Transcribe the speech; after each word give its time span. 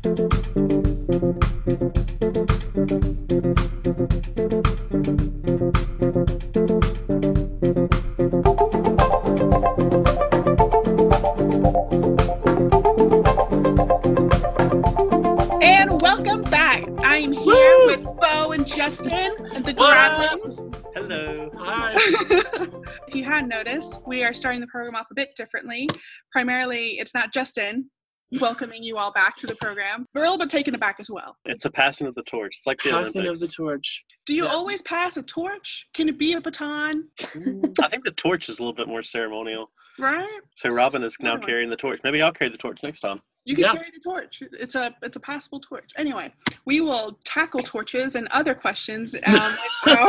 starting 24.34 24.60
the 24.60 24.66
program 24.66 24.94
off 24.94 25.06
a 25.10 25.14
bit 25.14 25.30
differently. 25.36 25.88
Primarily, 26.32 26.98
it's 26.98 27.14
not 27.14 27.32
Justin 27.32 27.90
welcoming 28.40 28.82
you 28.82 28.96
all 28.98 29.12
back 29.12 29.36
to 29.38 29.46
the 29.46 29.54
program. 29.56 30.06
We're 30.14 30.22
a 30.22 30.24
little 30.24 30.38
bit 30.38 30.50
taken 30.50 30.74
aback 30.74 30.96
as 31.00 31.10
well. 31.10 31.36
It's 31.44 31.64
a 31.64 31.70
passing 31.70 32.06
of 32.06 32.14
the 32.14 32.22
torch. 32.22 32.56
It's 32.56 32.66
like 32.66 32.80
the 32.82 32.90
Passing 32.90 33.26
of 33.26 33.38
the 33.38 33.48
torch. 33.48 34.04
Do 34.26 34.34
you 34.34 34.44
Yes. 34.44 34.54
always 34.54 34.82
pass 34.82 35.16
a 35.16 35.22
torch? 35.22 35.86
Can 35.94 36.08
it 36.08 36.18
be 36.18 36.34
a 36.34 36.40
baton? 36.40 37.08
I 37.82 37.88
think 37.88 38.04
the 38.04 38.12
torch 38.16 38.48
is 38.48 38.58
a 38.58 38.62
little 38.62 38.74
bit 38.74 38.86
more 38.88 39.02
ceremonial. 39.02 39.70
Right? 39.98 40.40
So 40.56 40.70
Robin 40.70 41.02
is 41.02 41.16
now 41.20 41.32
Anyway. 41.32 41.46
carrying 41.46 41.70
the 41.70 41.76
torch. 41.76 42.00
Maybe 42.04 42.22
I'll 42.22 42.32
carry 42.32 42.50
the 42.50 42.56
torch 42.58 42.78
next 42.82 43.00
time. 43.00 43.20
You 43.44 43.54
can 43.56 43.64
Yeah. 43.64 43.72
carry 43.72 43.90
the 43.92 44.00
torch. 44.00 44.42
It's 44.52 44.74
a 44.74 44.94
it's 45.02 45.16
a 45.16 45.20
possible 45.20 45.60
torch. 45.60 45.90
Anyway, 45.96 46.32
we 46.66 46.80
will 46.80 47.18
tackle 47.24 47.60
torches 47.60 48.14
and 48.14 48.28
other 48.32 48.54
questions 48.54 49.14
um, 49.14 49.20
with, 49.86 49.96
our, 49.96 50.06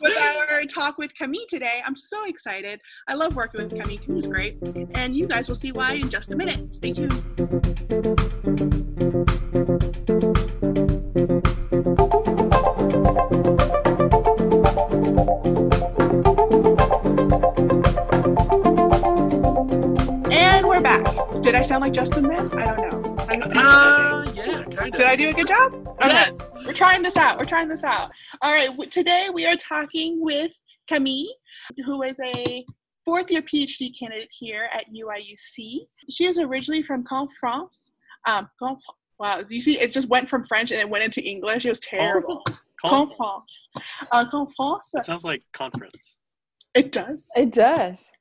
with 0.00 0.50
our 0.50 0.64
talk 0.66 0.98
with 0.98 1.14
Camille 1.14 1.46
today. 1.48 1.82
I'm 1.84 1.96
so 1.96 2.24
excited. 2.26 2.80
I 3.08 3.14
love 3.14 3.34
working 3.34 3.62
with 3.62 3.70
Camille. 3.70 3.98
Camille's 3.98 4.26
great, 4.26 4.58
and 4.94 5.16
you 5.16 5.26
guys 5.26 5.48
will 5.48 5.56
see 5.56 5.72
why 5.72 5.94
in 5.94 6.10
just 6.10 6.30
a 6.32 6.36
minute. 6.36 6.76
Stay 6.76 6.92
tuned. 6.92 8.88
Did 21.42 21.56
I 21.56 21.62
sound 21.62 21.82
like 21.82 21.92
Justin 21.92 22.28
then? 22.28 22.50
I 22.56 22.64
don't 22.76 22.90
know. 22.92 23.16
I 23.28 23.36
don't 23.36 23.52
think. 23.52 23.56
Uh, 23.56 24.32
yeah, 24.34 24.54
kind 24.76 24.94
of. 24.94 24.98
Did 24.98 25.02
I 25.06 25.16
do 25.16 25.28
a 25.28 25.32
good 25.32 25.48
job? 25.48 25.72
Okay. 25.74 26.08
Yes. 26.08 26.50
We're 26.64 26.72
trying 26.72 27.02
this 27.02 27.16
out. 27.16 27.38
We're 27.38 27.44
trying 27.46 27.68
this 27.68 27.82
out. 27.82 28.12
All 28.42 28.52
right. 28.52 28.68
w- 28.68 28.88
Today 28.88 29.28
we 29.32 29.44
are 29.46 29.56
talking 29.56 30.20
with 30.20 30.52
Camille, 30.88 31.26
who 31.84 32.02
is 32.04 32.20
a 32.20 32.64
fourth 33.04 33.28
year 33.30 33.42
PhD 33.42 33.90
candidate 33.98 34.28
here 34.30 34.68
at 34.72 34.84
UIUC. 34.94 35.80
She 36.08 36.24
is 36.26 36.38
originally 36.38 36.82
from 36.82 37.02
Caen, 37.04 37.26
France. 37.40 37.90
Um, 38.26 38.48
Caen, 38.60 38.76
wow. 39.18 39.42
You 39.48 39.60
see, 39.60 39.80
it 39.80 39.92
just 39.92 40.08
went 40.08 40.28
from 40.28 40.44
French 40.44 40.70
and 40.70 40.80
it 40.80 40.88
went 40.88 41.02
into 41.04 41.20
English. 41.28 41.66
It 41.66 41.70
was 41.70 41.80
terrible. 41.80 42.42
Con- 42.86 43.08
Caen, 43.08 43.16
France. 43.16 43.68
Uh, 44.12 44.24
Caen, 44.30 44.46
France. 44.56 44.90
it 44.94 45.06
sounds 45.06 45.24
like 45.24 45.42
conference. 45.52 46.18
It 46.74 46.92
does. 46.92 47.28
It 47.36 47.50
does. 47.52 48.12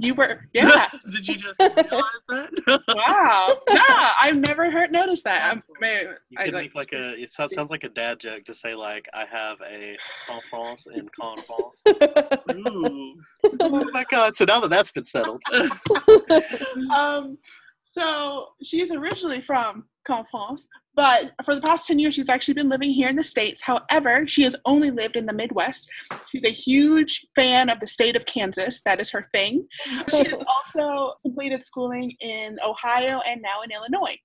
You 0.00 0.14
were, 0.14 0.46
yeah. 0.54 0.88
Did 1.12 1.26
you 1.26 1.36
just 1.36 1.58
realize 1.58 2.24
that? 2.28 2.50
wow. 2.88 3.58
Yeah. 3.68 4.12
I've 4.20 4.36
never 4.36 4.70
heard 4.70 4.92
noticed 4.92 5.24
that. 5.24 5.50
I'm, 5.50 5.60
man, 5.80 6.14
You 6.30 6.38
I 6.38 6.44
could 6.44 6.54
like, 6.54 6.64
make 6.66 6.74
like 6.76 6.92
a. 6.92 7.20
It 7.20 7.32
sounds, 7.32 7.52
sounds 7.52 7.68
like 7.68 7.82
a 7.82 7.88
dad 7.88 8.20
joke 8.20 8.44
to 8.44 8.54
say 8.54 8.76
like 8.76 9.08
I 9.12 9.24
have 9.24 9.58
a 9.60 9.96
conference 10.24 10.86
in 10.94 11.08
conference. 11.08 11.82
Ooh. 12.68 13.16
oh 13.60 13.84
my 13.92 14.04
god! 14.08 14.36
So 14.36 14.44
now 14.44 14.60
that 14.60 14.70
that's 14.70 14.92
been 14.92 15.02
settled, 15.02 15.42
um, 16.94 17.36
so 17.90 18.48
she's 18.62 18.92
originally 18.92 19.40
from 19.40 19.84
Confrance, 20.06 20.66
but 20.94 21.32
for 21.42 21.54
the 21.54 21.62
past 21.62 21.86
10 21.86 21.98
years, 21.98 22.14
she's 22.14 22.28
actually 22.28 22.52
been 22.52 22.68
living 22.68 22.90
here 22.90 23.08
in 23.08 23.16
the 23.16 23.24
States. 23.24 23.62
However, 23.62 24.26
she 24.26 24.42
has 24.42 24.54
only 24.66 24.90
lived 24.90 25.16
in 25.16 25.24
the 25.24 25.32
Midwest. 25.32 25.88
She's 26.30 26.44
a 26.44 26.50
huge 26.50 27.26
fan 27.34 27.70
of 27.70 27.80
the 27.80 27.86
state 27.86 28.14
of 28.14 28.26
Kansas. 28.26 28.82
That 28.82 29.00
is 29.00 29.10
her 29.10 29.24
thing. 29.32 29.66
She 30.10 30.18
has 30.18 30.34
also 30.46 31.14
completed 31.22 31.64
schooling 31.64 32.14
in 32.20 32.58
Ohio 32.62 33.20
and 33.26 33.40
now 33.40 33.62
in 33.62 33.70
Illinois. 33.70 34.18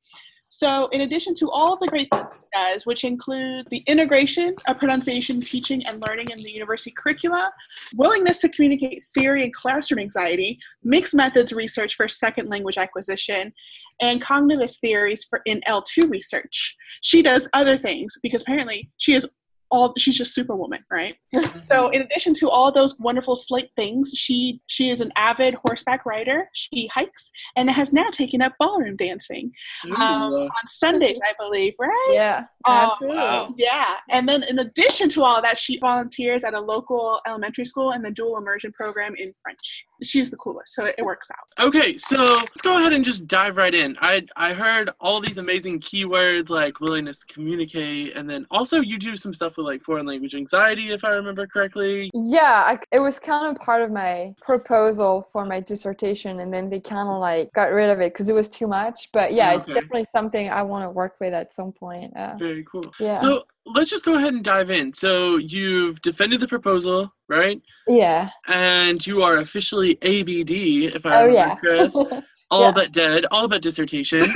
So, 0.63 0.87
in 0.93 1.01
addition 1.01 1.33
to 1.39 1.51
all 1.51 1.73
of 1.73 1.79
the 1.81 1.87
great 1.87 2.07
things 2.09 2.39
she 2.39 2.47
does, 2.53 2.85
which 2.85 3.03
include 3.03 3.67
the 3.69 3.83
integration 3.85 4.55
of 4.69 4.79
pronunciation, 4.79 5.41
teaching, 5.41 5.85
and 5.85 6.01
learning 6.07 6.27
in 6.31 6.41
the 6.41 6.53
university 6.53 6.91
curricula, 6.91 7.51
willingness 7.97 8.39
to 8.39 8.47
communicate 8.47 9.03
theory 9.13 9.43
and 9.43 9.53
classroom 9.53 9.99
anxiety, 9.99 10.57
mixed 10.81 11.13
methods 11.13 11.51
research 11.51 11.95
for 11.95 12.07
second 12.07 12.47
language 12.47 12.77
acquisition, 12.77 13.51
and 13.99 14.21
cognitive 14.21 14.71
theories 14.71 15.25
for 15.25 15.41
in 15.45 15.59
L2 15.67 16.09
research. 16.09 16.77
She 17.01 17.21
does 17.21 17.49
other 17.51 17.75
things 17.75 18.17
because 18.23 18.41
apparently 18.43 18.89
she 18.95 19.15
is 19.15 19.27
all 19.73 19.93
she's 19.97 20.17
just 20.17 20.33
superwoman, 20.35 20.83
right? 20.91 21.15
So 21.59 21.89
in 21.89 22.01
addition 22.03 22.33
to 22.35 22.49
all 22.49 22.71
those 22.71 22.97
wonderful 22.99 23.35
slight 23.35 23.69
things, 23.75 24.11
she 24.15 24.61
she 24.67 24.89
is 24.91 25.01
an 25.01 25.11
avid 25.15 25.55
horseback 25.65 26.05
rider. 26.05 26.47
She 26.53 26.87
hikes 26.87 27.31
and 27.57 27.69
has 27.69 27.91
now 27.91 28.09
taken 28.11 28.41
up 28.41 28.53
ballroom 28.59 28.95
dancing 28.95 29.51
um, 29.97 30.31
on 30.33 30.67
Sundays, 30.67 31.19
I 31.27 31.33
believe, 31.43 31.73
right? 31.79 32.11
yeah, 32.13 32.45
Oh, 32.65 32.91
absolutely. 32.91 33.17
wow. 33.17 33.53
Yeah, 33.57 33.95
and 34.11 34.29
then 34.29 34.43
in 34.43 34.59
addition 34.59 35.09
to 35.09 35.23
all 35.23 35.41
that, 35.41 35.57
she 35.57 35.79
volunteers 35.79 36.43
at 36.43 36.53
a 36.53 36.59
local 36.61 37.19
elementary 37.27 37.65
school 37.65 37.91
in 37.93 38.01
the 38.03 38.11
dual 38.11 38.37
immersion 38.37 38.71
program 38.73 39.15
in 39.17 39.31
French. 39.41 39.85
She's 40.03 40.29
the 40.29 40.37
coolest, 40.37 40.73
so 40.75 40.85
it, 40.85 40.95
it 40.97 41.03
works 41.03 41.29
out. 41.31 41.65
Okay, 41.65 41.97
so 41.97 42.17
let's 42.17 42.61
go 42.61 42.77
ahead 42.77 42.93
and 42.93 43.03
just 43.03 43.27
dive 43.27 43.57
right 43.57 43.73
in. 43.73 43.97
I 44.01 44.23
I 44.35 44.53
heard 44.53 44.91
all 44.99 45.19
these 45.19 45.37
amazing 45.37 45.79
keywords 45.79 46.49
like 46.49 46.79
willingness 46.79 47.19
to 47.25 47.33
communicate, 47.33 48.15
and 48.15 48.29
then 48.29 48.45
also 48.51 48.81
you 48.81 48.97
do 48.97 49.15
some 49.15 49.33
stuff 49.33 49.57
with 49.57 49.65
like 49.65 49.83
foreign 49.83 50.05
language 50.05 50.35
anxiety, 50.35 50.89
if 50.89 51.03
I 51.03 51.09
remember 51.09 51.47
correctly. 51.47 52.09
Yeah, 52.13 52.63
I, 52.65 52.79
it 52.91 52.99
was 52.99 53.19
kind 53.19 53.55
of 53.55 53.61
part 53.63 53.81
of 53.81 53.91
my 53.91 54.33
proposal 54.41 55.21
for 55.31 55.45
my 55.45 55.59
dissertation, 55.59 56.39
and 56.39 56.53
then 56.53 56.69
they 56.69 56.79
kind 56.79 57.09
of 57.09 57.19
like 57.19 57.51
got 57.53 57.71
rid 57.71 57.89
of 57.89 57.99
it 57.99 58.13
because 58.13 58.29
it 58.29 58.33
was 58.33 58.49
too 58.49 58.67
much. 58.67 59.09
But 59.13 59.33
yeah, 59.33 59.53
it's 59.53 59.67
definitely 59.67 60.05
something 60.05 60.49
I 60.49 60.63
want 60.63 60.87
to 60.87 60.93
work 60.93 61.15
with 61.19 61.33
at 61.33 61.53
some 61.53 61.71
point. 61.71 62.15
Uh, 62.15 62.35
Very 62.37 62.63
cool. 62.63 62.91
yeah, 62.99 63.19
So 63.19 63.43
let's 63.65 63.89
just 63.89 64.05
go 64.05 64.15
ahead 64.15 64.33
and 64.33 64.43
dive 64.43 64.69
in. 64.69 64.93
So 64.93 65.37
you've 65.37 66.01
defended 66.01 66.41
the 66.41 66.47
proposal, 66.47 67.11
right? 67.29 67.61
yeah. 67.87 68.29
And 68.47 69.05
you 69.05 69.23
are 69.23 69.37
officially 69.37 69.97
ABD, 70.01 70.51
if 70.95 71.05
I 71.05 71.21
Oh 71.21 71.25
remember 71.25 71.33
yeah. 71.33 71.55
correct. 71.55 71.95
All 72.51 72.61
Yeah. 72.61 72.71
but 72.71 72.91
dead, 72.91 73.25
all 73.31 73.47
but 73.47 73.63
dissertation. 73.63 74.31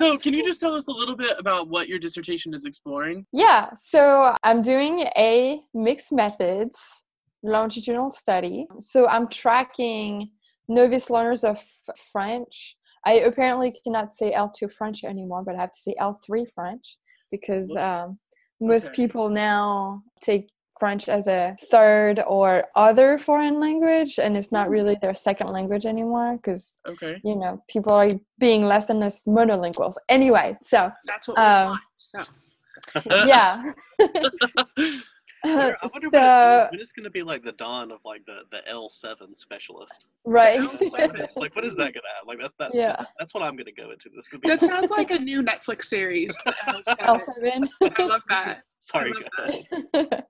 so 0.00 0.18
can 0.18 0.34
you 0.34 0.42
just 0.44 0.58
tell 0.60 0.74
us 0.74 0.88
a 0.88 0.92
little 0.92 1.14
bit 1.16 1.36
about 1.38 1.68
what 1.68 1.86
your 1.88 1.98
dissertation 2.00 2.52
is 2.54 2.64
exploring? 2.64 3.24
Yeah, 3.32 3.70
so 3.74 4.34
I'm 4.42 4.62
doing 4.62 5.00
a 5.16 5.60
mixed 5.74 6.12
methods 6.12 7.04
longitudinal 7.44 8.10
study. 8.10 8.66
So 8.80 9.06
I'm 9.06 9.28
tracking 9.28 10.30
novice 10.68 11.08
learners 11.08 11.44
of 11.44 11.62
French. 12.12 12.76
I 13.06 13.12
apparently 13.30 13.70
cannot 13.84 14.12
say 14.12 14.32
L2 14.32 14.72
French 14.72 15.04
anymore, 15.04 15.42
but 15.44 15.54
I 15.54 15.60
have 15.60 15.70
to 15.70 15.78
say 15.78 15.94
L3 16.00 16.44
French 16.52 16.98
because 17.30 17.74
um, 17.76 18.18
most 18.60 18.88
Okay. 18.88 18.96
people 18.96 19.28
now 19.30 20.02
take 20.20 20.50
French 20.80 21.08
as 21.08 21.26
a 21.26 21.56
third 21.70 22.20
or 22.26 22.64
other 22.74 23.16
foreign 23.16 23.58
language, 23.60 24.18
and 24.18 24.36
it's 24.36 24.52
not 24.52 24.68
really 24.68 24.96
their 25.00 25.14
second 25.14 25.48
language 25.50 25.86
anymore 25.86 26.30
because 26.32 26.74
Okay. 26.86 27.18
you 27.24 27.36
know 27.36 27.62
people 27.68 27.92
are 27.94 28.10
being 28.38 28.66
less 28.66 28.90
and 28.90 29.00
less 29.00 29.24
monolinguals. 29.24 29.94
Anyway, 30.10 30.54
so 30.60 30.90
That's 31.06 31.28
what 31.28 31.38
we 31.38 31.42
Um, 31.44 31.68
want. 31.68 31.80
So 31.96 32.24
yeah. 33.24 33.72
I 35.48 35.54
wonder, 35.54 35.78
I 35.82 35.86
so 35.86 36.58
when, 36.60 36.70
when 36.70 36.80
it's 36.80 36.92
going 36.92 37.04
to 37.04 37.10
be 37.10 37.22
like 37.22 37.42
the 37.42 37.52
dawn 37.52 37.92
of 37.92 38.00
like 38.04 38.22
the 38.26 38.40
the 38.50 38.66
L 38.68 38.88
seven 38.88 39.34
specialist. 39.34 40.08
right 40.24 40.60
Like, 40.60 40.80
what 40.82 41.20
is, 41.20 41.36
like 41.36 41.56
what 41.56 41.64
is 41.64 41.76
that 41.76 41.92
going 41.92 41.94
to 41.94 42.00
have? 42.18 42.26
Like 42.26 42.38
that's 42.40 42.54
that, 42.58 42.74
Yeah. 42.74 43.04
That's 43.18 43.34
what 43.34 43.42
I'm 43.42 43.54
going 43.54 43.66
to 43.66 43.72
go 43.72 43.90
into. 43.90 44.10
This 44.14 44.28
could 44.28 44.40
be. 44.40 44.48
that 44.48 44.60
sounds 44.60 44.90
like 44.90 45.10
a 45.10 45.18
new 45.18 45.42
Netflix 45.42 45.84
series. 45.84 46.36
L 47.00 47.20
seven. 47.20 47.68
I 47.82 48.02
love 48.02 48.22
that. 48.28 48.62
Sorry. 48.78 49.12
Love 49.12 49.24
go 49.38 49.62
that. 49.92 50.26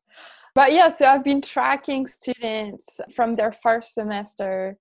but 0.54 0.72
yeah, 0.72 0.88
so 0.88 1.06
I've 1.06 1.24
been 1.24 1.40
tracking 1.40 2.06
students 2.06 3.00
from 3.14 3.36
their 3.36 3.52
first 3.52 3.94
semester 3.94 4.76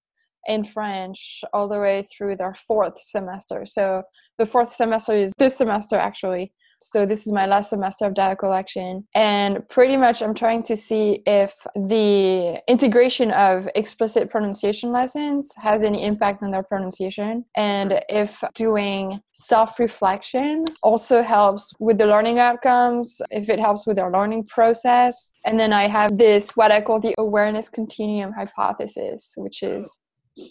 in 0.47 0.63
French 0.63 1.43
all 1.53 1.67
the 1.67 1.79
way 1.79 2.03
through 2.15 2.35
their 2.35 2.53
fourth 2.53 3.01
semester. 3.01 3.65
So 3.65 4.03
the 4.37 4.45
fourth 4.45 4.69
semester 4.69 5.13
is 5.13 5.33
this 5.37 5.57
semester 5.57 5.95
actually. 5.97 6.53
So 6.81 7.05
this 7.05 7.25
is 7.25 7.33
my 7.33 7.45
last 7.45 7.69
semester 7.69 8.05
of 8.05 8.13
data 8.13 8.35
collection. 8.35 9.07
And 9.15 9.67
pretty 9.69 9.97
much 9.97 10.21
I'm 10.21 10.33
trying 10.33 10.63
to 10.63 10.75
see 10.75 11.21
if 11.25 11.53
the 11.75 12.61
integration 12.67 13.31
of 13.31 13.67
explicit 13.75 14.29
pronunciation 14.29 14.91
lessons 14.91 15.51
has 15.57 15.81
any 15.81 16.03
impact 16.03 16.43
on 16.43 16.51
their 16.51 16.63
pronunciation 16.63 17.45
and 17.55 18.01
if 18.09 18.43
doing 18.53 19.17
self-reflection 19.33 20.65
also 20.83 21.21
helps 21.21 21.73
with 21.79 21.97
the 21.97 22.05
learning 22.05 22.39
outcomes, 22.39 23.21
if 23.31 23.49
it 23.49 23.59
helps 23.59 23.87
with 23.87 23.97
their 23.97 24.11
learning 24.11 24.45
process. 24.45 25.31
And 25.45 25.59
then 25.59 25.73
I 25.73 25.87
have 25.87 26.17
this 26.17 26.51
what 26.55 26.71
I 26.71 26.81
call 26.81 26.99
the 26.99 27.15
awareness 27.17 27.69
continuum 27.69 28.33
hypothesis, 28.33 29.33
which 29.37 29.63
is 29.63 29.99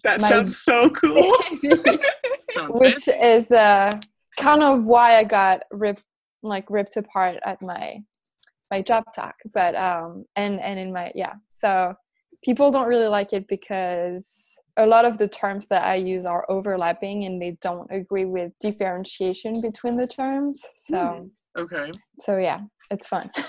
That 0.03 0.21
My- 0.21 0.29
sounds 0.29 0.59
so 0.59 0.91
cool. 0.91 1.35
Sounds 2.55 2.79
which 2.79 3.09
is 3.09 3.51
uh, 3.51 3.91
kind 4.39 4.63
of 4.63 4.85
why 4.85 5.17
I 5.17 5.25
got 5.25 5.63
ripped 5.73 6.05
like 6.45 6.71
ripped 6.71 6.97
apart 6.97 7.39
at 7.45 7.61
my 7.63 7.99
my 8.71 8.83
job 8.83 9.05
talk. 9.15 9.37
But 9.53 9.75
um 9.75 10.25
and 10.37 10.61
and 10.61 10.79
in 10.79 10.93
my 10.93 11.13
yeah, 11.15 11.35
so 11.49 11.95
people 12.43 12.71
don't 12.71 12.89
really 12.89 13.09
like 13.09 13.33
it 13.33 13.49
because 13.49 14.59
a 14.77 14.87
lot 14.87 15.05
of 15.05 15.19
the 15.19 15.29
terms 15.29 15.67
that 15.69 15.85
I 15.85 15.95
use 15.97 16.27
are 16.27 16.45
overlapping 16.51 17.25
and 17.25 17.41
they 17.41 17.57
don't 17.61 17.91
agree 17.91 18.25
with 18.25 18.53
differentiation 18.61 19.61
between 19.61 19.97
the 19.97 20.07
terms. 20.07 20.61
So 20.77 21.31
Okay. 21.57 21.91
so 22.19 22.37
yeah, 22.37 22.61
it's 22.91 23.07
fun. 23.07 23.31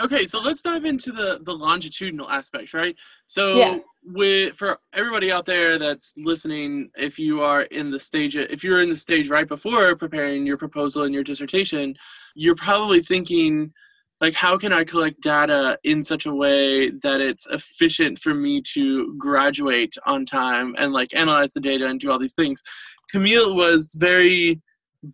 Okay, 0.00 0.24
so 0.24 0.40
let's 0.40 0.62
dive 0.62 0.86
into 0.86 1.12
the 1.12 1.40
the 1.42 1.52
longitudinal 1.52 2.30
aspect, 2.30 2.72
right? 2.72 2.96
So 3.26 3.58
Yeah. 3.58 3.78
With 4.04 4.56
for 4.56 4.78
everybody 4.92 5.30
out 5.30 5.46
there 5.46 5.78
that's 5.78 6.14
listening, 6.16 6.90
if 6.96 7.18
you 7.18 7.42
are 7.42 7.62
in 7.62 7.90
the 7.90 7.98
stage 7.98 8.36
if 8.36 8.64
you're 8.64 8.80
in 8.80 8.88
the 8.88 8.96
stage 8.96 9.28
right 9.28 9.48
before 9.48 9.94
preparing 9.96 10.46
your 10.46 10.56
proposal 10.56 11.04
and 11.04 11.14
your 11.14 11.24
dissertation, 11.24 11.94
you're 12.34 12.56
probably 12.56 13.02
thinking 13.02 13.72
like 14.20 14.34
how 14.34 14.56
can 14.56 14.72
I 14.72 14.84
collect 14.84 15.20
data 15.20 15.78
in 15.82 16.02
such 16.02 16.26
a 16.26 16.34
way 16.34 16.90
that 16.90 17.20
it's 17.20 17.46
efficient 17.46 18.20
for 18.20 18.32
me 18.32 18.62
to 18.72 19.14
graduate 19.18 19.96
on 20.06 20.24
time 20.26 20.74
and 20.78 20.92
like 20.92 21.14
analyze 21.14 21.52
the 21.52 21.60
data 21.60 21.86
and 21.86 21.98
do 21.98 22.10
all 22.10 22.20
these 22.20 22.34
things. 22.34 22.62
Camille 23.10 23.56
was 23.56 23.94
very 23.98 24.60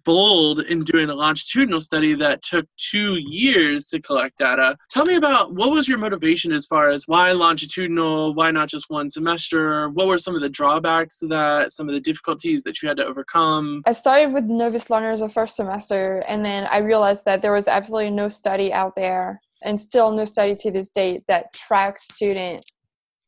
bold 0.05 0.61
in 0.61 0.81
doing 0.81 1.09
a 1.09 1.15
longitudinal 1.15 1.81
study 1.81 2.15
that 2.15 2.43
took 2.43 2.67
two 2.77 3.17
years 3.17 3.87
to 3.87 4.01
collect 4.01 4.39
data. 4.39 4.77
Tell 4.91 5.05
me 5.05 5.17
about 5.17 5.55
what 5.55 5.71
was 5.71 5.89
your 5.89 5.99
motivation 5.99 6.53
as 6.53 6.67
far 6.67 6.91
as 6.91 7.05
why 7.07 7.33
longitudinal, 7.33 8.35
why 8.35 8.51
not 8.51 8.69
just 8.69 8.87
one 8.89 9.09
semester? 9.09 9.89
What 9.91 10.07
were 10.07 10.19
some 10.19 10.35
of 10.35 10.43
the 10.43 10.49
drawbacks 10.49 11.19
to 11.21 11.27
that, 11.29 11.73
some 11.73 11.89
of 11.89 11.95
the 11.95 12.01
difficulties 12.01 12.63
that 12.65 12.83
you 12.83 12.89
had 12.89 12.99
to 12.99 13.05
overcome? 13.05 13.83
I 13.87 13.93
started 13.93 14.33
with 14.33 14.45
novice 14.45 14.91
learners 14.91 15.21
the 15.21 15.29
first 15.29 15.57
semester, 15.57 16.23
and 16.29 16.45
then 16.45 16.67
I 16.71 16.79
realized 16.79 17.25
that 17.25 17.43
there 17.43 17.53
was 17.53 17.69
absolutely 17.69 18.11
no 18.11 18.29
study 18.29 18.73
out 18.73 18.95
there, 18.97 19.41
and 19.63 19.81
still 19.81 20.11
no 20.13 20.25
study 20.25 20.55
to 20.55 20.71
this 20.71 20.91
date 20.91 21.25
that 21.29 21.53
tracked 21.53 22.03
student 22.03 22.65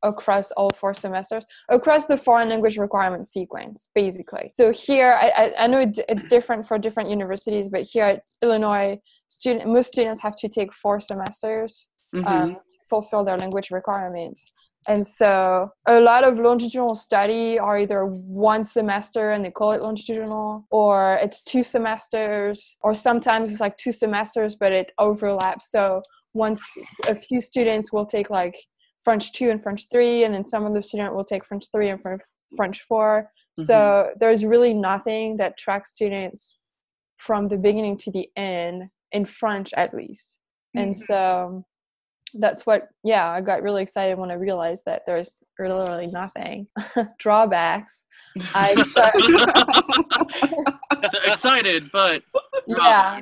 across 0.03 0.51
all 0.53 0.71
four 0.71 0.95
semesters, 0.95 1.45
across 1.69 2.07
the 2.07 2.17
foreign 2.17 2.49
language 2.49 2.79
requirement 2.79 3.27
sequence, 3.27 3.89
basically. 3.95 4.53
So 4.57 4.73
here, 4.73 5.19
I, 5.21 5.53
I, 5.59 5.67
know 5.67 5.81
it, 5.81 5.99
it's 6.09 6.29
different 6.29 6.67
for 6.67 6.79
different 6.79 7.11
universities, 7.11 7.69
but 7.69 7.83
here 7.83 8.05
at 8.05 8.23
Illinois, 8.43 8.99
student 9.29 9.69
most 9.69 9.89
students 9.93 10.21
have 10.21 10.37
to 10.37 10.49
take 10.49 10.73
four 10.73 11.01
semesters 11.01 11.91
Mhm. 12.15 12.27
um, 12.27 12.55
to 12.55 12.77
fulfill 12.89 13.25
their 13.25 13.37
language 13.39 13.71
requirements. 13.71 14.51
And 14.89 15.07
so 15.07 15.71
a 15.87 16.01
lot 16.01 16.25
of 16.25 16.39
longitudinal 16.39 16.95
study 16.95 17.59
are 17.59 17.79
either 17.79 18.07
one 18.07 18.65
semester 18.65 19.31
and 19.31 19.45
they 19.45 19.51
call 19.51 19.73
it 19.73 19.83
longitudinal, 19.83 20.65
or 20.71 21.19
it's 21.23 21.43
two 21.43 21.63
semesters, 21.63 22.77
or 22.81 22.95
sometimes 22.95 23.51
it's 23.51 23.61
like 23.61 23.77
two 23.77 23.93
semesters, 23.93 24.57
but 24.57 24.73
it 24.73 24.93
overlaps. 24.99 25.71
So 25.71 26.01
once 26.33 26.63
a 27.07 27.15
few 27.15 27.41
students 27.41 27.93
will 27.93 28.07
take 28.07 28.31
like 28.31 28.57
French 29.03 29.33
two 29.33 29.51
and 29.51 29.63
French 29.63 29.87
three, 29.91 30.25
and 30.25 30.35
then 30.35 30.45
some 30.45 30.65
of 30.67 30.75
the 30.75 30.83
student 30.83 31.15
will 31.15 31.25
take 31.25 31.45
French 31.45 31.65
three 31.73 31.89
and 31.89 32.01
French 32.01 32.21
French 32.57 32.83
4 32.89 33.31
So 33.59 34.11
there's 34.19 34.45
really 34.45 34.75
nothing 34.75 35.37
that 35.37 35.57
tracks 35.57 35.91
students 35.93 36.59
from 37.17 37.49
the 37.49 37.57
beginning 37.59 37.97
to 37.99 38.11
the 38.11 38.29
end 38.37 38.89
in 39.13 39.25
French 39.25 39.73
at 39.75 39.95
least. 39.95 40.41
And 40.75 40.93
Mhm. 40.93 40.97
so 40.97 41.65
that's 42.35 42.65
what 42.67 42.89
yeah, 43.05 43.29
I 43.31 43.41
got 43.41 43.63
really 43.63 43.83
excited 43.83 44.19
when 44.19 44.31
I 44.31 44.35
realized 44.35 44.85
that 44.87 45.03
there's 45.07 45.37
literally 45.59 46.07
nothing. 46.09 46.67
Drawbacks. 47.19 48.05
I 48.55 48.75
start 48.91 49.15
So 51.11 51.19
excited, 51.31 51.91
but 51.93 52.23
yeah. 52.67 53.21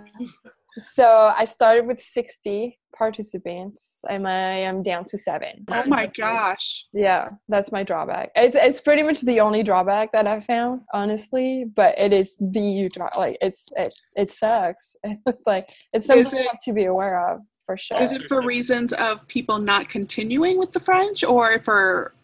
So 0.94 1.32
I 1.36 1.44
started 1.44 1.86
with 1.86 2.00
60 2.00 2.78
participants 2.96 4.00
and 4.08 4.26
I 4.26 4.58
am 4.58 4.82
down 4.82 5.04
to 5.06 5.18
seven. 5.18 5.64
Oh 5.70 5.84
my 5.86 6.10
gosh. 6.16 6.86
Yeah, 6.92 7.30
that's 7.48 7.70
my 7.72 7.82
drawback. 7.82 8.30
It's 8.34 8.56
it's 8.56 8.80
pretty 8.80 9.02
much 9.02 9.20
the 9.20 9.40
only 9.40 9.62
drawback 9.62 10.12
that 10.12 10.26
I 10.26 10.40
found, 10.40 10.82
honestly. 10.92 11.64
But 11.74 11.98
it 11.98 12.12
is 12.12 12.36
the 12.38 12.90
draw 12.92 13.08
like 13.16 13.38
it's 13.40 13.68
it 13.76 13.92
it 14.16 14.30
sucks. 14.30 14.96
It's 15.26 15.46
like 15.46 15.68
it's 15.92 16.06
something 16.06 16.26
Is 16.26 16.32
you 16.32 16.42
have 16.42 16.58
to 16.64 16.72
be 16.72 16.84
aware 16.84 17.22
of 17.30 17.40
for 17.64 17.76
sure. 17.76 18.00
Is 18.00 18.12
it 18.12 18.26
for 18.28 18.42
reasons 18.42 18.92
of 18.94 19.26
people 19.28 19.58
not 19.58 19.88
continuing 19.88 20.58
with 20.58 20.72
the 20.72 20.80
French 20.80 21.22
or 21.22 21.58
for 21.60 22.14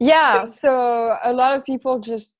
Yeah, 0.00 0.44
so 0.44 1.16
a 1.22 1.32
lot 1.32 1.56
of 1.56 1.64
people 1.64 2.00
just 2.00 2.38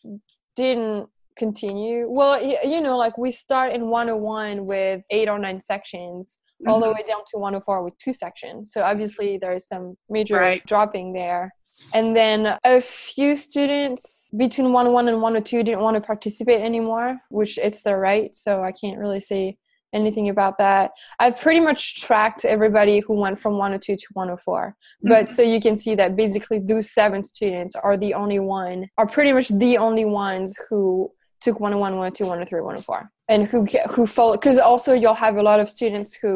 didn't 0.57 1.09
continue. 1.37 2.07
Well, 2.09 2.43
you 2.43 2.81
know, 2.81 2.97
like 2.97 3.17
we 3.19 3.31
start 3.31 3.73
in 3.73 3.89
101 3.89 4.67
with 4.67 5.05
eight 5.11 5.29
or 5.29 5.39
nine 5.39 5.61
sections, 5.61 6.39
all 6.67 6.81
the 6.81 6.87
mm-hmm. 6.87 6.97
way 6.97 7.05
down 7.07 7.21
to 7.29 7.39
104 7.39 7.85
with 7.85 7.97
two 7.99 8.13
sections. 8.13 8.73
So 8.73 8.83
obviously 8.83 9.39
there 9.39 9.53
is 9.53 9.69
some 9.69 9.97
major 10.09 10.37
Right. 10.37 10.65
dropping 10.67 11.13
there. 11.13 11.53
And 11.93 12.17
then 12.17 12.59
a 12.65 12.81
few 12.81 13.37
students 13.37 14.31
between 14.37 14.73
101 14.73 15.09
and 15.09 15.21
102 15.21 15.63
didn't 15.63 15.83
want 15.83 15.97
to 15.97 16.01
participate 16.01 16.63
anymore, 16.63 17.19
which 17.29 17.59
it's 17.59 17.83
their 17.83 18.01
right. 18.01 18.35
So 18.35 18.63
I 18.63 18.73
can't 18.73 18.99
really 18.99 19.21
say 19.21 19.59
anything 19.93 20.29
about 20.29 20.59
that. 20.59 20.93
I've 21.19 21.39
pretty 21.39 21.61
much 21.61 22.01
tracked 22.01 22.45
everybody 22.45 23.01
who 23.01 23.15
went 23.15 23.39
from 23.39 23.53
102 23.53 23.97
to 23.97 24.07
104 24.15 24.77
but 25.03 25.27
mm-hmm. 25.27 25.35
so 25.35 25.43
you 25.43 25.61
can 25.61 25.77
see 25.77 25.95
that 25.95 26.17
basically 26.17 26.59
those 26.59 26.91
seven 26.91 27.23
students 27.23 27.75
are 27.77 27.97
the 27.97 28.13
only 28.13 28.41
one 28.41 28.87
are 28.99 29.07
pretty 29.07 29.33
much 29.33 29.49
the 29.49 29.79
only 29.79 30.05
ones 30.05 30.55
who 30.69 31.11
took 31.47 31.61
101 31.61 31.93
102 31.93 32.25
103 32.25 32.61
104 32.61 33.11
and 33.29 33.47
who 33.51 33.65
who 33.95 34.07
follow 34.17 34.33
because 34.39 34.59
also 34.59 34.93
you'll 35.01 35.23
have 35.27 35.37
a 35.37 35.43
lot 35.51 35.61
of 35.61 35.69
students 35.79 36.11
who 36.21 36.33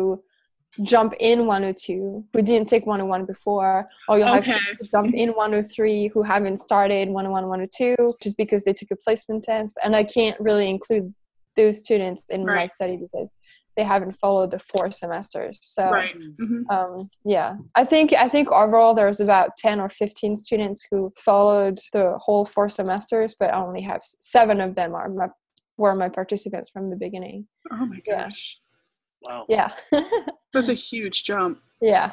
jump 0.84 1.12
in 1.18 1.46
102 1.46 2.24
who 2.32 2.42
didn't 2.50 2.68
take 2.68 2.86
101 2.86 3.26
before 3.26 3.88
or 4.08 4.18
you'll 4.18 4.28
have 4.28 4.44
Okay. 4.46 4.52
people 4.58 4.74
who 4.78 4.86
jump 4.96 5.12
in 5.22 5.30
103 5.30 6.08
who 6.14 6.22
haven't 6.22 6.58
started 6.58 7.08
101 7.08 7.48
102 7.48 8.14
just 8.22 8.36
because 8.36 8.62
they 8.64 8.72
took 8.72 8.90
a 8.92 8.96
placement 9.04 9.42
test. 9.50 9.72
And 9.82 9.96
i 9.96 10.04
can't 10.16 10.38
really 10.48 10.68
include 10.76 11.12
those 11.56 11.76
students 11.84 12.22
in 12.30 12.40
my 12.46 12.66
study 12.76 12.96
because 12.96 13.34
they 13.76 13.84
haven't 13.84 14.12
followed 14.12 14.50
the 14.50 14.58
four 14.58 14.90
semesters 14.90 15.58
so 15.62 15.90
right? 15.90 16.16
Mhm. 16.40 16.64
um, 16.70 17.10
yeah 17.24 17.56
i 17.74 17.84
think 17.84 18.12
i 18.14 18.28
think 18.28 18.50
overall 18.50 18.94
there's 18.94 19.20
about 19.20 19.50
10 19.58 19.80
or 19.80 19.88
15 19.88 20.36
students 20.36 20.84
who 20.90 21.12
followed 21.18 21.78
the 21.92 22.16
whole 22.18 22.44
four 22.44 22.68
semesters 22.68 23.34
but 23.38 23.52
i 23.52 23.56
only 23.60 23.80
have 23.82 24.00
seven 24.02 24.60
of 24.60 24.74
them 24.74 24.94
are 24.94 25.08
my 25.08 25.26
were 25.76 25.94
my 25.94 26.08
participants 26.08 26.68
from 26.70 26.90
the 26.90 26.96
beginning 26.96 27.46
Oh 27.72 27.86
my 27.86 28.00
Yeah. 28.06 28.24
gosh. 28.24 28.58
Wow. 29.22 29.46
yeah 29.48 29.72
That's 30.52 30.68
a 30.68 30.74
huge 30.74 31.24
jump. 31.24 31.60
yeah 31.80 32.12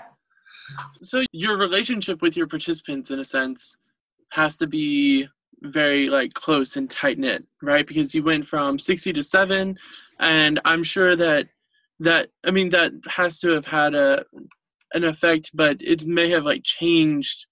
So 1.01 1.23
your 1.31 1.57
relationship 1.57 2.21
with 2.21 2.35
your 2.37 2.47
participants, 2.47 3.09
in 3.11 3.19
a 3.19 3.23
sense, 3.23 3.77
has 4.33 4.57
to 4.57 4.67
be 4.67 5.27
very 5.61 6.09
like 6.09 6.33
close 6.33 6.77
and 6.77 6.89
tight 6.89 7.17
knit, 7.17 7.45
right? 7.61 7.85
Because 7.87 8.13
you 8.13 8.23
went 8.23 8.47
from 8.47 8.79
sixty 8.79 9.13
to 9.13 9.23
seven, 9.23 9.77
and 10.19 10.59
I'm 10.65 10.83
sure 10.83 11.15
that 11.15 11.47
that 11.99 12.29
I 12.45 12.51
mean 12.51 12.69
that 12.69 12.91
has 13.07 13.39
to 13.39 13.49
have 13.49 13.65
had 13.65 13.95
a 13.95 14.23
an 14.93 15.03
effect, 15.03 15.51
but 15.53 15.77
it 15.81 16.05
may 16.05 16.29
have 16.29 16.45
like 16.45 16.61
changed 16.63 17.45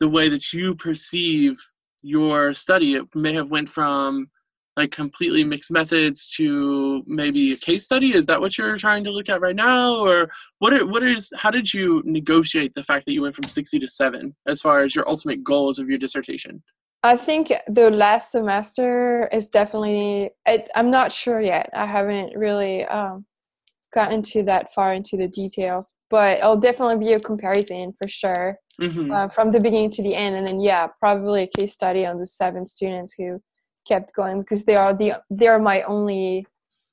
the 0.00 0.08
way 0.08 0.28
that 0.28 0.52
you 0.52 0.74
perceive 0.74 1.56
your 2.02 2.54
study. 2.54 2.94
It 2.94 3.04
may 3.14 3.32
have 3.32 3.50
went 3.50 3.70
from 3.70 4.28
like 4.76 4.92
completely 4.92 5.42
mixed 5.42 5.72
methods 5.72 6.32
to 6.36 7.02
maybe 7.06 7.52
a 7.52 7.56
case 7.56 7.84
study. 7.84 8.14
Is 8.14 8.26
that 8.26 8.40
what 8.40 8.56
you're 8.56 8.76
trying 8.76 9.02
to 9.04 9.10
look 9.10 9.28
at 9.28 9.40
right 9.40 9.56
now, 9.56 9.96
or 9.96 10.30
what 10.58 10.72
are, 10.72 10.86
what 10.86 11.02
is 11.02 11.32
how 11.36 11.50
did 11.50 11.72
you 11.72 12.02
negotiate 12.04 12.74
the 12.74 12.84
fact 12.84 13.06
that 13.06 13.12
you 13.12 13.22
went 13.22 13.34
from 13.34 13.48
60 13.48 13.78
to 13.80 13.88
7 13.88 14.36
as 14.46 14.60
far 14.60 14.80
as 14.80 14.94
your 14.94 15.08
ultimate 15.08 15.42
goals 15.42 15.78
of 15.78 15.88
your 15.88 15.98
dissertation 15.98 16.62
i 17.02 17.16
think 17.16 17.52
the 17.68 17.90
last 17.90 18.32
semester 18.32 19.28
is 19.32 19.48
definitely 19.48 20.30
it, 20.46 20.68
i'm 20.74 20.90
not 20.90 21.12
sure 21.12 21.40
yet. 21.40 21.70
I 21.72 21.86
haven't 21.86 22.36
really 22.36 22.84
um, 22.86 23.24
gotten 23.94 24.22
to 24.22 24.42
that 24.44 24.72
far 24.72 24.94
into 24.94 25.16
the 25.16 25.28
details 25.28 25.94
but 26.10 26.38
it'll 26.38 26.56
definitely 26.56 27.04
be 27.04 27.12
a 27.12 27.20
comparison 27.20 27.92
for 27.92 28.08
sure 28.08 28.58
mm-hmm. 28.80 29.10
uh, 29.10 29.28
from 29.28 29.52
the 29.52 29.60
beginning 29.60 29.90
to 29.90 30.02
the 30.02 30.14
end. 30.14 30.36
And 30.36 30.46
then 30.46 30.60
yeah 30.60 30.88
probably 30.98 31.42
a 31.42 31.58
case 31.58 31.72
study 31.72 32.06
on 32.06 32.18
the 32.18 32.26
seven 32.26 32.66
students 32.66 33.14
who 33.16 33.40
kept 33.86 34.14
going 34.14 34.40
because 34.40 34.64
they 34.64 34.76
are 34.76 34.94
the 34.94 35.14
they 35.30 35.48
are 35.48 35.58
my 35.58 35.82
only 35.82 36.46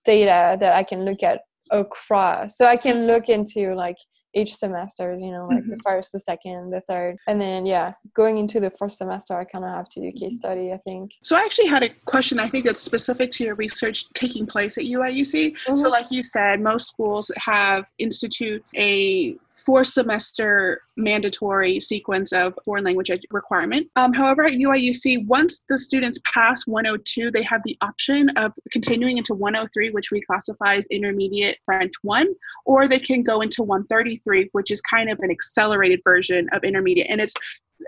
data 0.06 0.56
that 0.60 0.76
i 0.76 0.84
can 0.84 1.04
look 1.04 1.24
at 1.24 1.42
across. 1.72 2.58
So 2.58 2.66
i 2.66 2.78
can 2.78 3.08
look 3.08 3.30
into 3.30 3.74
like 3.76 3.98
each 4.36 4.56
semester 4.56 5.16
you 5.16 5.32
know 5.32 5.48
like 5.48 5.66
the 5.66 5.80
first 5.84 6.12
the 6.12 6.20
second 6.20 6.70
the 6.70 6.82
third 6.82 7.16
and 7.28 7.40
then 7.40 7.66
yeah 7.66 7.94
going 8.14 8.38
into 8.38 8.60
the 8.60 8.70
first 8.72 8.98
semester 8.98 9.34
i 9.38 9.44
kind 9.46 9.64
of 9.64 9.72
have 9.72 9.88
to 9.88 10.02
do 10.02 10.12
case 10.12 10.36
study 10.36 10.72
i 10.74 10.78
think 10.78 11.12
So 11.24 11.36
I 11.36 11.40
actually 11.42 11.68
had 11.68 11.84
a 11.84 11.90
question 12.06 12.40
I 12.40 12.48
think 12.48 12.66
that's 12.66 12.80
specific 12.82 13.32
to 13.32 13.44
your 13.46 13.56
research 13.56 14.08
taking 14.14 14.46
place 14.46 14.78
at 14.78 14.84
UIUC. 14.86 15.58
So 15.66 15.74
Mhm. 15.74 15.90
like 15.90 16.12
you 16.12 16.22
said, 16.24 16.60
most 16.62 16.90
schools 16.90 17.32
have 17.38 17.86
institute 17.98 18.64
a 18.76 19.36
four 19.66 19.84
semester 19.84 20.82
mandatory 20.98 21.80
sequence 21.80 22.32
of 22.34 22.58
foreign 22.64 22.84
language 22.84 23.10
ed- 23.10 23.22
requirement. 23.32 23.88
Um, 23.96 24.14
however, 24.14 24.46
at 24.46 24.54
UIUC, 24.54 25.26
once 25.28 25.64
the 25.70 25.78
students 25.78 26.20
pass 26.32 26.66
102, 26.68 27.32
they 27.32 27.44
have 27.44 27.62
the 27.64 27.78
option 27.82 28.30
of 28.38 28.54
continuing 28.72 29.18
into 29.18 29.34
103, 29.34 29.92
which 29.92 30.10
reclassifies 30.12 30.86
intermediate 30.90 31.58
French 31.66 31.94
1, 32.04 32.28
or 32.66 32.88
they 32.88 33.00
can 33.00 33.24
go 33.24 33.42
into 33.42 33.64
133, 33.64 34.50
which 34.52 34.72
is 34.72 34.82
kind 34.82 35.10
of 35.10 35.20
an 35.20 35.32
accelerated 35.32 36.02
version 36.04 36.48
of 36.52 36.64
intermediate. 36.64 37.08
And 37.10 37.22
it's 37.22 37.34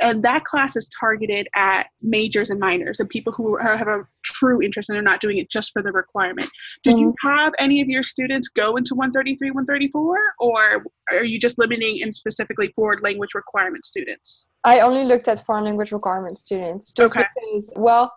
and 0.02 0.24
that 0.24 0.44
class 0.44 0.76
is 0.76 0.90
targeted 1.00 1.48
at 1.56 1.88
majors 2.02 2.50
and 2.50 2.60
minors 2.60 3.00
and 3.00 3.10
people 3.10 3.34
who 3.34 3.58
have 3.58 3.88
a 3.88 4.04
true 4.24 4.62
interest 4.62 4.90
and 4.90 4.96
they're 4.96 5.04
not 5.04 5.22
doing 5.22 5.38
it 5.38 5.50
just 5.50 5.72
for 5.72 5.82
the 5.82 5.92
requirement. 5.92 6.50
Did 6.84 7.00
you 7.00 7.14
mm-hmm. 7.24 7.28
have 7.30 7.54
any 7.60 7.82
of 7.82 7.88
your 7.88 8.04
students 8.04 8.48
go 8.48 8.76
into 8.76 8.96
133, 8.96 9.52
134, 9.52 10.18
or 10.40 10.86
are 11.12 11.24
you 11.24 11.40
just 11.40 11.58
limiting 11.58 12.00
in 12.00 12.12
specifically 12.12 12.72
foreign 12.76 13.00
language 13.02 13.34
requirement 13.34 13.86
students? 13.86 14.48
I 14.64 14.82
only 14.82 15.06
looked 15.06 15.28
at 15.28 15.46
foreign 15.46 15.64
language 15.64 15.92
requirement 15.92 16.38
students 16.38 16.92
just 16.92 17.16
Okay. 17.16 17.26
because, 17.36 17.72
well, 17.76 18.14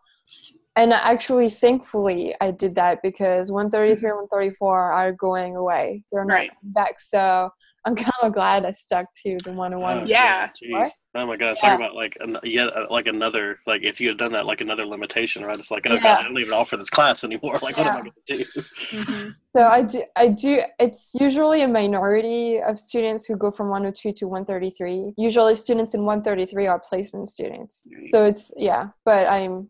and 0.76 0.92
actually, 0.92 1.50
thankfully, 1.50 2.34
I 2.40 2.52
did 2.52 2.76
that 2.76 3.02
because 3.02 3.50
133 3.50 4.08
and 4.08 4.18
134 4.30 4.92
are 4.92 5.12
going 5.12 5.56
away. 5.56 6.04
They're 6.12 6.24
not 6.24 6.34
Right. 6.34 6.50
coming 6.50 6.72
back. 6.72 7.00
So 7.00 7.50
I'm 7.86 7.96
kind 7.96 8.12
of 8.22 8.32
glad 8.32 8.66
I 8.66 8.72
stuck 8.72 9.06
to 9.22 9.38
the 9.44 9.50
Oh, 9.50 9.54
101. 9.54 10.06
Yeah. 10.06 10.48
Jeez. 10.48 10.90
Oh 11.14 11.26
my 11.26 11.36
god. 11.36 11.56
Yeah. 11.62 11.70
Talk 11.70 11.78
about 11.78 11.94
like 11.94 12.16
an, 12.20 12.36
yet 12.44 12.66
uh, 12.76 12.86
like 12.90 13.06
another 13.06 13.58
like 13.66 13.82
if 13.82 14.00
you 14.00 14.08
had 14.08 14.18
done 14.18 14.32
that 14.32 14.46
like 14.46 14.60
another 14.60 14.84
limitation, 14.84 15.44
right? 15.44 15.58
It's 15.58 15.70
like 15.70 15.86
okay, 15.86 15.98
Yeah. 16.02 16.18
I 16.18 16.22
don't 16.22 16.38
even 16.40 16.52
offer 16.52 16.76
this 16.76 16.90
class 16.90 17.24
anymore. 17.24 17.58
Like 17.62 17.76
what 17.76 17.86
am 17.86 17.96
I 17.96 18.00
going 18.00 18.12
to 18.26 18.36
do? 18.36 18.44
Mm-hmm. 18.44 19.28
So 19.56 19.66
I 19.66 19.82
do, 19.82 20.04
I 20.14 20.28
do. 20.28 20.62
It's 20.78 21.10
usually 21.18 21.62
a 21.62 21.68
minority 21.68 22.60
of 22.60 22.78
students 22.78 23.24
who 23.26 23.34
go 23.36 23.50
from 23.50 23.68
102 23.68 24.12
to 24.12 24.28
133. 24.28 25.14
Usually, 25.18 25.56
students 25.56 25.92
in 25.92 26.04
133 26.04 26.68
are 26.68 26.78
placement 26.78 27.28
students. 27.28 27.84
Right. 27.92 28.04
So 28.12 28.24
it's 28.26 28.52
yeah, 28.56 28.90
but 29.04 29.26
I'm, 29.26 29.68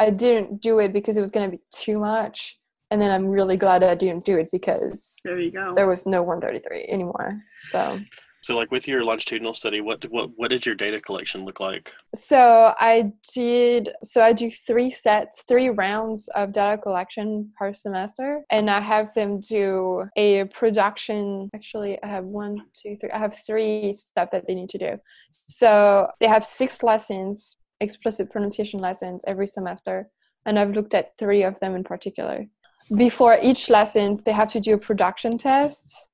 I 0.00 0.10
didn't 0.10 0.60
do 0.60 0.80
it 0.80 0.92
because 0.92 1.16
it 1.16 1.20
was 1.20 1.30
going 1.30 1.48
to 1.48 1.56
be 1.56 1.62
too 1.72 2.00
much, 2.00 2.58
and 2.92 3.00
then 3.00 3.10
I'm 3.10 3.26
really 3.26 3.56
glad 3.56 3.82
I 3.82 3.94
didn't 3.94 4.24
do 4.26 4.38
it 4.38 4.50
because 4.52 5.18
There 5.24 5.38
you 5.38 5.50
go. 5.50 5.74
there 5.74 5.88
was 5.88 6.04
no 6.06 6.22
133 6.22 6.86
anymore. 6.96 7.42
So 7.72 7.98
So 8.42 8.52
like 8.60 8.70
with 8.72 8.86
your 8.88 9.02
longitudinal 9.10 9.54
study, 9.54 9.80
what 9.88 9.98
what 10.14 10.26
what 10.38 10.48
did 10.50 10.66
your 10.66 10.74
data 10.84 10.98
collection 11.00 11.40
look 11.48 11.58
like? 11.68 11.84
so 12.14 12.40
I 12.92 13.12
did 13.34 13.82
so 14.12 14.20
I 14.28 14.32
do 14.42 14.48
three 14.68 14.90
sets, 14.90 15.34
three 15.50 15.70
rounds 15.84 16.20
of 16.40 16.44
data 16.60 16.76
collection 16.86 17.28
per 17.58 17.72
semester, 17.72 18.28
and 18.56 18.64
I 18.78 18.80
have 18.94 19.08
them 19.18 19.30
do 19.40 20.04
a 20.26 20.28
production. 20.60 21.48
Actually, 21.58 21.92
I 22.04 22.08
have 22.16 22.24
one, 22.44 22.54
two, 22.80 22.92
three. 22.98 23.10
I 23.16 23.20
have 23.26 23.34
three 23.48 23.94
stuff 23.94 24.28
that 24.32 24.44
they 24.46 24.54
need 24.60 24.70
to 24.76 24.78
do. 24.86 24.92
So 25.30 25.70
they 26.20 26.28
have 26.34 26.44
six 26.60 26.70
lessons, 26.92 27.56
explicit 27.86 28.24
pronunciation 28.34 28.80
lessons 28.88 29.18
every 29.32 29.46
semester, 29.58 29.96
and 30.46 30.58
I've 30.58 30.74
looked 30.76 30.94
at 31.00 31.16
three 31.20 31.42
of 31.50 31.54
them 31.60 31.72
in 31.80 31.84
particular. 31.94 32.38
Before 32.96 33.38
each 33.42 33.70
lesson 33.70 34.16
they 34.24 34.32
have 34.32 34.50
to 34.52 34.60
do 34.60 34.74
a 34.74 34.78
production 34.78 35.38
test, 35.38 36.08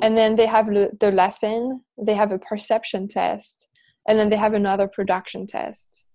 and 0.00 0.16
then 0.16 0.36
they 0.36 0.46
have 0.46 0.68
le- 0.68 0.90
the 1.00 1.10
lesson. 1.12 1.82
They 2.00 2.14
have 2.14 2.32
a 2.32 2.38
perception 2.38 3.08
test, 3.08 3.68
and 4.08 4.18
then 4.18 4.28
they 4.28 4.36
have 4.36 4.54
another 4.54 4.88
production 4.88 5.46
test. 5.46 6.06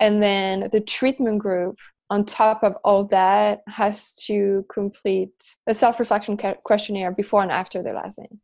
And 0.00 0.22
then 0.22 0.68
the 0.72 0.80
treatment 0.80 1.38
group, 1.38 1.78
on 2.10 2.24
top 2.24 2.62
of 2.64 2.76
all 2.84 3.04
that, 3.06 3.60
has 3.68 4.14
to 4.26 4.66
complete 4.72 5.56
a 5.66 5.74
self 5.74 6.00
reflection 6.00 6.36
ca- 6.36 6.56
questionnaire 6.64 7.12
before 7.12 7.42
and 7.42 7.52
after 7.52 7.82
the 7.82 7.92
lesson. 7.92 8.40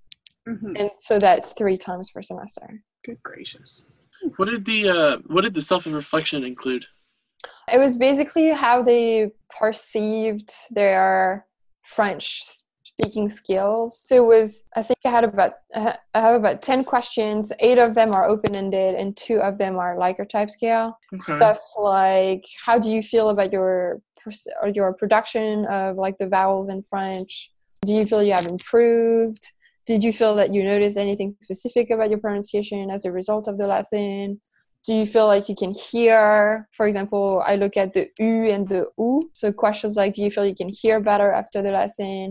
hmm 0.46 0.76
And 0.76 0.90
so 0.98 1.18
that's 1.18 1.52
three 1.52 1.76
times 1.76 2.10
per 2.10 2.22
semester. 2.22 2.82
Good 3.04 3.22
gracious. 3.22 3.82
What 4.36 4.48
did 4.48 4.64
the 4.64 4.88
uh, 4.88 5.16
what 5.26 5.42
did 5.44 5.54
the 5.54 5.62
self 5.62 5.86
reflection 5.86 6.44
include? 6.44 6.86
It 7.72 7.78
was 7.78 7.96
basically 7.96 8.50
how 8.50 8.82
they 8.82 9.32
perceived 9.58 10.50
their 10.70 11.46
French 11.82 12.42
speaking 12.82 13.28
skills. 13.28 14.02
So 14.06 14.16
it 14.16 14.26
was, 14.26 14.64
I 14.74 14.82
think 14.82 14.98
I 15.04 15.10
had 15.10 15.24
about, 15.24 15.52
I 15.74 15.96
have 16.14 16.34
about 16.34 16.62
10 16.62 16.84
questions. 16.84 17.52
Eight 17.60 17.78
of 17.78 17.94
them 17.94 18.12
are 18.12 18.28
open 18.28 18.56
ended, 18.56 18.94
and 18.96 19.16
two 19.16 19.40
of 19.40 19.58
them 19.58 19.78
are 19.78 19.96
Likert 19.96 20.30
type 20.30 20.50
scale. 20.50 20.98
Okay. 21.14 21.36
stuff 21.36 21.58
like 21.76 22.44
how 22.64 22.78
do 22.78 22.90
you 22.90 23.02
feel 23.02 23.28
about 23.30 23.52
your 23.52 24.00
or 24.62 24.68
your 24.68 24.92
production 24.92 25.64
of 25.66 25.96
like 25.96 26.18
the 26.18 26.28
vowels 26.28 26.68
in 26.68 26.82
french 26.82 27.50
do 27.86 27.92
you 27.92 28.04
feel 28.04 28.22
you 28.22 28.32
have 28.32 28.46
improved 28.46 29.52
did 29.86 30.02
you 30.02 30.12
feel 30.12 30.34
that 30.34 30.52
you 30.52 30.62
noticed 30.62 30.98
anything 30.98 31.34
specific 31.40 31.90
about 31.90 32.10
your 32.10 32.18
pronunciation 32.18 32.90
as 32.90 33.04
a 33.04 33.12
result 33.12 33.48
of 33.48 33.56
the 33.58 33.66
lesson 33.66 34.38
do 34.88 34.94
you 34.94 35.04
feel 35.04 35.26
like 35.26 35.50
you 35.50 35.54
can 35.54 35.74
hear 35.74 36.66
for 36.72 36.86
example 36.86 37.42
i 37.46 37.54
look 37.56 37.76
at 37.76 37.92
the 37.92 38.08
u 38.18 38.50
and 38.54 38.66
the 38.68 38.86
u 38.98 39.30
so 39.34 39.52
questions 39.52 39.96
like 39.96 40.14
do 40.14 40.22
you 40.22 40.30
feel 40.30 40.46
you 40.46 40.54
can 40.54 40.70
hear 40.70 40.98
better 40.98 41.30
after 41.30 41.60
the 41.60 41.70
lesson 41.70 42.30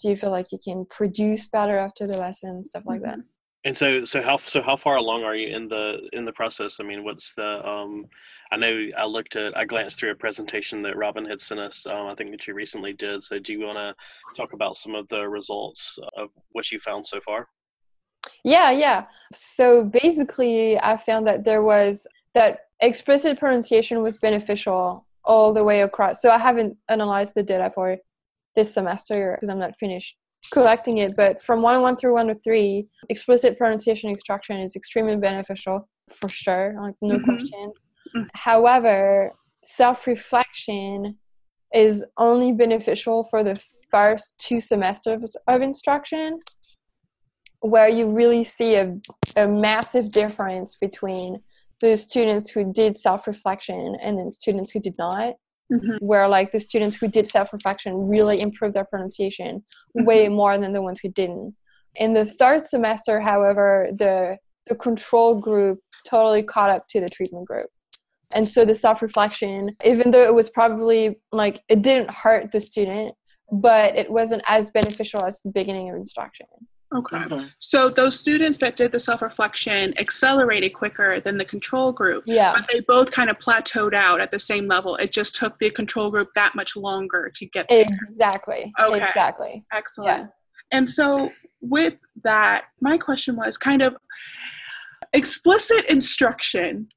do 0.00 0.08
you 0.08 0.16
feel 0.16 0.30
like 0.30 0.50
you 0.50 0.58
can 0.64 0.86
produce 0.86 1.46
better 1.46 1.76
after 1.76 2.06
the 2.06 2.16
lesson 2.16 2.64
stuff 2.64 2.84
like 2.86 3.02
that 3.02 3.18
And 3.64 3.76
so 3.76 4.04
so 4.04 4.20
how 4.20 4.36
so 4.38 4.60
how 4.68 4.76
far 4.76 4.96
along 4.96 5.22
are 5.22 5.36
you 5.36 5.48
in 5.56 5.68
the 5.68 5.84
in 6.12 6.24
the 6.24 6.32
process? 6.32 6.80
I 6.80 6.84
mean, 6.90 7.04
what's 7.04 7.28
the 7.34 7.50
um 7.72 8.06
I 8.50 8.56
know 8.56 8.74
I 9.02 9.06
looked 9.06 9.36
at 9.36 9.56
I 9.56 9.64
glanced 9.64 9.96
through 9.98 10.10
a 10.10 10.16
presentation 10.24 10.82
that 10.82 10.96
Robin 10.96 11.24
had 11.24 11.40
sent 11.40 11.60
us. 11.60 11.86
Um, 11.86 12.06
I 12.08 12.14
think 12.16 12.32
that 12.32 12.46
you 12.46 12.54
recently 12.54 12.92
did. 12.92 13.22
So 13.22 13.38
do 13.38 13.52
you 13.52 13.60
want 13.66 13.78
to 13.78 13.94
talk 14.38 14.52
about 14.52 14.74
some 14.74 14.94
of 14.96 15.06
the 15.14 15.28
results 15.28 15.98
of 16.16 16.30
what 16.54 16.72
you 16.72 16.80
found 16.80 17.06
so 17.06 17.20
far? 17.20 17.40
Yeah, 18.44 18.70
yeah. 18.70 19.04
So 19.32 19.84
basically, 19.84 20.78
I 20.78 20.96
found 20.96 21.26
that 21.26 21.44
there 21.44 21.62
was 21.62 22.06
that 22.34 22.60
explicit 22.80 23.38
pronunciation 23.38 24.02
was 24.02 24.18
beneficial 24.18 25.06
all 25.24 25.52
the 25.52 25.62
way 25.62 25.82
across. 25.82 26.20
So 26.20 26.30
I 26.30 26.38
haven't 26.38 26.76
analyzed 26.88 27.34
the 27.34 27.42
data 27.42 27.70
for 27.74 27.98
this 28.56 28.74
semester 28.74 29.32
because 29.34 29.48
I'm 29.48 29.58
not 29.58 29.76
finished 29.76 30.16
collecting 30.52 30.98
it, 30.98 31.14
but 31.16 31.40
from 31.40 31.62
101 31.62 31.96
through 31.96 32.14
103, 32.14 32.88
explicit 33.08 33.56
pronunciation 33.56 34.10
instruction 34.10 34.58
is 34.58 34.74
extremely 34.74 35.14
beneficial 35.16 35.88
for 36.10 36.28
sure, 36.28 36.74
like 36.80 36.94
no 37.00 37.18
Mhm. 37.18 37.24
questions. 37.24 37.86
Mhm. 38.16 38.28
However, 38.34 39.30
self 39.62 40.06
reflection 40.08 41.18
is 41.72 42.04
only 42.16 42.52
beneficial 42.52 43.22
for 43.24 43.44
the 43.44 43.62
first 43.88 44.36
two 44.38 44.60
semesters 44.60 45.36
of 45.46 45.62
instruction 45.62 46.38
where 47.62 47.88
you 47.88 48.10
really 48.10 48.44
see 48.44 48.74
a, 48.74 48.94
a 49.36 49.48
massive 49.48 50.12
difference 50.12 50.76
between 50.76 51.40
the 51.80 51.96
students 51.96 52.50
who 52.50 52.72
did 52.72 52.98
self-reflection 52.98 53.96
and 54.00 54.18
then 54.18 54.32
students 54.32 54.70
who 54.70 54.80
did 54.80 54.94
not. 54.98 55.34
Mhm. 55.72 56.02
where 56.02 56.28
like 56.28 56.50
the 56.52 56.60
students 56.60 56.96
who 56.96 57.08
did 57.08 57.26
self-reflection 57.26 58.06
really 58.06 58.42
improved 58.42 58.74
their 58.74 58.84
pronunciation 58.84 59.64
way 59.94 60.28
more 60.28 60.58
than 60.58 60.72
the 60.72 60.82
ones 60.82 61.00
who 61.00 61.08
didn't. 61.08 61.54
In 61.94 62.12
the 62.12 62.26
third 62.26 62.66
semester 62.66 63.20
however 63.20 63.88
the 63.96 64.36
the 64.66 64.74
control 64.74 65.34
group 65.34 65.78
totally 66.06 66.42
caught 66.42 66.68
up 66.70 66.88
to 66.88 67.00
the 67.00 67.08
treatment 67.08 67.46
group. 67.46 67.70
And 68.34 68.46
so 68.46 68.64
the 68.66 68.74
self-reflection 68.74 69.76
even 69.84 70.10
though 70.10 70.24
it 70.24 70.34
was 70.34 70.50
probably 70.50 71.20
like 71.30 71.62
it 71.68 71.80
didn't 71.80 72.10
hurt 72.12 72.52
the 72.52 72.60
student 72.60 73.14
but 73.50 73.96
it 73.96 74.10
wasn't 74.10 74.42
as 74.46 74.70
beneficial 74.70 75.24
as 75.24 75.40
the 75.40 75.50
beginning 75.50 75.88
of 75.88 75.96
instruction 75.96 76.46
Okay. 76.94 77.16
Okay. 77.16 77.46
So 77.58 77.88
those 77.88 78.18
students 78.18 78.58
that 78.58 78.76
did 78.76 78.92
the 78.92 79.00
self-reflection 79.00 79.94
accelerated 79.98 80.74
quicker 80.74 81.20
than 81.20 81.38
the 81.38 81.44
control 81.44 81.92
group. 81.92 82.24
yeah 82.26 82.52
But 82.54 82.68
they 82.70 82.80
both 82.80 83.10
kind 83.10 83.30
of 83.30 83.38
plateaued 83.38 83.94
out 83.94 84.20
at 84.20 84.30
the 84.30 84.38
same 84.38 84.66
level. 84.66 84.96
It 84.96 85.12
just 85.12 85.34
took 85.34 85.58
the 85.58 85.70
control 85.70 86.10
group 86.10 86.28
that 86.34 86.54
much 86.54 86.76
longer 86.76 87.30
to 87.34 87.46
get 87.46 87.66
there. 87.68 87.82
Exactly. 87.82 88.72
Okay. 88.78 89.04
Exactly. 89.04 89.64
Excellent. 89.72 90.20
Yeah. 90.20 90.26
And 90.70 90.88
so 90.88 91.30
with 91.60 91.96
that, 92.24 92.64
my 92.80 92.98
question 92.98 93.36
was 93.36 93.56
kind 93.56 93.82
of 93.82 93.96
explicit 95.12 95.84
instruction 95.90 96.88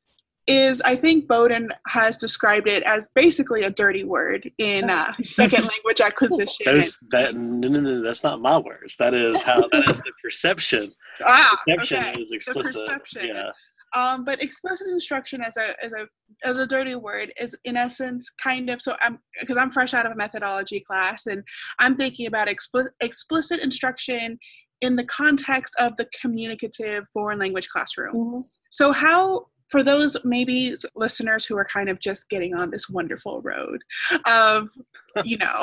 is 0.48 0.82
I 0.82 0.96
think 0.96 1.28
Bowden 1.28 1.70
has 1.88 2.18
described 2.18 2.68
it 2.68 2.84
as 2.84 3.10
basically 3.16 3.64
a 3.64 3.70
dirty 3.70 4.04
word 4.04 4.50
in 4.58 4.90
uh, 4.90 5.14
second 5.24 5.66
language 5.66 6.02
acquisition. 6.02 6.66
There's 6.66 7.00
that 7.12 7.36
no, 7.36 7.68
no, 7.68 7.80
no, 7.80 8.02
that's 8.02 8.24
not 8.24 8.42
my 8.42 8.58
words. 8.58 8.96
That 8.98 9.14
is 9.14 9.42
how 9.42 9.68
that 9.72 9.90
is 9.90 10.00
the 10.00 10.12
perception. 10.24 10.92
ah, 11.26 11.62
Perception 11.66 11.98
okay. 11.98 12.22
is 12.22 12.32
explicit. 12.32 12.88
perception. 12.88 13.28
Yeah. 13.28 13.52
Um, 13.96 14.26
but 14.26 14.44
explicit 14.44 14.88
instruction 14.88 15.42
as 15.42 15.58
a 15.58 15.84
as 15.84 15.94
a 15.94 16.08
as 16.44 16.58
a 16.58 16.68
dirty 16.68 16.96
word 16.96 17.32
is 17.40 17.56
in 17.64 17.78
essence 17.78 18.30
kind 18.42 18.70
of 18.70 18.82
so 18.82 18.96
I'm 19.02 19.20
because 19.40 19.58
I'm 19.58 19.72
fresh 19.72 19.94
out 19.94 20.06
of 20.06 20.12
a 20.12 20.16
methodology 20.16 20.84
class 20.86 21.28
and 21.28 21.44
I'm 21.80 21.96
thinking 21.96 22.28
about 22.28 22.50
explicit 22.50 22.92
explicit 23.00 23.62
instruction 23.62 24.38
in 24.82 24.98
the 24.98 25.06
context 25.06 25.74
of 25.80 25.96
the 25.98 26.08
communicative 26.20 27.06
foreign 27.14 27.40
language 27.40 27.70
classroom. 27.70 28.14
Mhm. 28.14 28.44
So 28.70 28.92
how 28.92 29.46
for 29.70 29.84
those 29.84 30.16
maybe 30.24 30.74
listeners 30.96 31.46
who 31.46 31.58
are 31.58 31.66
kind 31.66 31.90
of 31.90 32.00
just 32.00 32.30
getting 32.30 32.54
on 32.54 32.70
this 32.70 32.90
wonderful 32.90 33.42
road 33.42 33.82
of 34.28 34.70
you 35.24 35.38
know 35.38 35.62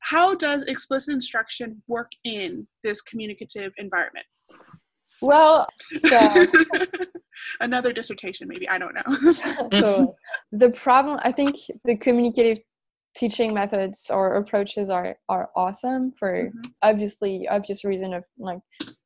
how 0.00 0.34
does 0.34 0.62
explicit 0.64 1.12
instruction 1.12 1.82
work 1.88 2.10
in 2.24 2.66
this 2.84 3.02
communicative 3.02 3.72
environment? 3.78 4.24
Well, 5.20 5.66
so 5.98 6.46
Another 7.60 7.92
dissertation, 7.92 8.48
maybe. 8.48 8.68
I 8.68 8.78
don't 8.78 8.94
know. 8.94 9.32
so 9.80 10.14
the 10.52 10.70
problem 10.70 11.18
i 11.22 11.30
think 11.32 11.56
the 11.84 11.96
communicative 11.96 12.58
teaching 13.16 13.52
methods 13.52 14.10
or 14.12 14.34
approaches 14.36 14.90
are 14.90 15.16
are 15.28 15.50
awesome 15.56 16.12
for 16.18 16.30
Mhm. 16.44 16.52
obviously 16.82 17.48
obvious 17.48 17.84
reason 17.84 18.14
of 18.14 18.24
like 18.38 18.60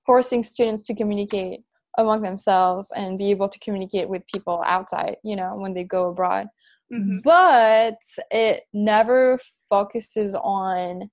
forcing 0.06 0.42
students 0.42 0.84
to 0.86 0.94
communicate 0.94 1.60
among 1.98 2.22
themselves 2.22 2.90
and 2.96 3.18
be 3.18 3.30
able 3.30 3.48
to 3.48 3.58
communicate 3.58 4.08
with 4.08 4.26
people 4.32 4.62
outside 4.66 5.16
you 5.22 5.36
know 5.36 5.54
when 5.56 5.74
they 5.74 5.84
go 5.84 6.08
abroad 6.10 6.48
Mhm. 6.92 7.22
but 7.22 8.00
it 8.30 8.64
never 8.72 9.38
focuses 9.68 10.34
on 10.34 11.10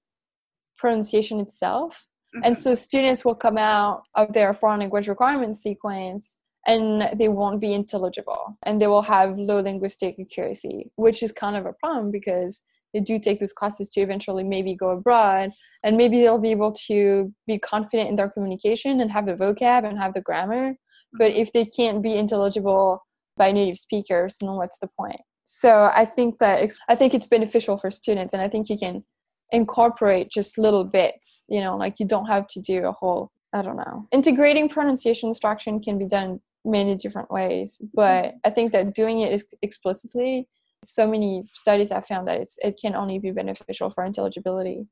pronunciation 0.78 1.40
itself 1.40 2.06
and 2.44 2.56
Mhm. 2.56 2.60
so 2.60 2.76
students 2.76 3.26
will 3.26 3.36
come 3.36 3.58
out 3.58 4.04
of 4.16 4.34
their 4.34 4.54
foreign 4.54 4.80
language 4.82 5.08
requirement 5.08 5.56
sequence 5.56 6.36
and 6.68 7.18
they 7.18 7.28
won't 7.30 7.60
be 7.60 7.74
intelligible 7.74 8.58
and 8.64 8.80
they 8.82 8.88
will 8.88 9.02
have 9.02 9.40
low 9.40 9.60
linguistic 9.62 10.20
accuracy, 10.20 10.92
which 10.96 11.24
is 11.24 11.32
kind 11.32 11.56
of 11.56 11.66
a 11.66 11.74
problem 11.74 12.12
because 12.12 12.62
they 12.94 13.00
do 13.00 13.20
take 13.20 13.40
these 13.40 13.54
classes 13.54 13.90
to 13.92 14.02
eventually 14.02 14.44
maybe 14.44 14.76
go 14.76 14.90
abroad 14.90 15.52
and 15.84 15.98
maybe 15.98 16.20
they'll 16.20 16.38
be 16.38 16.52
able 16.52 16.72
to 16.88 17.34
be 17.48 17.58
confident 17.60 18.10
in 18.10 18.16
their 18.16 18.30
communication 18.30 19.00
and 19.02 19.12
have 19.12 19.26
the 19.26 19.34
vocab 19.34 19.88
and 19.88 19.98
have 19.98 20.14
the 20.14 20.22
grammar. 20.22 20.76
But 21.14 21.32
if 21.32 21.54
they 21.54 21.66
can't 21.66 22.02
be 22.02 22.16
intelligible 22.16 23.06
by 23.38 23.52
native 23.52 23.78
speakers, 23.78 24.38
then 24.40 24.52
what's 24.52 24.80
the 24.80 24.90
point? 25.00 25.22
So 25.44 25.90
I 25.96 26.06
think 26.06 26.38
that 26.40 26.72
I 26.88 26.96
think 26.96 27.14
it's 27.14 27.26
beneficial 27.26 27.78
for 27.78 27.90
students 27.90 28.34
and 28.34 28.42
I 28.42 28.50
think 28.50 28.70
you 28.70 28.78
can 28.78 29.04
incorporate 29.52 30.30
just 30.30 30.58
little 30.58 30.84
bits 30.84 31.46
you 31.50 31.62
know 31.62 31.76
like 31.76 32.00
you 32.00 32.06
don't 32.06 32.28
have 32.28 32.46
to 32.48 32.60
do 32.60 32.86
a 32.86 32.92
whole 32.92 33.32
i 33.54 33.62
don't 33.62 33.78
know 33.78 34.08
integrating 34.12 34.70
pronunciation 34.70 35.30
instruction 35.30 35.80
can 35.80 35.98
be 35.98 36.08
done 36.08 36.40
many 36.66 36.96
different 36.96 37.30
ways 37.32 37.80
but 37.94 38.36
i 38.46 38.50
think 38.50 38.72
that 38.72 38.94
doing 38.94 39.22
it 39.22 39.44
explicitly 39.62 40.48
so 40.84 41.08
many 41.08 41.44
studies 41.54 41.92
have 41.92 42.06
found 42.06 42.28
that 42.28 42.40
it's 42.40 42.58
it 42.64 42.80
can 42.82 42.96
only 42.96 43.20
be 43.20 43.32
beneficial 43.32 43.90
for 43.90 44.04
intelligibility 44.04 44.88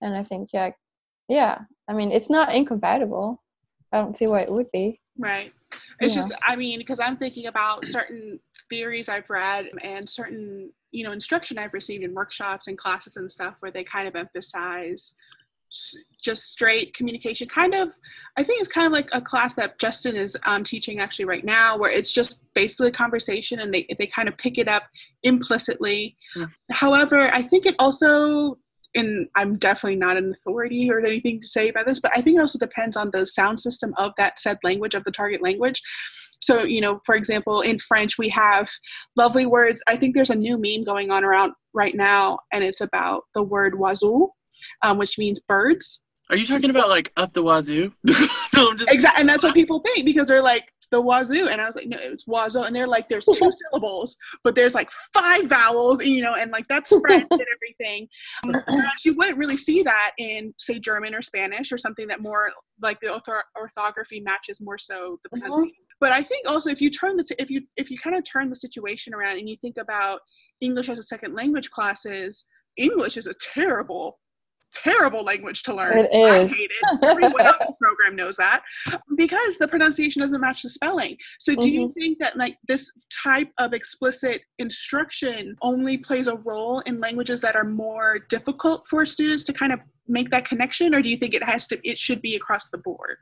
and 0.00 0.14
i 0.14 0.22
think 0.22 0.50
yeah 0.52 0.70
yeah 1.28 1.58
i 1.88 1.92
mean 1.92 2.12
it's 2.12 2.30
not 2.30 2.54
incompatible 2.54 3.42
i 3.92 3.98
don't 3.98 4.16
see 4.16 4.26
why 4.26 4.40
it 4.40 4.52
would 4.52 4.70
be 4.72 5.00
Right. 5.18 5.52
It's 6.00 6.14
Yeah. 6.14 6.22
just, 6.22 6.32
I 6.42 6.56
mean, 6.56 6.78
because 6.78 7.00
I'm 7.00 7.16
thinking 7.16 7.46
about 7.46 7.86
certain 7.86 8.40
theories 8.68 9.08
I've 9.08 9.28
read 9.28 9.70
and 9.82 10.08
certain, 10.08 10.72
you 10.90 11.04
know, 11.04 11.12
instruction 11.12 11.58
I've 11.58 11.74
received 11.74 12.02
in 12.02 12.14
workshops 12.14 12.66
and 12.66 12.78
classes 12.78 13.16
and 13.16 13.30
stuff 13.30 13.56
where 13.60 13.70
they 13.70 13.84
kind 13.84 14.08
of 14.08 14.16
emphasize 14.16 15.14
just 16.22 16.50
straight 16.50 16.94
communication. 16.94 17.48
Kind 17.48 17.74
of, 17.74 17.92
I 18.36 18.42
think 18.42 18.60
it's 18.60 18.68
kind 18.68 18.86
of 18.86 18.92
like 18.92 19.08
a 19.12 19.20
class 19.20 19.54
that 19.54 19.78
Justin 19.78 20.16
is 20.16 20.36
um, 20.46 20.64
teaching 20.64 21.00
actually 21.00 21.24
right 21.24 21.44
now, 21.44 21.76
where 21.76 21.90
it's 21.90 22.12
just 22.12 22.42
basically 22.54 22.88
a 22.88 22.92
conversation 22.92 23.60
and 23.60 23.72
they 23.72 23.86
they 23.98 24.06
kind 24.06 24.28
of 24.28 24.36
pick 24.38 24.58
it 24.58 24.68
up 24.68 24.84
implicitly. 25.22 26.16
Hmm. 26.34 26.44
However, 26.70 27.20
I 27.20 27.42
think 27.42 27.66
it 27.66 27.74
also 27.78 28.58
and 28.94 29.28
I'm 29.34 29.56
definitely 29.56 29.96
not 29.96 30.16
an 30.16 30.30
authority 30.30 30.90
or 30.90 31.00
anything 31.00 31.40
to 31.40 31.46
say 31.46 31.68
about 31.68 31.86
this, 31.86 32.00
but 32.00 32.12
I 32.14 32.20
think 32.20 32.36
it 32.36 32.40
also 32.40 32.58
depends 32.58 32.96
on 32.96 33.10
the 33.10 33.24
sound 33.24 33.58
system 33.58 33.94
of 33.96 34.12
that 34.18 34.38
said 34.38 34.58
language, 34.62 34.94
of 34.94 35.04
the 35.04 35.10
target 35.10 35.42
language. 35.42 35.80
So, 36.40 36.64
you 36.64 36.80
know, 36.80 36.98
for 37.06 37.14
example, 37.14 37.60
in 37.60 37.78
French, 37.78 38.18
we 38.18 38.28
have 38.30 38.68
lovely 39.16 39.46
words. 39.46 39.82
I 39.86 39.96
think 39.96 40.14
there's 40.14 40.30
a 40.30 40.34
new 40.34 40.58
meme 40.58 40.82
going 40.84 41.10
on 41.10 41.24
around 41.24 41.52
right 41.72 41.94
now, 41.94 42.40
and 42.52 42.64
it's 42.64 42.80
about 42.80 43.22
the 43.34 43.44
word 43.44 43.74
oiseau, 43.74 44.28
um, 44.82 44.98
which 44.98 45.18
means 45.18 45.40
birds. 45.40 46.02
Are 46.30 46.36
you 46.36 46.46
talking 46.46 46.70
about 46.70 46.88
like 46.88 47.12
up 47.16 47.32
the 47.34 47.42
wazoo? 47.42 47.92
no, 48.04 48.70
I'm 48.70 48.78
just 48.78 48.90
Exactly. 48.90 49.20
And 49.20 49.28
that's 49.28 49.42
what 49.42 49.54
people 49.54 49.80
think 49.80 50.06
because 50.06 50.28
they're 50.28 50.42
like, 50.42 50.72
the 50.92 51.00
wazoo. 51.00 51.48
And 51.48 51.60
I 51.60 51.66
was 51.66 51.74
like, 51.74 51.88
no, 51.88 51.96
it's 52.00 52.26
wazoo. 52.28 52.62
And 52.62 52.76
they're 52.76 52.86
like, 52.86 53.08
there's 53.08 53.24
two 53.24 53.50
syllables, 53.72 54.16
but 54.44 54.54
there's 54.54 54.74
like 54.74 54.90
five 55.12 55.48
vowels, 55.48 56.04
you 56.04 56.22
know, 56.22 56.34
and 56.34 56.52
like 56.52 56.68
that's 56.68 56.90
French 56.90 57.26
and 57.30 57.46
everything. 57.54 58.06
Um, 58.44 58.60
you 59.04 59.14
wouldn't 59.14 59.38
really 59.38 59.56
see 59.56 59.82
that 59.82 60.12
in, 60.18 60.52
say, 60.58 60.78
German 60.78 61.14
or 61.14 61.22
Spanish 61.22 61.72
or 61.72 61.78
something 61.78 62.06
that 62.08 62.20
more 62.20 62.52
like 62.80 62.98
the 63.00 63.08
ortho- 63.08 63.42
orthography 63.58 64.20
matches 64.20 64.60
more 64.60 64.78
so 64.78 65.18
the 65.24 65.40
Mhm. 65.40 65.70
But 66.00 66.12
I 66.12 66.22
think 66.22 66.48
also 66.48 66.70
if 66.70 66.80
you 66.80 66.90
turn 66.90 67.16
the, 67.16 67.24
t- 67.24 67.34
if 67.38 67.50
you, 67.50 67.62
if 67.76 67.90
you 67.90 67.98
kind 67.98 68.14
of 68.14 68.24
turn 68.30 68.50
the 68.50 68.56
situation 68.56 69.14
around 69.14 69.38
and 69.38 69.48
you 69.48 69.56
think 69.60 69.76
about 69.78 70.20
English 70.60 70.88
as 70.88 70.98
a 70.98 71.02
second 71.02 71.34
language 71.34 71.70
classes, 71.70 72.44
English 72.76 73.16
is 73.16 73.26
a 73.26 73.34
terrible, 73.40 74.18
terrible 74.74 75.22
language 75.22 75.62
to 75.64 75.74
learn. 75.74 75.98
It 75.98 76.10
I 76.12 76.46
hate 76.46 76.70
it. 76.70 77.04
Everyone 77.04 77.46
on 77.46 77.54
this 77.60 77.70
program 77.80 78.16
knows 78.16 78.36
that 78.36 78.62
because 79.16 79.58
the 79.58 79.68
pronunciation 79.68 80.20
doesn't 80.20 80.40
match 80.40 80.62
the 80.62 80.68
spelling. 80.68 81.16
So, 81.38 81.54
do 81.54 81.68
you 81.68 81.88
mm-hmm. 81.88 82.00
think 82.00 82.18
that 82.18 82.36
like 82.36 82.56
this 82.66 82.90
type 83.22 83.50
of 83.58 83.72
explicit 83.72 84.42
instruction 84.58 85.56
only 85.62 85.98
plays 85.98 86.26
a 86.26 86.36
role 86.36 86.80
in 86.80 87.00
languages 87.00 87.40
that 87.42 87.56
are 87.56 87.64
more 87.64 88.20
difficult 88.28 88.86
for 88.88 89.04
students 89.06 89.44
to 89.44 89.52
kind 89.52 89.72
of 89.72 89.80
make 90.08 90.30
that 90.30 90.44
connection, 90.44 90.94
or 90.94 91.02
do 91.02 91.08
you 91.08 91.16
think 91.16 91.34
it 91.34 91.44
has 91.44 91.66
to? 91.68 91.80
It 91.88 91.98
should 91.98 92.22
be 92.22 92.36
across 92.36 92.70
the 92.70 92.78
board, 92.78 93.18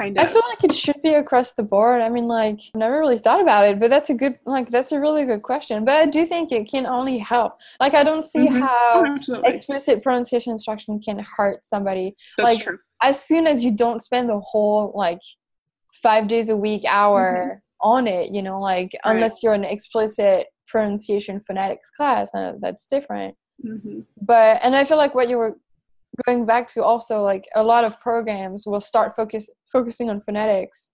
kind 0.00 0.16
of. 0.16 0.24
I 0.24 0.26
feel 0.32 0.42
like 0.48 0.64
it 0.64 0.74
should 0.74 0.96
be 1.02 1.14
across 1.14 1.52
the 1.52 1.62
board. 1.62 2.00
I 2.00 2.08
mean, 2.08 2.26
like, 2.26 2.60
never 2.74 2.98
really 2.98 3.18
thought 3.18 3.40
about 3.40 3.66
it, 3.66 3.78
but 3.80 3.90
that's 3.90 4.10
a 4.10 4.14
good, 4.14 4.38
like, 4.46 4.70
that's 4.70 4.92
a 4.92 5.00
really 5.00 5.24
good 5.24 5.42
question. 5.42 5.84
But 5.84 5.96
I 5.96 6.06
do 6.06 6.24
think 6.26 6.52
it 6.52 6.70
can 6.70 6.86
only 6.86 7.18
help. 7.18 7.52
Like, 7.78 7.94
I 7.94 8.02
don't 8.04 8.24
see 8.24 8.46
Mhm. 8.48 8.60
how 8.60 9.04
Oh, 9.34 9.42
explicit 9.44 10.02
pronunciation 10.02 10.52
instruction 10.52 11.00
can 11.00 11.18
hurt 11.36 11.64
somebody. 11.64 12.16
that's 12.38 12.54
like, 12.54 12.60
true. 12.64 12.78
As 13.02 13.22
soon 13.22 13.46
as 13.46 13.62
you 13.64 13.70
don't 13.72 14.00
spend 14.00 14.28
the 14.28 14.40
whole, 14.40 14.92
like, 14.94 15.20
five 15.94 16.28
days 16.28 16.48
a 16.48 16.56
week 16.56 16.84
hour 16.86 17.62
on 17.82 18.06
it, 18.06 18.30
you 18.30 18.42
know, 18.42 18.60
like, 18.60 18.88
Mm-hmm. 18.88 19.08
Right. 19.08 19.14
unless 19.16 19.42
you're 19.42 19.54
an 19.54 19.64
explicit 19.64 20.46
pronunciation 20.66 21.40
phonetics 21.40 21.90
class, 21.90 22.30
that's 22.62 22.86
different 22.86 23.34
hmm 23.62 24.00
but 24.22 24.58
and 24.62 24.74
i 24.74 24.84
feel 24.84 24.96
like 24.96 25.14
what 25.14 25.28
you 25.28 25.36
were 25.36 25.54
going 26.26 26.46
back 26.46 26.66
to 26.68 26.82
also 26.82 27.22
like 27.22 27.44
a 27.54 27.62
lot 27.62 27.84
of 27.84 28.00
programs 28.00 28.64
will 28.66 28.80
start 28.80 29.14
focus 29.14 29.50
focusing 29.72 30.10
on 30.10 30.20
phonetics 30.20 30.92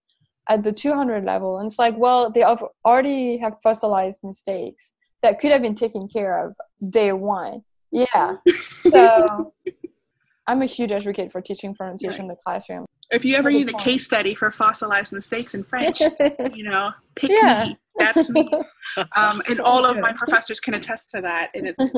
at 0.49 0.63
the 0.63 0.73
200 0.73 1.25
level 1.25 1.59
and 1.59 1.67
it's 1.67 1.79
like 1.79 1.97
well 1.97 2.31
they 2.31 2.41
have 2.41 2.63
already 2.85 3.37
have 3.37 3.57
fossilized 3.63 4.21
mistakes 4.23 4.93
that 5.23 5.41
could 5.41 5.51
have 5.51 5.63
been 5.63 5.75
taken 5.75 6.09
care 6.09 6.45
of 6.47 6.55
day 6.91 7.13
one 7.13 7.63
yeah 7.91 8.37
so 8.93 9.53
i'm 10.47 10.63
a 10.63 10.67
huge 10.67 10.93
advocate 10.93 11.33
for 11.33 11.41
teaching 11.41 11.75
pronunciation 11.75 12.23
in 12.23 12.29
the 12.29 12.37
classroom 12.45 12.85
If 13.11 13.25
you 13.25 13.37
ever 13.37 13.51
need 13.51 13.69
a 13.69 13.75
case 13.75 14.05
study 14.05 14.35
for 14.35 14.51
fossilized 14.51 15.13
mistakes 15.13 15.55
in 15.55 15.63
French, 15.63 16.01
you 16.53 16.65
know, 16.65 16.91
pick 17.15 17.31
Yeah. 17.31 17.67
me. 17.69 17.79
That's 17.99 18.29
me. 18.29 18.51
Um, 19.15 19.43
and 19.49 19.61
all 19.61 19.85
of 19.85 20.01
my 20.01 20.13
professors 20.13 20.59
can 20.59 20.75
attest 20.75 21.11
to 21.11 21.21
that. 21.21 21.51
And 21.55 21.69
it's 21.69 21.93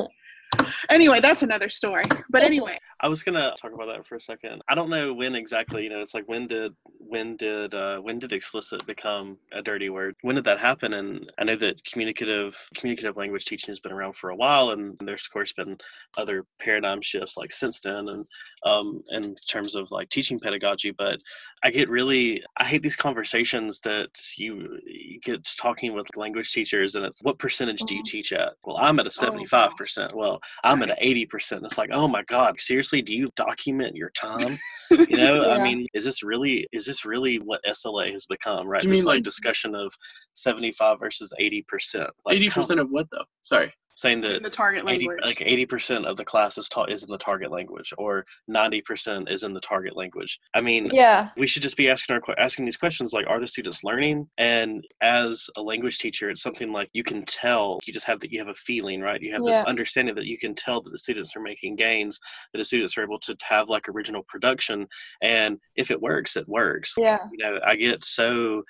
anyway, 0.89 1.19
that's 1.19 1.43
another 1.43 1.69
story. 1.69 2.03
But 2.29 2.43
anyway, 2.43 2.77
I 3.01 3.07
was 3.07 3.23
gonna 3.23 3.53
talk 3.59 3.73
about 3.73 3.87
that 3.87 4.05
for 4.05 4.15
a 4.15 4.21
second. 4.21 4.61
I 4.69 4.75
don't 4.75 4.89
know 4.89 5.13
when 5.13 5.35
exactly. 5.35 5.83
You 5.83 5.89
know, 5.89 6.01
it's 6.01 6.13
like 6.13 6.27
when 6.27 6.47
did 6.47 6.73
when 6.97 7.37
did 7.37 7.73
uh, 7.73 7.97
when 7.99 8.19
did 8.19 8.33
explicit 8.33 8.85
become 8.85 9.37
a 9.53 9.61
dirty 9.61 9.89
word? 9.89 10.15
When 10.21 10.35
did 10.35 10.45
that 10.45 10.59
happen? 10.59 10.93
And 10.93 11.31
I 11.37 11.43
know 11.45 11.55
that 11.57 11.83
communicative 11.85 12.57
communicative 12.75 13.17
language 13.17 13.45
teaching 13.45 13.71
has 13.71 13.79
been 13.79 13.91
around 13.91 14.15
for 14.15 14.31
a 14.31 14.35
while, 14.35 14.71
and 14.71 14.97
there's 15.03 15.25
of 15.25 15.31
course 15.31 15.53
been 15.53 15.77
other 16.17 16.45
paradigm 16.59 17.01
shifts 17.01 17.37
like 17.37 17.51
since 17.51 17.79
then, 17.79 18.09
and 18.09 18.25
um, 18.65 19.01
in 19.09 19.35
terms 19.49 19.75
of 19.75 19.89
like 19.91 20.09
teaching 20.09 20.39
pedagogy. 20.39 20.91
But 20.91 21.19
I 21.63 21.71
get 21.71 21.89
really 21.89 22.41
I 22.57 22.63
hate 22.65 22.81
these 22.83 22.95
conversations 22.95 23.79
that 23.81 24.07
you, 24.37 24.79
you 24.85 25.19
get 25.19 25.43
talking 25.57 25.93
with 25.93 26.07
language 26.15 26.51
teachers, 26.53 26.95
and 26.95 27.05
it's 27.05 27.21
what 27.23 27.37
percentage 27.37 27.81
do 27.81 27.95
you 27.95 28.01
Mhm. 28.03 28.07
teach 28.07 28.31
at? 28.33 28.53
Well, 28.63 28.77
I'm 28.77 28.99
at 28.99 29.07
a 29.07 29.11
seventy 29.11 29.45
five 29.45 29.75
percent. 29.75 30.15
Well, 30.15 30.39
I'm 30.63 30.81
at 30.83 30.89
an 30.91 30.95
eighty 30.99 31.25
percent. 31.25 31.63
It's 31.65 31.77
like, 31.77 31.89
oh 31.91 32.07
my 32.07 32.23
god, 32.23 32.59
seriously, 32.59 33.01
do 33.01 33.13
you 33.13 33.29
document 33.35 33.95
your 33.95 34.11
time? 34.11 34.57
You 34.89 35.07
know, 35.17 35.49
I 35.51 35.61
mean, 35.61 35.85
is 35.93 36.05
this 36.05 36.23
really 36.23 36.65
is 36.71 36.85
this 36.85 37.03
really 37.05 37.37
what 37.39 37.61
SLA 37.67 38.11
has 38.11 38.25
become? 38.25 38.67
Right? 38.67 38.83
You 38.83 38.89
this 38.89 38.99
mean, 38.99 39.05
like 39.05 39.15
like- 39.17 39.23
discussion 39.23 39.75
of 39.75 39.93
seventy 40.35 40.71
five 40.71 40.99
versus 40.99 41.33
eighty 41.39 41.63
percent. 41.67 42.09
Like 42.25 42.35
eighty 42.37 42.49
percent 42.49 42.79
of 42.79 42.89
what 42.89 43.07
though? 43.11 43.25
Sorry. 43.41 43.73
Saying 43.99 44.23
in 44.23 44.31
that 44.31 44.43
the 44.43 44.49
target 44.49 44.83
80, 44.87 45.05
language. 45.05 45.19
like 45.25 45.43
eighty 45.45 45.65
percent 45.65 46.05
of 46.05 46.15
the 46.15 46.23
class 46.23 46.57
is 46.57 46.69
taught 46.69 46.89
is 46.89 47.03
in 47.03 47.11
the 47.11 47.17
target 47.17 47.51
language, 47.51 47.93
or 47.97 48.25
ninety 48.47 48.81
percent 48.81 49.29
is 49.29 49.43
in 49.43 49.53
the 49.53 49.59
target 49.59 49.97
language. 49.97 50.39
I 50.53 50.61
mean, 50.61 50.89
yeah. 50.93 51.29
we 51.35 51.47
should 51.47 51.63
just 51.63 51.75
be 51.75 51.89
asking 51.89 52.15
our 52.15 52.21
asking 52.39 52.63
these 52.63 52.77
questions 52.77 53.11
like 53.11 53.27
are 53.27 53.41
the 53.41 53.47
students 53.47 53.83
learning? 53.83 54.27
And 54.37 54.87
as 55.01 55.49
a 55.57 55.61
language 55.61 55.97
teacher 55.97 56.29
it's 56.29 56.41
something 56.41 56.71
like 56.71 56.89
you 56.93 57.03
can 57.03 57.25
tell 57.25 57.79
you 57.85 57.91
just 57.91 58.05
have 58.05 58.21
that 58.21 58.31
you 58.31 58.39
have 58.39 58.47
a 58.47 58.55
feeling 58.55 59.01
right? 59.01 59.21
You 59.21 59.33
have 59.33 59.43
this 59.43 59.63
understanding 59.63 60.15
that 60.15 60.25
you 60.25 60.37
can 60.37 60.55
tell 60.55 60.81
that 60.81 60.89
the 60.89 60.97
students 60.97 61.35
are 61.35 61.41
making 61.41 61.75
gains 61.75 62.19
that 62.53 62.59
the 62.59 62.63
students 62.63 62.97
are 62.97 63.03
able 63.03 63.19
to 63.19 63.35
have 63.43 63.67
like 63.67 63.89
original 63.89 64.23
production 64.23 64.87
and 65.21 65.59
if 65.75 65.91
it 65.91 66.01
works 66.01 66.37
it 66.37 66.47
works. 66.47 66.93
Yeah. 66.97 67.19
You 67.31 67.37
know 67.43 67.59
i 67.65 67.75
get 67.75 68.05
so 68.05 68.63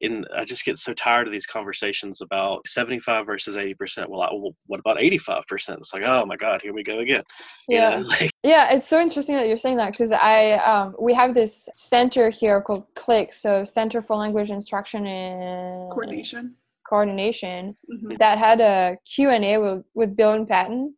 in 0.00 0.24
I 0.36 0.44
just 0.44 0.64
get 0.64 0.78
so 0.78 0.92
tired 0.94 1.26
of 1.26 1.32
these 1.32 1.46
conversations 1.46 2.20
about 2.20 2.66
75 2.66 3.26
versus 3.26 3.56
80 3.56 3.74
percent. 3.74 4.10
Well, 4.10 4.22
I, 4.22 4.28
well, 4.32 4.54
what 4.66 4.80
about 4.80 5.02
85 5.02 5.46
percent? 5.46 5.78
It's 5.78 5.92
like, 5.94 6.02
oh 6.04 6.24
my 6.26 6.36
god, 6.36 6.60
here 6.62 6.72
we 6.72 6.82
go 6.82 7.00
again. 7.00 7.22
You 7.68 7.78
Yeah. 7.78 8.00
know, 8.00 8.06
like, 8.08 8.30
Yeah, 8.42 8.72
it's 8.72 8.86
so 8.86 9.00
interesting 9.00 9.36
that 9.36 9.48
you're 9.48 9.56
saying 9.56 9.76
that 9.78 9.92
because 9.92 10.12
I 10.12 10.52
um, 10.52 10.94
we 11.00 11.12
have 11.14 11.34
this 11.34 11.68
center 11.74 12.30
here 12.30 12.60
called 12.60 12.86
CLIC, 12.94 13.32
so 13.32 13.64
Center 13.64 14.02
for 14.02 14.16
Language 14.16 14.50
Instruction 14.50 15.06
and 15.06 15.90
Coordination. 15.90 16.54
Coordination, 16.88 17.76
Mhm. 17.92 18.16
that 18.18 18.38
had 18.38 18.60
a 18.60 18.96
Q&A 19.04 19.58
with, 19.58 19.84
with 19.94 20.16
Bill 20.16 20.32
Van 20.36 20.46
Patten 20.46 20.94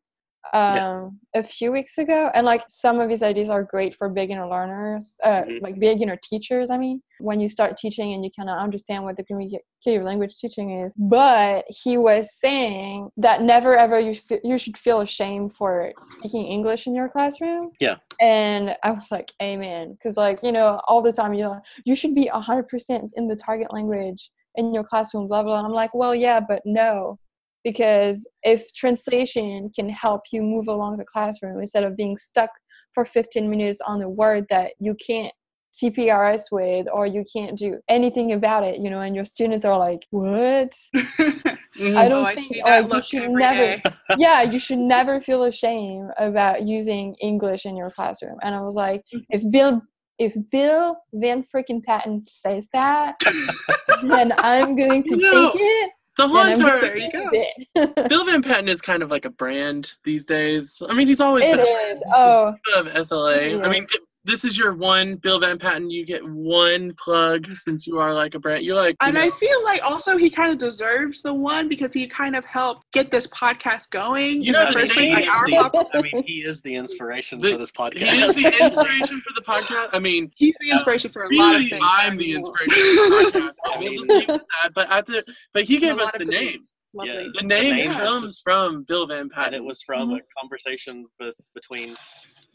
um, 0.54 0.74
Yeah. 0.76 1.08
a 1.34 1.42
few 1.42 1.70
weeks 1.72 1.98
ago. 1.98 2.30
And 2.34 2.46
like 2.46 2.64
some 2.68 3.00
of 3.00 3.10
his 3.10 3.22
ideas 3.22 3.50
are 3.50 3.62
great 3.62 3.94
for 3.94 4.08
beginner 4.08 4.48
learners, 4.48 5.16
uh, 5.22 5.42
Mhm. 5.42 5.62
like 5.62 5.78
beginner 5.78 6.16
teachers, 6.22 6.70
I 6.70 6.78
mean, 6.78 7.02
when 7.20 7.40
you 7.40 7.48
start 7.48 7.76
teaching 7.76 8.12
and 8.14 8.24
you 8.24 8.30
kind 8.36 8.48
of 8.48 8.56
understand 8.56 9.04
what 9.04 9.16
the 9.16 9.24
communicative 9.24 10.02
language 10.04 10.36
teaching 10.36 10.70
is. 10.82 10.94
But 10.96 11.64
he 11.68 11.98
was 11.98 12.34
saying 12.38 13.10
that 13.18 13.42
never 13.42 13.76
ever 13.76 13.98
you, 14.00 14.12
f- 14.12 14.40
you 14.42 14.56
should 14.58 14.78
feel 14.78 15.00
ashamed 15.00 15.54
for 15.54 15.92
speaking 16.02 16.46
English 16.46 16.86
in 16.86 16.94
your 16.94 17.08
classroom. 17.08 17.72
Yeah. 17.80 17.96
And 18.20 18.76
I 18.82 18.92
was 18.92 19.10
like, 19.10 19.30
amen. 19.42 19.92
Because 19.92 20.16
like, 20.16 20.42
you 20.42 20.52
know, 20.52 20.80
all 20.88 21.02
the 21.02 21.12
time 21.12 21.34
you're 21.34 21.48
like, 21.50 21.62
you 21.84 21.94
should 21.94 22.14
be 22.14 22.30
100% 22.32 23.10
in 23.16 23.26
the 23.28 23.36
target 23.36 23.72
language 23.72 24.30
in 24.54 24.72
your 24.72 24.84
classroom, 24.84 25.28
blah, 25.28 25.42
blah. 25.42 25.58
And 25.58 25.66
I'm 25.66 25.72
like, 25.72 25.94
well, 25.94 26.14
yeah, 26.14 26.40
but 26.40 26.62
no 26.64 27.18
because 27.64 28.26
if 28.42 28.72
translation 28.72 29.70
can 29.74 29.88
help 29.88 30.22
you 30.32 30.42
move 30.42 30.68
along 30.68 30.96
the 30.96 31.04
classroom 31.04 31.58
instead 31.60 31.84
of 31.84 31.96
being 31.96 32.16
stuck 32.16 32.50
for 32.92 33.04
15 33.04 33.48
minutes 33.48 33.80
on 33.80 34.02
a 34.02 34.08
word 34.08 34.46
that 34.48 34.72
you 34.78 34.94
can't 34.94 35.32
TPRS 35.74 36.44
with 36.50 36.86
or 36.92 37.06
you 37.06 37.24
can't 37.32 37.56
do 37.56 37.78
anything 37.88 38.32
about 38.32 38.64
it, 38.64 38.80
you 38.80 38.90
know, 38.90 39.00
and 39.00 39.14
your 39.14 39.24
students 39.24 39.64
are 39.64 39.78
like, 39.78 40.06
"What?" 40.10 40.74
Mhm. 41.78 41.96
I 41.96 42.06
oh, 42.06 42.08
don't 42.08 42.24
I 42.24 42.34
think 42.34 42.56
like, 42.64 42.90
you 42.90 43.02
should 43.02 43.30
never 43.30 43.80
yeah, 44.18 44.42
you 44.42 44.58
should 44.58 44.78
never 44.78 45.20
feel 45.20 45.44
ashamed 45.44 46.10
about 46.18 46.62
using 46.64 47.14
English 47.20 47.66
in 47.66 47.76
your 47.76 47.90
classroom. 47.90 48.38
And 48.42 48.54
I 48.54 48.60
was 48.62 48.74
like, 48.74 49.04
Mhm. 49.14 49.26
if 49.30 49.48
Bill 49.50 49.82
if 50.18 50.34
Bill 50.50 50.96
Van 51.12 51.42
freaking 51.42 51.84
Patten 51.84 52.24
says 52.26 52.68
that, 52.72 53.14
then 54.02 54.32
I'm 54.38 54.74
going 54.74 55.04
to 55.04 55.16
No. 55.16 55.30
take 55.30 55.52
it 55.54 55.90
the 56.18 56.24
and 56.24 56.32
whole 56.32 56.40
I'm 56.40 56.80
There 56.80 56.98
you 56.98 57.12
go. 57.12 57.18
use 57.22 57.30
it. 57.76 58.08
Bill 58.08 58.24
Van 58.26 58.42
Patten 58.42 58.68
is 58.68 58.80
kind 58.80 59.02
of 59.02 59.10
like 59.10 59.24
a 59.24 59.30
brand 59.30 59.92
these 60.04 60.24
days. 60.24 60.82
I 60.88 60.92
mean, 60.94 61.06
he's 61.06 61.20
always 61.20 61.46
It 61.46 61.56
been 61.56 61.60
a 61.60 61.62
is. 61.62 62.02
Oh, 62.12 62.54
of 62.76 62.86
SLA. 62.88 63.64
I 63.64 63.68
mean, 63.70 63.86
this 64.24 64.44
is 64.44 64.58
your 64.58 64.74
one 64.74 65.14
Bill 65.16 65.38
Van 65.40 65.58
Patten. 65.58 65.90
You 65.90 66.04
get 66.04 66.22
one 66.28 66.92
plug 67.02 67.46
since 67.56 67.86
you 67.86 67.98
are 67.98 68.12
like 68.12 68.34
a 68.34 68.38
brand. 68.38 68.64
You're 68.64 68.74
like, 68.76 68.96
you 69.00 69.06
And 69.06 69.14
know, 69.14 69.22
I 69.22 69.30
feel 69.30 69.64
like 69.64 69.80
also 69.82 70.16
he 70.18 70.28
kind 70.28 70.52
of 70.52 70.58
deserves 70.58 71.22
the 71.22 71.32
one 71.32 71.68
because 71.68 71.94
he 71.94 72.06
kind 72.06 72.36
of 72.36 72.44
helped 72.44 72.90
get 72.92 73.10
this 73.10 73.26
podcast 73.28 73.90
going. 73.90 74.42
You 74.42 74.52
know, 74.52 74.66
the 74.66 74.72
the 74.72 74.78
first 74.80 74.92
place, 74.94 75.06
name 75.08 75.14
like 75.26 75.28
our 75.28 75.46
is 75.48 75.54
pop- 75.54 75.88
I 75.94 76.02
mean, 76.02 76.22
he 76.26 76.42
is 76.44 76.60
the 76.62 76.74
inspiration 76.74 77.40
The- 77.40 77.52
for 77.52 77.58
this 77.58 77.70
podcast. 77.70 77.96
he 77.96 78.20
is 78.22 78.34
the 78.34 78.46
inspiration 78.64 79.20
for 79.20 79.32
the 79.34 79.42
podcast. 79.42 79.90
I 79.94 79.98
mean, 79.98 80.30
he's 80.36 80.56
the 80.60 80.70
inspiration 80.70 81.10
for 81.10 81.22
a 81.24 81.34
lot 81.34 81.56
of 81.56 81.68
things. 81.68 81.82
I'm 81.82 82.16
the 82.18 82.32
inspiration 82.34 82.68
for 82.68 83.30
the 83.30 83.52
podcast. 83.64 83.74
I 83.74 83.78
We'll 83.78 83.94
just 83.94 84.08
leave 84.10 84.22
it 84.24 84.30
at 84.30 84.40
that. 84.64 84.74
But 84.74 84.90
at 84.90 85.06
the, 85.06 85.24
but 85.54 85.64
he 85.64 85.78
gave 85.78 85.98
us 85.98 86.10
the 86.12 86.18
name. 86.24 86.26
debates. 86.48 86.74
Lovely. 86.94 87.12
Yeah. 87.24 87.28
The 87.34 87.46
name, 87.46 87.76
name 87.76 87.90
comes 87.92 88.22
just- 88.22 88.42
from 88.42 88.82
Bill 88.84 89.06
Van 89.06 89.28
Patten. 89.28 89.54
and 89.54 89.62
it 89.62 89.66
was 89.66 89.82
from 89.82 90.08
Mm-hmm. 90.08 90.16
a 90.16 90.40
conversation 90.40 91.06
with, 91.20 91.34
between 91.54 91.94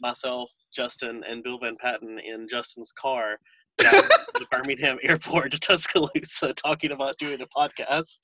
myself, 0.04 0.50
Justin, 0.74 1.22
and 1.28 1.42
Bill 1.42 1.58
Van 1.58 1.76
Patten 1.80 2.18
in 2.18 2.46
Justin's 2.48 2.92
car 2.92 3.38
down 3.78 3.94
at 3.94 4.26
the 4.34 4.46
Birmingham 4.50 4.98
airport 5.02 5.50
to 5.52 5.58
Tuscaloosa 5.58 6.52
talking 6.54 6.92
about 6.92 7.16
doing 7.18 7.40
a 7.40 7.46
podcast. 7.46 8.20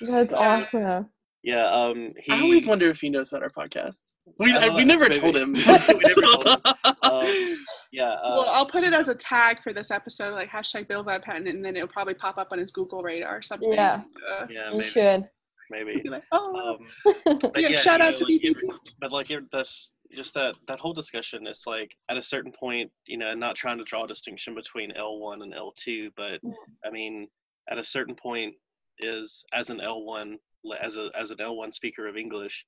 that's 0.00 0.32
Yeah. 0.34 0.38
awesome. 0.38 1.06
Yeah, 1.44 1.66
um, 1.66 2.12
he, 2.18 2.32
I 2.32 2.40
always 2.40 2.68
wonder 2.68 2.88
if 2.88 3.00
he 3.00 3.08
knows 3.10 3.32
about 3.32 3.42
our 3.42 3.50
podcast. 3.50 3.98
We 4.38 4.52
Uh, 4.52 4.76
we 4.76 4.84
never 4.84 5.08
maybe. 5.08 5.18
told 5.18 5.36
him. 5.36 5.54
We 5.88 6.00
never 6.04 6.20
told 6.20 6.46
him. 6.46 6.60
um, 7.02 7.56
yeah, 7.90 8.10
uh, 8.10 8.36
well, 8.38 8.48
I'll 8.48 8.66
put 8.66 8.84
it 8.84 8.92
as 8.94 9.08
a 9.08 9.14
tag 9.16 9.60
for 9.60 9.72
this 9.72 9.90
episode, 9.90 10.34
like 10.34 10.48
hashtag 10.50 10.86
Bill 10.86 11.02
Van 11.02 11.20
Patten, 11.20 11.48
and 11.48 11.64
then 11.64 11.74
it'll 11.74 11.88
probably 11.88 12.14
pop 12.14 12.38
up 12.38 12.48
on 12.52 12.58
his 12.60 12.70
Google 12.70 13.02
radar 13.02 13.38
or 13.38 13.42
something. 13.42 13.72
Yeah. 13.72 14.02
Uh, 14.30 14.46
yeah, 14.50 14.66
You 14.70 14.78
maybe, 14.78 14.84
should. 14.84 15.28
Maybe. 15.72 16.08
like, 16.08 16.22
oh, 16.32 16.78
Um, 16.78 17.14
Yeah, 17.56 17.68
yeah, 17.70 17.78
shout 17.80 18.00
out 18.00 18.12
know, 18.12 18.18
to 18.18 18.24
like, 18.32 18.44
it- 18.44 18.56
but 19.00 19.10
like 19.12 19.30
it, 19.30 19.44
that's 19.52 19.94
just 20.12 20.34
that 20.34 20.54
that 20.68 20.78
whole 20.78 20.92
discussion 20.92 21.46
is 21.46 21.62
like 21.66 21.90
at 22.10 22.18
a 22.18 22.22
certain 22.22 22.52
point 22.52 22.90
you 23.06 23.16
know 23.16 23.32
not 23.34 23.56
trying 23.56 23.78
to 23.78 23.84
draw 23.84 24.04
a 24.04 24.06
distinction 24.06 24.54
between 24.54 24.92
l1 24.92 25.42
and 25.42 25.54
l2 25.54 26.10
but 26.18 26.38
Yeah. 26.42 26.52
i 26.84 26.90
mean 26.90 27.26
at 27.70 27.78
a 27.78 27.84
certain 27.84 28.14
point 28.14 28.54
is 28.98 29.42
as 29.54 29.70
an 29.70 29.78
l1 29.78 30.34
as 30.82 30.96
a 30.98 31.08
as 31.18 31.30
an 31.30 31.38
l1 31.38 31.72
speaker 31.72 32.06
of 32.06 32.16
english 32.18 32.66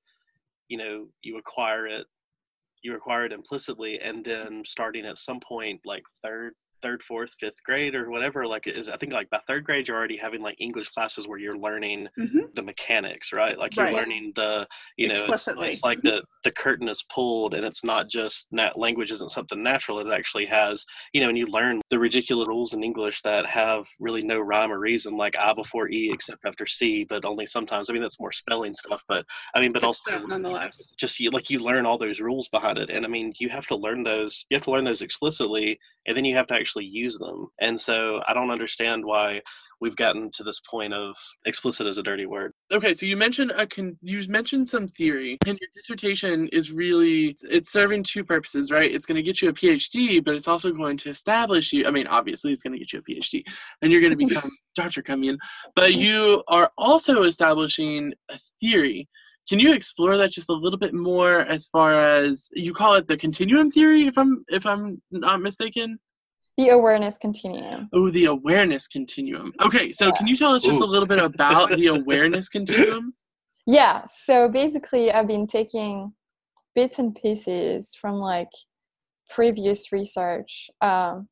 you 0.69 0.79
know 0.79 1.07
you 1.23 1.37
acquire 1.37 1.87
it 1.87 2.07
you 2.83 2.95
acquire 2.97 3.27
it 3.27 3.33
implicitly 3.33 4.01
and 4.03 4.25
then 4.25 4.63
starting 4.65 5.05
at 5.05 5.19
some 5.19 5.39
point 5.41 5.81
like 5.85 6.03
third 6.25 6.55
third 6.85 7.03
fourth 7.03 7.35
fifth 7.41 7.63
grade 7.65 7.95
or 7.95 8.11
whatever 8.11 8.47
like 8.47 8.67
it 8.67 8.77
is 8.77 8.91
i 8.91 8.97
think 8.99 9.11
like 9.13 9.29
by 9.31 9.41
third 9.49 9.65
grade 9.65 9.89
you're 9.89 9.97
already 9.97 10.19
having 10.19 10.43
like 10.43 10.55
english 10.61 10.91
classes 10.91 11.27
where 11.27 11.39
you're 11.39 11.57
learning 11.57 12.07
Mhm. 12.19 12.55
the 12.55 12.63
mechanics 12.63 13.33
right 13.33 13.59
like 13.59 13.75
you're 13.75 13.87
Right. 13.87 13.95
learning 13.95 14.33
the 14.37 14.69
you 14.99 15.09
know 15.09 15.15
it's, 15.15 15.23
Explicitly. 15.23 15.69
it's 15.69 15.83
like 15.83 16.03
the 16.03 16.23
the 16.45 16.51
curtain 16.53 16.89
is 16.91 17.03
pulled 17.15 17.55
and 17.55 17.65
it's 17.65 17.83
not 17.83 18.11
just 18.11 18.47
that 18.53 18.79
language 18.79 19.11
isn't 19.11 19.31
something 19.31 19.63
natural 19.63 19.99
it 19.99 20.13
actually 20.13 20.45
has 20.45 20.85
you 21.15 21.23
know 21.23 21.31
and 21.31 21.39
you 21.39 21.47
learn 21.47 21.81
the 21.89 21.99
ridiculous 21.99 22.47
rules 22.49 22.75
in 22.75 22.85
english 22.85 23.23
that 23.23 23.47
have 23.47 23.83
really 23.99 24.21
no 24.23 24.39
rhyme 24.39 24.71
or 24.71 24.79
reason 24.79 25.17
like 25.17 25.35
i 25.39 25.55
before 25.55 25.89
e 25.89 26.11
except 26.13 26.45
after 26.45 26.67
c 26.67 27.05
but 27.05 27.25
only 27.25 27.47
sometimes 27.47 27.89
i 27.89 27.93
mean 27.95 28.03
that's 28.03 28.21
more 28.21 28.33
spelling 28.33 28.75
stuff 28.75 29.03
but 29.09 29.25
i 29.55 29.61
mean 29.61 29.73
but 29.73 29.81
Good 29.81 29.87
also 29.87 30.11
stuff 30.11 30.23
nonetheless. 30.29 30.95
just 30.99 31.19
you 31.19 31.31
like 31.31 31.49
you 31.49 31.61
learn 31.61 31.87
all 31.87 31.97
those 31.97 32.21
rules 32.21 32.47
behind 32.49 32.77
it 32.77 32.91
and 32.91 33.07
i 33.07 33.09
mean 33.09 33.33
you 33.39 33.49
have 33.49 33.67
to 33.69 33.77
learn 33.77 34.03
those 34.03 34.45
you 34.51 34.55
have 34.57 34.65
to 34.65 34.71
learn 34.71 34.85
those 34.85 35.01
explicitly 35.01 35.79
and 36.07 36.15
then 36.17 36.25
you 36.27 36.35
have 36.35 36.47
to 36.49 36.55
actually 36.55 36.74
use 36.83 37.19
them. 37.19 37.49
And 37.61 37.79
so 37.79 38.21
i 38.27 38.35
don't 38.35 38.51
understand 38.51 39.05
why 39.05 39.41
we've 39.81 39.97
gotten 39.97 40.31
to 40.31 40.43
this 40.43 40.61
point 40.61 40.95
of 40.95 41.15
explicit 41.45 41.87
as 41.87 41.99
a 41.99 42.03
dirty 42.03 42.27
word. 42.27 42.53
Okay 42.73 42.95
so 42.95 43.07
you 43.07 43.17
mentioned 43.17 43.53
a 43.57 43.67
con- 43.67 43.99
you 44.03 44.21
mentioned 44.29 44.69
some 44.69 44.89
theory 44.89 45.37
and 45.47 45.59
your 45.61 45.69
dissertation 45.75 46.49
is 46.49 46.73
really 46.73 47.37
it's 47.43 47.71
serving 47.71 48.03
two 48.03 48.25
purposes 48.25 48.71
right? 48.71 48.93
It's 48.93 49.07
going 49.07 49.17
to 49.17 49.23
get 49.23 49.43
you 49.43 49.49
a 49.51 49.53
phd 49.53 50.25
but 50.25 50.35
it's 50.35 50.49
also 50.49 50.73
going 50.73 50.97
to 50.99 51.11
establish 51.11 51.73
you 51.73 51.87
i 51.87 51.91
mean 51.91 52.07
obviously 52.07 52.53
it's 52.53 52.63
going 52.63 52.73
to 52.73 52.79
get 52.79 52.93
you 52.93 53.01
a 53.01 53.03
phd 53.03 53.43
and 53.83 53.93
you're 53.93 54.01
going 54.01 54.17
to 54.17 54.25
become 54.27 54.51
dr 54.75 55.03
Cumian, 55.03 55.37
but 55.77 55.91
mm-hmm. 55.91 56.01
you 56.01 56.43
are 56.49 56.71
also 56.79 57.23
establishing 57.23 58.13
a 58.31 58.39
theory. 58.61 59.09
Can 59.49 59.61
you 59.61 59.75
explore 59.75 60.17
that 60.17 60.31
just 60.31 60.49
a 60.49 60.55
little 60.55 60.79
bit 60.79 60.95
more 60.95 61.41
as 61.41 61.67
far 61.67 61.93
as 62.03 62.49
you 62.55 62.73
call 62.73 62.95
it 62.95 63.07
the 63.07 63.17
continuum 63.17 63.71
theory 63.71 64.07
if 64.07 64.17
i'm 64.17 64.45
if 64.49 64.65
i'm 64.65 65.03
not 65.11 65.43
mistaken 65.43 65.99
The 66.57 66.69
awareness 66.69 67.19
continuum. 67.19 67.89
oh 67.93 68.11
the 68.11 68.27
awareness 68.27 68.87
continuum 68.87 69.53
okay 69.61 69.91
so 69.91 70.13
can 70.13 70.27
you 70.29 70.37
tell 70.37 70.53
us 70.55 70.63
just 70.63 70.81
a 70.81 70.85
little 70.85 71.07
bit 71.07 71.19
about 71.19 71.71
the 71.77 71.87
awareness 71.99 72.49
continuum 72.49 73.15
Yeah, 73.67 74.05
so 74.05 74.49
basically, 74.49 75.11
I've 75.11 75.27
been 75.27 75.47
taking 75.47 76.13
bits 76.75 76.99
and 76.99 77.15
pieces 77.15 77.95
from 78.01 78.17
like 78.17 78.51
previous 79.31 79.91
research, 79.91 80.69
um, 80.83 81.29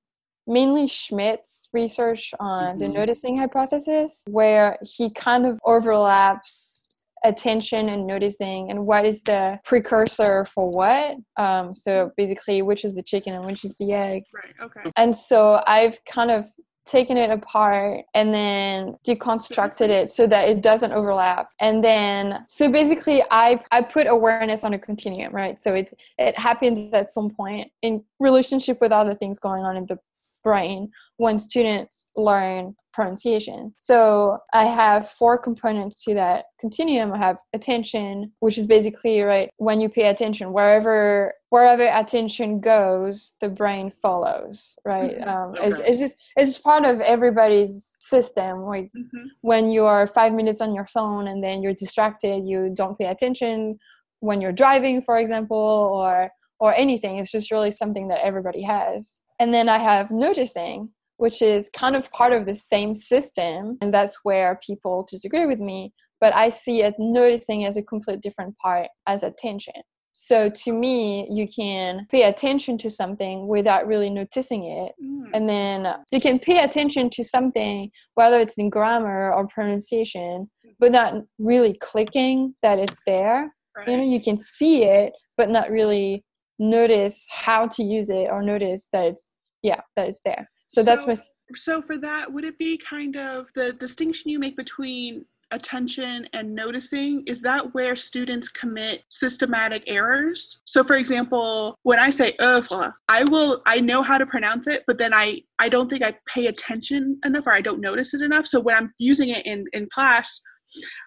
mainly 0.46 0.87
Schmidt's 0.88 1.68
research 1.74 2.32
on 2.40 2.78
the 2.78 2.87
Mhm. 2.87 2.94
noticing 2.94 3.37
hypothesis, 3.38 4.24
where 4.28 4.78
he 4.82 5.11
kind 5.11 5.44
of 5.46 5.58
overlaps 5.66 6.82
attention 7.24 7.88
and 7.88 8.06
noticing 8.06 8.70
and 8.70 8.87
what 8.87 9.04
is 9.04 9.22
the 9.22 9.58
precursor 9.64 10.44
for 10.44 10.70
what. 10.70 11.16
Um, 11.37 11.74
so 11.74 12.11
basically, 12.16 12.62
which 12.62 12.85
is 12.85 12.94
the 12.94 13.02
chicken 13.02 13.35
and 13.35 13.44
which 13.44 13.64
is 13.64 13.76
the 13.78 13.92
egg. 13.92 14.22
Right. 14.32 14.54
Okay. 14.62 14.90
And 14.96 15.14
so 15.14 15.62
I've 15.66 16.04
kind 16.04 16.30
of 16.30 16.50
taken 16.85 17.16
it 17.16 17.30
apart 17.30 18.04
and 18.14 18.35
then 18.35 18.96
deconstructed 19.06 19.88
it 19.88 20.11
so 20.11 20.26
that 20.26 20.48
it 20.48 20.62
doesn't 20.62 20.92
overlap. 20.92 21.48
And 21.61 21.82
then 21.82 22.44
so 22.48 22.70
basically 22.70 23.22
I 23.30 23.62
I 23.70 23.82
put 23.82 24.06
awareness 24.06 24.64
on 24.64 24.74
a 24.74 24.78
continuum, 24.78 25.32
right? 25.32 25.61
So 25.61 25.74
it 25.74 25.92
it 26.18 26.37
happens 26.38 26.92
at 26.92 27.08
some 27.08 27.30
point 27.30 27.70
in 27.82 28.04
relationship 28.18 28.80
with 28.80 28.90
other 28.90 29.14
things 29.14 29.38
going 29.38 29.62
on 29.62 29.76
in 29.76 29.87
the 29.87 29.98
brain 30.42 30.90
when 31.16 31.38
students 31.38 32.09
learn 32.16 32.74
pronunciation. 32.92 33.72
So 33.78 34.38
I 34.52 34.66
have 34.66 35.09
four 35.09 35.38
components 35.38 36.05
to 36.05 36.12
that 36.14 36.44
continuum. 36.61 37.12
I 37.12 37.16
have 37.18 37.38
attention, 37.55 38.33
which 38.40 38.59
is 38.59 38.66
basically 38.66 39.22
right 39.22 39.48
when 39.57 39.81
you 39.81 39.88
pay 39.88 40.09
attention, 40.09 40.52
wherever 40.52 41.33
wherever 41.48 41.85
attention 41.85 42.61
goes, 42.61 43.35
the 43.40 43.48
brain 43.48 43.90
follows. 43.90 44.76
Right? 44.85 45.16
Mhm. 45.18 45.26
Um, 45.26 45.55
it's, 45.62 45.78
Okay. 45.81 45.88
it's 45.90 45.98
just 45.98 46.16
it's 46.37 46.50
just 46.50 46.62
part 46.62 46.85
of 46.85 47.00
everybody's 47.00 47.96
system. 48.00 48.64
Like 48.66 48.90
Mhm. 48.94 49.24
when 49.40 49.70
you 49.70 49.87
are 49.87 50.07
five 50.07 50.35
minutes 50.35 50.61
on 50.61 50.74
your 50.74 50.87
phone 50.87 51.28
and 51.28 51.42
then 51.42 51.62
you're 51.62 51.72
distracted, 51.74 52.46
you 52.46 52.70
don't 52.74 52.98
pay 52.98 53.07
attention 53.07 53.78
when 54.20 54.40
you're 54.42 54.52
driving, 54.52 55.00
for 55.00 55.16
example, 55.16 55.57
or 55.94 56.31
or 56.61 56.74
anything. 56.74 57.18
It's 57.18 57.33
just 57.33 57.50
really 57.50 57.70
something 57.70 58.09
that 58.09 58.20
everybody 58.22 58.62
has. 58.62 59.21
And 59.42 59.52
then 59.52 59.68
I 59.68 59.78
have 59.78 60.12
noticing, 60.12 60.90
which 61.16 61.42
is 61.42 61.68
kind 61.74 61.96
of 61.96 62.12
part 62.12 62.33
of 62.33 62.46
the 62.46 62.55
same 62.55 62.94
system. 62.94 63.76
And 63.81 63.92
that's 63.92 64.20
where 64.22 64.61
people 64.64 65.05
disagree 65.11 65.46
with 65.46 65.59
me. 65.59 65.92
But 66.20 66.33
I 66.33 66.48
see 66.48 66.83
it 66.83 66.94
noticing 66.96 67.64
as 67.64 67.76
a 67.76 67.83
complete 67.83 68.20
different 68.20 68.57
part 68.59 68.87
as 69.09 69.24
attention. 69.24 69.74
So 70.12 70.48
to 70.48 70.72
me, 70.72 71.26
you 71.28 71.48
can 71.48 72.07
pay 72.09 72.22
attention 72.22 72.78
to 72.78 72.88
something 72.88 73.48
without 73.48 73.88
really 73.88 74.11
noticing 74.11 74.62
it. 74.62 74.92
Mm. 75.05 75.31
And 75.35 75.48
then 75.48 75.92
you 76.12 76.20
can 76.20 76.38
pay 76.38 76.62
attention 76.62 77.11
to 77.11 77.24
something, 77.24 77.90
whether 78.14 78.38
it's 78.38 78.59
in 78.59 78.70
grammar 78.70 79.33
or 79.33 79.48
pronunciation, 79.48 80.48
but 80.78 80.92
not 80.92 81.14
really 81.40 81.76
clicking 81.81 82.55
that 82.62 82.78
it's 82.78 83.00
there. 83.07 83.52
You 83.88 83.96
know, 83.96 84.05
you 84.05 84.20
can 84.20 84.38
see 84.38 84.85
it, 84.85 85.14
but 85.37 85.50
not 85.50 85.68
really 85.68 86.24
notice 86.58 87.26
how 87.30 87.66
to 87.68 87.82
use 87.82 88.10
it 88.10 88.28
or 88.30 88.42
notice 88.42 88.88
that 88.92 89.06
it's, 89.06 89.34
yeah, 89.62 89.80
that 89.96 90.08
it's 90.08 90.20
there. 90.24 90.48
So 90.66 90.82
that's 90.82 91.02
So- 91.02 91.06
my, 91.06 91.12
s- 91.12 91.44
So 91.54 91.82
for 91.82 91.98
that, 91.98 92.32
would 92.32 92.44
it 92.44 92.58
be 92.58 92.78
kind 92.78 93.16
of 93.16 93.46
the 93.54 93.72
distinction 93.74 94.30
you 94.30 94.38
make 94.38 94.56
between 94.56 95.24
attention 95.50 96.26
and 96.32 96.54
noticing? 96.54 97.22
Is 97.26 97.42
that 97.42 97.74
where 97.74 97.94
students 97.94 98.48
commit 98.48 99.02
systematic 99.10 99.82
errors? 99.86 100.60
So 100.64 100.82
for 100.82 100.96
example, 100.96 101.76
when 101.82 101.98
I 101.98 102.08
say 102.08 102.34
oeuvre, 102.40 102.94
I 103.08 103.24
will 103.24 103.60
I 103.66 103.78
know 103.80 104.02
how 104.02 104.16
to 104.16 104.24
pronounce 104.24 104.66
it, 104.66 104.82
but 104.86 104.96
then 104.98 105.12
I 105.12 105.42
I 105.58 105.68
don't 105.68 105.90
think 105.90 106.02
I 106.02 106.14
pay 106.26 106.46
attention 106.46 107.18
enough 107.24 107.46
or 107.46 107.52
I 107.52 107.60
don't 107.60 107.80
notice 107.82 108.14
it 108.14 108.22
enough. 108.22 108.46
So 108.46 108.60
when 108.60 108.76
I'm 108.76 108.94
using 108.98 109.28
it 109.28 109.44
in 109.44 109.66
in 109.74 109.88
class, 109.90 110.40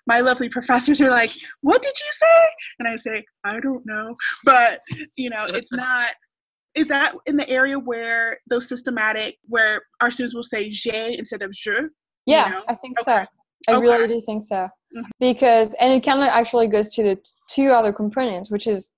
my 0.08 0.19
lovely 0.19 0.49
professors 0.49 1.01
are 1.01 1.10
like, 1.10 1.32
"What 1.62 1.82
did 1.82 1.93
you 1.99 2.12
say?" 2.12 2.47
And 2.80 2.88
I 2.88 2.95
say, 2.95 3.23
"I 3.43 3.60
don't 3.60 3.86
know." 3.86 4.15
But, 4.43 4.80
you 5.15 5.30
know, 5.30 5.45
it's 5.45 5.71
not 5.86 6.08
is 6.75 6.88
that 6.88 7.15
in 7.25 7.38
the 7.38 7.49
area 7.49 7.80
where 7.80 8.38
those 8.49 8.67
systematic 8.67 9.38
where 9.47 9.82
our 10.01 10.12
students 10.12 10.36
will 10.36 10.43
say 10.43 10.69
j'ai 10.69 11.17
instead 11.17 11.41
of 11.41 11.51
je 11.54 11.88
yeah, 12.25 12.49
know? 12.49 12.63
I 12.67 12.75
think 12.75 12.99
Okay. 12.99 13.23
so. 13.23 13.71
I 13.73 13.78
Okay. 13.78 13.80
really 13.80 14.08
do 14.08 14.21
think 14.21 14.43
so. 14.43 14.67
Mhm. 14.95 15.04
Because, 15.19 15.73
and 15.80 15.93
it 15.93 16.04
kind 16.04 16.21
of 16.21 16.28
actually 16.28 16.67
goes 16.67 16.93
to 16.95 17.04
the 17.04 17.19
two 17.49 17.69
other 17.69 17.93
components, 17.93 18.49
which 18.49 18.67
is 18.67 18.91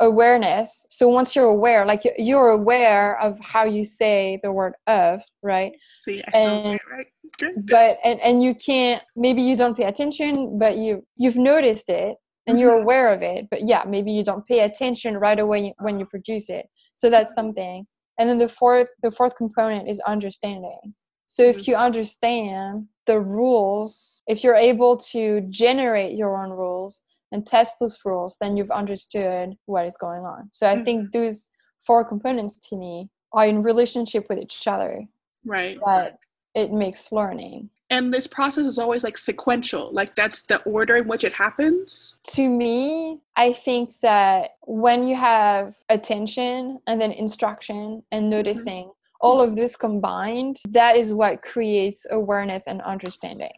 awareness. 0.00 0.84
So 0.90 1.08
once 1.08 1.34
you're 1.34 1.46
aware, 1.46 1.84
like 1.84 2.04
you- 2.04 2.14
you're 2.18 2.50
aware 2.50 3.18
of 3.20 3.38
how 3.40 3.64
you 3.64 3.84
say 3.84 4.38
the 4.42 4.52
word 4.52 4.74
of, 4.86 5.22
right? 5.42 5.72
see 5.96 6.22
i 6.28 6.30
still 6.30 6.60
say 6.62 6.74
it 6.74 6.80
right 6.90 7.06
good 7.38 7.66
But, 7.68 7.98
and, 8.04 8.20
and 8.20 8.42
you 8.42 8.54
can't, 8.54 9.02
maybe 9.16 9.42
you 9.42 9.56
don't 9.56 9.76
pay 9.76 9.84
attention, 9.84 10.58
but 10.58 10.76
you, 10.76 11.04
you've 11.16 11.36
noticed 11.36 11.88
it 11.88 12.16
and 12.46 12.58
you're 12.60 12.78
Mhm. 12.78 12.82
aware 12.82 13.12
of 13.12 13.22
it. 13.22 13.48
But 13.50 13.62
yeah, 13.64 13.84
maybe 13.86 14.10
you 14.12 14.24
don't 14.24 14.46
pay 14.46 14.60
attention 14.60 15.16
right 15.18 15.38
away 15.38 15.74
when 15.80 15.98
you 15.98 16.06
produce 16.06 16.48
it. 16.50 16.66
So 16.96 17.10
that's 17.10 17.34
something. 17.34 17.86
And 18.18 18.28
then 18.28 18.38
the 18.38 18.48
fourth, 18.48 18.90
the 19.02 19.10
fourth 19.10 19.36
component 19.36 19.88
is 19.88 20.00
understanding. 20.00 20.94
So 21.26 21.42
if 21.42 21.68
you 21.68 21.74
understand 21.76 22.86
the 23.06 23.20
rules, 23.20 24.22
if 24.26 24.42
you're 24.42 24.54
able 24.54 24.96
to 25.12 25.42
generate 25.50 26.16
your 26.16 26.42
own 26.42 26.50
rules 26.50 27.02
and 27.32 27.46
test 27.46 27.76
those 27.80 27.98
rules, 28.04 28.36
then 28.40 28.56
you've 28.56 28.70
understood 28.70 29.54
what 29.66 29.86
is 29.86 29.96
going 29.96 30.22
on. 30.22 30.48
So 30.52 30.68
I 30.68 30.82
think 30.82 31.08
mm-hmm. 31.08 31.18
those 31.18 31.48
four 31.80 32.04
components 32.04 32.58
to 32.68 32.76
me 32.76 33.08
are 33.32 33.46
in 33.46 33.62
relationship 33.62 34.26
with 34.28 34.38
each 34.38 34.66
other 34.66 35.04
right 35.44 35.78
that 35.84 36.18
it 36.54 36.72
makes 36.72 37.12
learning. 37.12 37.70
and 37.90 38.12
this 38.12 38.26
process 38.26 38.64
is 38.64 38.78
always 38.78 39.04
like 39.04 39.16
sequential 39.16 39.90
like 39.92 40.14
that's 40.16 40.42
the 40.42 40.60
order 40.62 40.96
in 40.96 41.06
which 41.06 41.24
it 41.24 41.32
happens 41.32 42.16
To 42.28 42.48
me, 42.48 43.18
I 43.36 43.52
think 43.52 43.98
that 44.00 44.52
when 44.62 45.06
you 45.06 45.14
have 45.14 45.74
attention 45.88 46.78
and 46.86 47.00
then 47.00 47.12
instruction 47.12 48.02
and 48.10 48.24
mm-hmm. 48.24 48.30
noticing, 48.30 48.90
all 49.20 49.40
of 49.40 49.56
this 49.56 49.76
combined, 49.76 50.60
that 50.68 50.96
is 50.96 51.12
what 51.12 51.42
creates 51.42 52.06
awareness 52.10 52.66
and 52.66 52.80
understanding. 52.82 53.52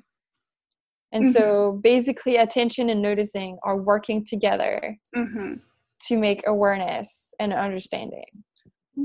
And 1.12 1.33
so 1.33 1.81
basically, 1.83 2.37
attention 2.37 2.88
and 2.88 3.03
noticing 3.03 3.59
are 3.64 3.77
working 3.77 4.25
together 4.25 4.96
mm-hmm. 5.14 5.55
to 6.07 6.16
make 6.16 6.46
awareness 6.46 7.35
and 7.40 7.53
understanding. 7.53 8.27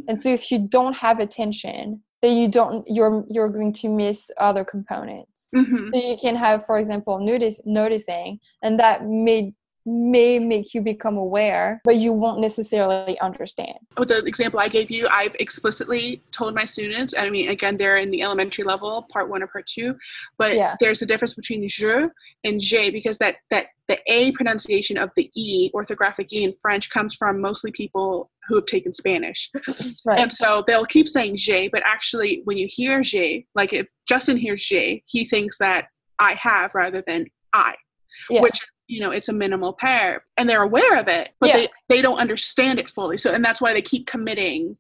And 0.08 0.20
so 0.20 0.30
if 0.30 0.52
you 0.52 0.68
don't 0.68 0.96
have 0.96 1.20
attention, 1.20 2.04
then 2.22 2.38
you 2.38 2.48
don't 2.48 2.86
you're 2.88 3.24
you're 3.30 3.50
going 3.50 3.74
to 3.74 3.90
miss 3.90 4.30
other 4.38 4.64
components. 4.64 5.50
Mm-hmm. 5.56 5.88
So 5.88 5.98
you 5.98 6.18
can 6.18 6.36
have, 6.36 6.66
for 6.66 6.78
example, 6.78 7.20
notice 7.20 7.60
noticing, 7.66 8.40
and 8.62 8.80
that 8.80 9.06
may 9.06 9.54
may 9.86 10.40
make 10.40 10.74
you 10.74 10.82
become 10.82 11.16
aware, 11.16 11.80
but 11.84 11.98
you 11.98 12.12
won't 12.12 12.40
necessarily 12.40 13.20
understand. 13.20 13.78
with 13.98 14.10
the 14.10 14.24
example 14.26 14.60
I 14.60 14.68
gave 14.68 14.90
you, 14.90 15.08
I've 15.12 15.36
explicitly 15.40 16.22
told 16.32 16.56
my 16.56 16.66
students, 16.66 17.14
and 17.14 17.26
I 17.26 17.30
mean, 17.30 17.50
again, 17.50 17.78
they're 17.78 17.98
in 17.98 18.10
the 18.10 18.24
elementary 18.24 18.64
level, 18.64 19.06
part 19.12 19.30
one 19.30 19.44
or 19.44 19.48
part 19.48 19.68
two, 19.68 19.96
but 20.38 20.56
Yeah. 20.56 20.76
there's 20.80 21.02
a 21.02 21.06
difference 21.06 21.36
between 21.36 21.68
je 21.68 22.08
and 22.44 22.60
j 22.60 22.90
because 22.90 23.20
that, 23.20 23.38
that 23.52 23.68
the 23.88 24.00
A 24.08 24.32
pronunciation 24.32 24.98
of 24.98 25.12
the 25.16 25.30
E, 25.36 25.70
orthographic 25.74 26.34
E 26.34 26.44
in 26.44 26.54
French, 26.54 26.90
comes 26.90 27.14
from 27.14 27.40
mostly 27.40 27.72
people 27.72 28.32
who 28.48 28.56
have 28.56 28.66
taken 28.66 28.92
Spanish. 28.94 29.52
Right. 30.06 30.20
And 30.20 30.32
so 30.32 30.64
they'll 30.68 30.86
keep 30.86 31.08
saying 31.08 31.36
j'ai, 31.38 31.68
but 31.68 31.82
actually, 31.86 32.42
when 32.46 32.58
you 32.58 32.68
hear 32.70 33.02
j'ai, 33.02 33.46
like 33.56 33.74
if 33.74 33.88
Justin 34.08 34.38
hears 34.38 34.64
j'ai, 34.64 35.04
he 35.08 35.26
thinks 35.26 35.58
that 35.60 35.88
I 36.20 36.34
have 36.36 36.74
rather 36.76 37.02
than 37.06 37.26
I 37.54 37.76
yeah. 38.30 38.42
which 38.42 38.60
you 38.88 39.00
know 39.00 39.12
it's 39.12 39.30
a 39.30 39.34
minimal 39.34 39.74
pair 39.74 40.24
and 40.38 40.50
they're 40.50 40.62
aware 40.62 40.98
of 41.00 41.08
it 41.08 41.30
but 41.40 41.50
Yeah. 41.50 41.58
they, 41.58 41.70
they 41.90 42.02
don't 42.02 42.20
understand 42.20 42.80
it 42.80 42.90
fully 42.90 43.18
so 43.18 43.32
and 43.34 43.44
that's 43.44 43.62
why 43.62 43.74
they 43.74 43.82
keep 43.82 44.06
committing 44.08 44.78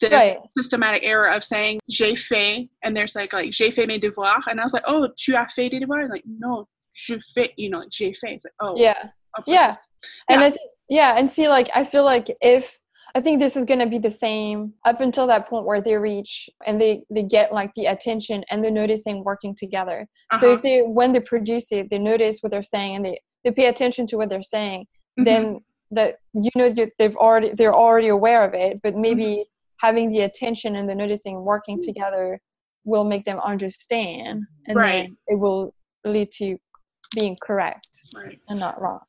this 0.00 0.12
Right. 0.12 0.38
systematic 0.56 1.02
error 1.04 1.28
of 1.28 1.44
saying 1.44 1.78
j'ai 1.88 2.14
fait 2.14 2.68
and 2.82 2.96
there's 2.96 3.14
like 3.14 3.32
like 3.32 3.52
j'ai 3.52 3.70
fait 3.70 3.86
mes 3.86 3.98
devoirs 3.98 4.46
and 4.48 4.58
i 4.60 4.62
was 4.62 4.72
like 4.72 4.84
oh 4.86 5.08
tu 5.16 5.34
as 5.36 5.52
fait 5.52 5.68
des 5.68 5.78
devoirs 5.80 6.08
like 6.10 6.24
no 6.26 6.66
je 6.94 7.18
fais 7.34 7.50
you 7.56 7.70
know 7.70 7.78
like, 7.78 7.90
j'ai 7.90 8.12
fait 8.12 8.34
it's 8.34 8.44
like 8.44 8.54
oh 8.60 8.74
yeah. 8.76 9.10
okay. 9.38 9.52
Yeah. 9.52 9.74
And 10.28 10.40
Yeah. 10.40 10.46
I 10.46 10.50
think 10.50 10.68
yeah, 10.88 11.14
and 11.16 11.30
see 11.30 11.48
like 11.48 11.70
I 11.74 11.84
feel 11.84 12.04
like 12.04 12.28
if 12.42 12.78
I 13.14 13.20
think 13.20 13.38
this 13.40 13.56
is 13.56 13.64
gonna 13.64 13.86
be 13.86 13.98
the 13.98 14.10
same 14.10 14.74
up 14.84 15.00
until 15.00 15.26
that 15.28 15.48
point 15.48 15.64
where 15.64 15.80
they 15.80 15.96
reach 15.96 16.50
and 16.66 16.78
they 16.80 17.04
they 17.08 17.22
get 17.22 17.52
like 17.52 17.72
the 17.76 17.86
attention 17.86 18.44
and 18.50 18.62
the 18.64 18.70
noticing 18.70 19.22
working 19.24 19.54
together. 19.56 20.06
So 20.40 20.48
Uh-huh. 20.48 20.56
if 20.56 20.62
they 20.62 20.80
when 20.82 21.12
they 21.12 21.20
produce 21.20 21.70
it, 21.72 21.88
they 21.90 21.98
notice 21.98 22.40
what 22.40 22.50
they're 22.52 22.62
saying 22.62 22.96
and 22.96 23.04
they 23.06 23.20
they 23.44 23.50
pay 23.50 23.66
attention 23.66 24.06
to 24.08 24.16
what 24.16 24.28
they're 24.30 24.42
saying, 24.42 24.86
Mhm. 25.18 25.24
then 25.24 25.60
that 25.90 26.16
you 26.32 26.50
know 26.56 26.74
they've 26.98 27.16
already 27.16 27.52
they're 27.54 27.74
already 27.74 28.08
aware 28.08 28.44
of 28.44 28.54
it, 28.54 28.80
but 28.82 28.94
maybe 28.96 29.24
Mm-hmm. 29.24 29.86
having 29.86 30.08
the 30.10 30.22
attention 30.22 30.76
and 30.76 30.88
the 30.88 30.94
noticing 30.94 31.42
working 31.44 31.82
together 31.82 32.40
will 32.84 33.04
make 33.04 33.24
them 33.24 33.38
understand 33.40 34.44
and 34.66 34.76
Right. 34.76 34.92
then 35.08 35.16
it 35.28 35.38
will 35.38 35.74
lead 36.04 36.30
to 36.32 36.56
being 37.14 37.36
correct 37.40 37.88
right 38.16 38.38
and 38.48 38.58
not 38.58 38.80
wrong. 38.80 39.00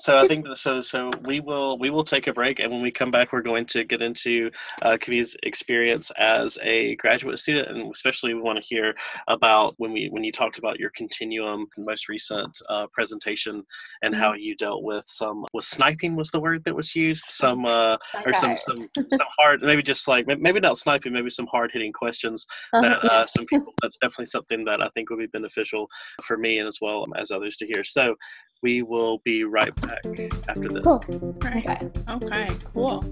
So 0.00 0.16
I 0.16 0.28
think 0.28 0.46
so. 0.56 0.80
So 0.80 1.10
we 1.24 1.40
will 1.40 1.76
we 1.76 1.90
will 1.90 2.04
take 2.04 2.28
a 2.28 2.32
break, 2.32 2.60
and 2.60 2.70
when 2.70 2.82
we 2.82 2.90
come 2.92 3.10
back, 3.10 3.32
we're 3.32 3.42
going 3.42 3.66
to 3.66 3.82
get 3.82 4.00
into 4.00 4.48
uh, 4.82 4.96
Camille's 5.00 5.34
experience 5.42 6.12
as 6.16 6.56
a 6.62 6.94
graduate 6.96 7.40
student, 7.40 7.68
and 7.68 7.92
especially 7.92 8.32
we 8.32 8.40
want 8.40 8.58
to 8.58 8.64
hear 8.64 8.94
about 9.26 9.74
when 9.78 9.92
we 9.92 10.08
when 10.12 10.22
you 10.22 10.30
talked 10.30 10.56
about 10.56 10.78
your 10.78 10.90
continuum, 10.96 11.66
most 11.78 12.08
recent 12.08 12.56
uh, 12.68 12.86
presentation, 12.92 13.64
and 14.02 14.14
how 14.14 14.34
you 14.34 14.54
dealt 14.54 14.84
with 14.84 15.02
some 15.08 15.44
was 15.52 15.66
sniping 15.66 16.14
was 16.14 16.30
the 16.30 16.40
word 16.40 16.62
that 16.62 16.76
was 16.76 16.94
used, 16.94 17.24
some 17.24 17.66
uh, 17.66 17.96
or 18.24 18.32
some 18.34 18.54
some 18.54 18.76
some 19.10 19.26
hard 19.36 19.62
maybe 19.62 19.82
just 19.82 20.06
like 20.06 20.28
maybe 20.28 20.60
not 20.60 20.78
sniping, 20.78 21.12
maybe 21.12 21.28
some 21.28 21.48
hard 21.48 21.72
hitting 21.72 21.92
questions 21.92 22.46
Uh-huh, 22.72 22.82
that 22.82 23.04
uh, 23.04 23.26
some 23.26 23.46
people 23.50 23.74
that's 23.82 23.96
definitely 23.96 24.26
something 24.26 24.64
that 24.64 24.80
I 24.80 24.88
think 24.90 25.10
would 25.10 25.18
be 25.18 25.26
beneficial 25.26 25.88
for 26.22 26.38
me 26.38 26.60
and 26.60 26.68
as 26.68 26.78
well 26.80 27.04
as 27.16 27.32
others 27.32 27.56
to 27.56 27.66
hear. 27.66 27.82
So 27.82 28.14
we 28.62 28.82
will 28.82 29.18
be 29.18 29.44
right 29.44 29.74
back 29.80 30.04
after 30.48 30.68
this. 30.68 30.84
Cool. 30.84 31.04
right 31.42 31.66
Okay. 31.66 31.90
okay 32.08 32.48
cool 32.64 33.04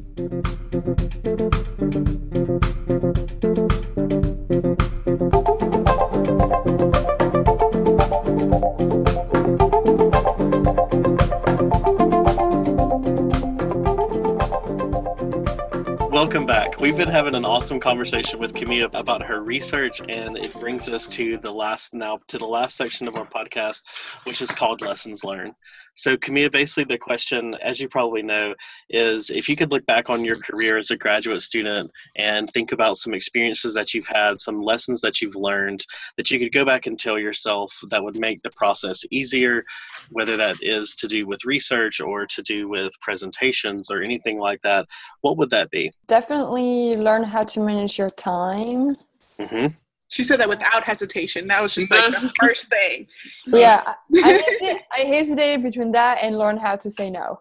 Welcome 16.17 16.47
back. 16.47 16.81
We've 16.81 16.97
been 16.97 17.11
having 17.11 17.35
an 17.35 17.45
awesome 17.45 17.79
conversation 17.79 18.39
with 18.39 18.55
Camille 18.55 18.89
about 18.95 19.23
her 19.23 19.43
research, 19.43 20.01
and 20.09 20.35
it 20.39 20.51
brings 20.55 20.89
us 20.89 21.07
to 21.09 21.37
the 21.37 21.51
last 21.51 21.93
now 21.93 22.21
to 22.29 22.39
the 22.39 22.47
last 22.47 22.75
section 22.75 23.07
of 23.07 23.17
our 23.17 23.27
podcast, 23.27 23.83
which 24.25 24.41
is 24.41 24.51
called 24.51 24.81
Lessons 24.81 25.25
Learned. 25.25 25.53
So, 25.97 26.17
Camille, 26.17 26.51
basically, 26.51 26.85
the 26.85 26.99
question, 26.99 27.57
as 27.63 27.81
you 27.81 27.89
probably 27.89 28.23
know, 28.23 28.55
is 28.91 29.31
if 29.31 29.49
you 29.49 29.57
could 29.57 29.73
look 29.73 29.85
back 29.87 30.11
on 30.11 30.23
your 30.23 30.37
career 30.45 30.77
as 30.77 30.91
a 30.91 30.97
graduate 30.97 31.41
student 31.41 31.91
and 32.17 32.53
think 32.53 32.73
about 32.73 32.99
some 32.99 33.15
experiences 33.15 33.73
that 33.75 33.95
you've 33.95 34.07
had, 34.07 34.41
some 34.41 34.61
lessons 34.61 35.01
that 35.01 35.23
you've 35.23 35.35
learned, 35.35 35.87
that 36.19 36.31
you 36.31 36.39
could 36.39 36.53
go 36.53 36.67
back 36.67 36.87
and 36.87 37.01
tell 37.01 37.19
yourself 37.19 37.75
that 37.89 38.05
would 38.05 38.19
make 38.21 38.39
the 38.45 38.51
process 38.51 39.05
easier, 39.11 39.65
whether 40.11 40.37
that 40.37 40.57
is 40.61 40.95
to 40.97 41.09
do 41.09 41.27
with 41.27 41.45
research 41.47 42.01
or 42.01 42.27
to 42.27 42.43
do 42.43 42.69
with 42.69 42.93
presentations 43.01 43.91
or 43.91 44.03
anything 44.03 44.39
like 44.39 44.61
that, 44.61 44.87
what 45.23 45.39
would 45.39 45.51
that 45.51 45.71
be? 45.71 45.91
Definitely 46.09 46.95
learn 46.97 47.25
how 47.25 47.41
to 47.41 47.61
manage 47.61 47.99
your 47.99 48.11
time 48.11 48.93
hmm 49.39 49.67
She 50.09 50.23
said 50.23 50.39
that 50.41 50.49
without 50.49 50.85
hesitation. 50.85 51.47
That 51.49 51.61
was 51.63 51.75
just 51.75 51.91
like 51.91 52.13
the 52.13 52.33
first 52.41 52.69
thing. 52.69 53.07
Yeah, 53.49 53.83
I, 53.87 53.95
I, 54.25 54.29
hesitated, 54.33 54.83
I 54.93 54.99
hesitated 55.01 55.63
between 55.65 55.93
that 55.93 56.19
and 56.23 56.37
learn 56.37 56.57
how 56.57 56.77
to 56.77 56.91
say 56.91 57.11
no. 57.11 57.37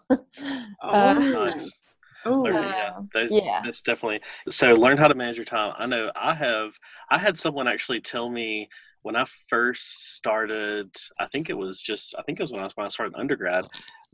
Oh, 0.82 0.89
Uh, 0.89 1.13
Nice. 1.13 1.80
Ooh. 2.28 2.41
Learn- 2.43 2.56
Uh, 2.56 2.62
yeah, 2.62 2.99
those, 3.13 3.32
yeah. 3.34 3.62
that's 3.63 3.82
definitely 3.84 4.19
so. 4.49 4.73
Learn 4.73 4.97
how 4.97 5.08
to 5.08 5.13
manage 5.13 5.36
your 5.36 5.45
time. 5.45 5.73
I 5.78 5.86
know 5.86 6.12
I 6.15 6.34
have. 6.34 6.71
I 7.12 7.19
had 7.19 7.38
someone 7.38 7.67
actually 7.67 8.01
tell 8.01 8.30
me 8.32 8.67
when 9.06 9.15
I 9.15 9.24
first 9.50 10.15
started. 10.15 10.89
I 11.20 11.28
think 11.28 11.52
it 11.52 11.54
was 11.54 11.80
just. 11.80 12.15
I 12.18 12.24
think 12.24 12.39
it 12.39 12.44
was 12.44 12.52
when 12.52 12.62
I 12.62 12.63
was 12.63 12.74
when 12.76 12.88
I 12.88 12.89
started 12.89 13.15
undergrad. 13.15 13.63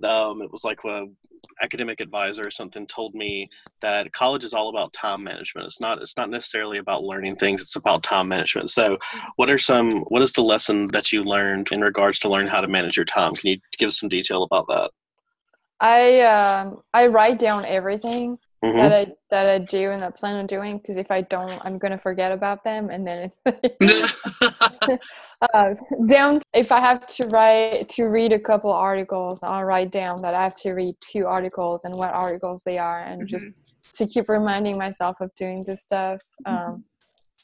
Um, 0.03 0.41
it 0.41 0.51
was 0.51 0.65
like 0.65 0.79
a 0.85 1.05
academic 1.63 2.01
advisor 2.01 2.41
or 2.45 2.51
something 2.51 2.85
told 2.87 3.15
me 3.15 3.45
that 3.83 4.11
college 4.11 4.43
is 4.43 4.53
all 4.53 4.67
about 4.67 4.91
time 4.91 5.23
management. 5.23 5.65
It's 5.65 5.79
not. 5.79 6.01
It's 6.01 6.17
not 6.17 6.29
necessarily 6.29 6.77
about 6.77 7.05
learning 7.05 7.37
things. 7.37 7.61
It's 7.61 7.77
about 7.77 8.03
time 8.03 8.27
management. 8.27 8.69
So, 8.69 8.97
what 9.37 9.49
are 9.49 9.57
some? 9.57 9.89
What 10.09 10.21
is 10.23 10.33
the 10.33 10.43
lesson 10.43 10.87
that 10.87 11.13
you 11.13 11.23
learned 11.23 11.69
in 11.71 11.79
regards 11.79 12.19
to 12.19 12.29
learn 12.29 12.47
how 12.47 12.59
to 12.59 12.67
manage 12.67 12.97
your 12.97 13.05
time? 13.05 13.33
Can 13.33 13.51
you 13.51 13.57
give 13.77 13.87
us 13.87 13.97
some 13.97 14.09
detail 14.09 14.43
about 14.43 14.67
that? 14.67 14.91
I 15.79 16.19
um 16.19 16.81
I 16.93 17.07
write 17.07 17.39
down 17.39 17.63
everything 17.63 18.39
Mhm. 18.63 18.77
that 18.77 18.91
I 18.93 19.13
that 19.31 19.45
I 19.47 19.57
do 19.57 19.89
and 19.91 19.99
that 20.01 20.07
I 20.07 20.11
plan 20.11 20.35
on 20.35 20.45
doing 20.45 20.77
because 20.77 20.97
if 20.97 21.09
I 21.09 21.21
don't, 21.21 21.59
I'm 21.65 21.77
gonna 21.79 21.97
forget 21.97 22.31
about 22.31 22.63
them 22.63 22.89
and 22.89 23.05
then 23.07 23.17
it's 23.29 23.39
uh, 25.53 25.73
down. 26.07 26.41
If 26.53 26.71
I 26.71 26.79
have 26.79 27.05
to 27.07 27.27
write 27.33 27.89
to 27.89 28.05
read 28.05 28.33
a 28.33 28.39
couple 28.39 28.71
articles, 28.71 29.39
I'll 29.43 29.63
write 29.63 29.91
down 29.91 30.15
that 30.21 30.33
I 30.33 30.43
have 30.43 30.57
to 30.57 30.73
read 30.73 30.93
two 31.11 31.25
articles 31.25 31.85
and 31.85 31.93
what 31.97 32.13
articles 32.13 32.63
they 32.63 32.77
are, 32.77 32.99
and 32.99 33.27
just 33.27 33.93
to 33.95 34.05
keep 34.05 34.29
reminding 34.29 34.77
myself 34.77 35.19
of 35.21 35.33
doing 35.35 35.61
this 35.65 35.81
stuff. 35.81 36.21
Um, 36.45 36.83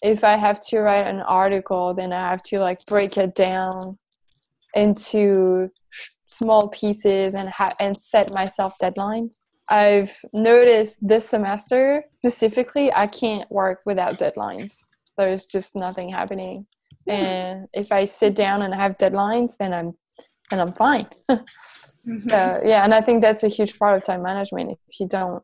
if 0.04 0.24
I 0.24 0.36
have 0.36 0.60
to 0.68 0.80
write 0.82 1.08
an 1.08 1.22
article, 1.22 1.94
then 1.94 2.14
I 2.14 2.30
have 2.30 2.44
to 2.44 2.60
like 2.60 2.78
break 2.88 3.18
it 3.18 3.34
down 3.36 3.98
into 4.76 5.68
small 6.28 6.70
pieces 6.70 7.34
and 7.34 7.50
ha- 7.50 7.74
and 7.80 7.96
set 7.98 8.30
myself 8.36 8.76
deadlines. 8.82 9.47
I've 9.70 10.16
noticed 10.34 11.06
this 11.08 11.28
semester 11.30 12.04
specifically, 12.20 12.92
I 12.94 13.08
can't 13.08 13.50
work 13.52 13.82
without 13.86 14.16
deadlines. 14.16 14.86
There's 15.18 15.46
just 15.46 15.76
nothing 15.76 16.10
happening, 16.12 16.66
and 17.08 17.68
if 17.74 17.92
I 17.92 18.06
sit 18.06 18.36
down 18.36 18.62
and 18.62 18.74
I 18.74 18.78
have 18.78 18.98
deadlines, 18.98 19.58
then 19.58 19.74
I'm 19.74 19.92
then 20.50 20.60
I'm 20.60 20.74
fine. 20.74 21.08
Mhm. 22.08 22.30
So 22.30 22.62
yeah, 22.64 22.86
and 22.86 22.94
I 22.94 23.02
think 23.02 23.22
that's 23.22 23.44
a 23.44 23.50
huge 23.50 23.78
part 23.78 23.98
of 23.98 24.04
time 24.04 24.22
management. 24.24 24.72
If 24.88 25.00
you 25.00 25.08
don't 25.10 25.44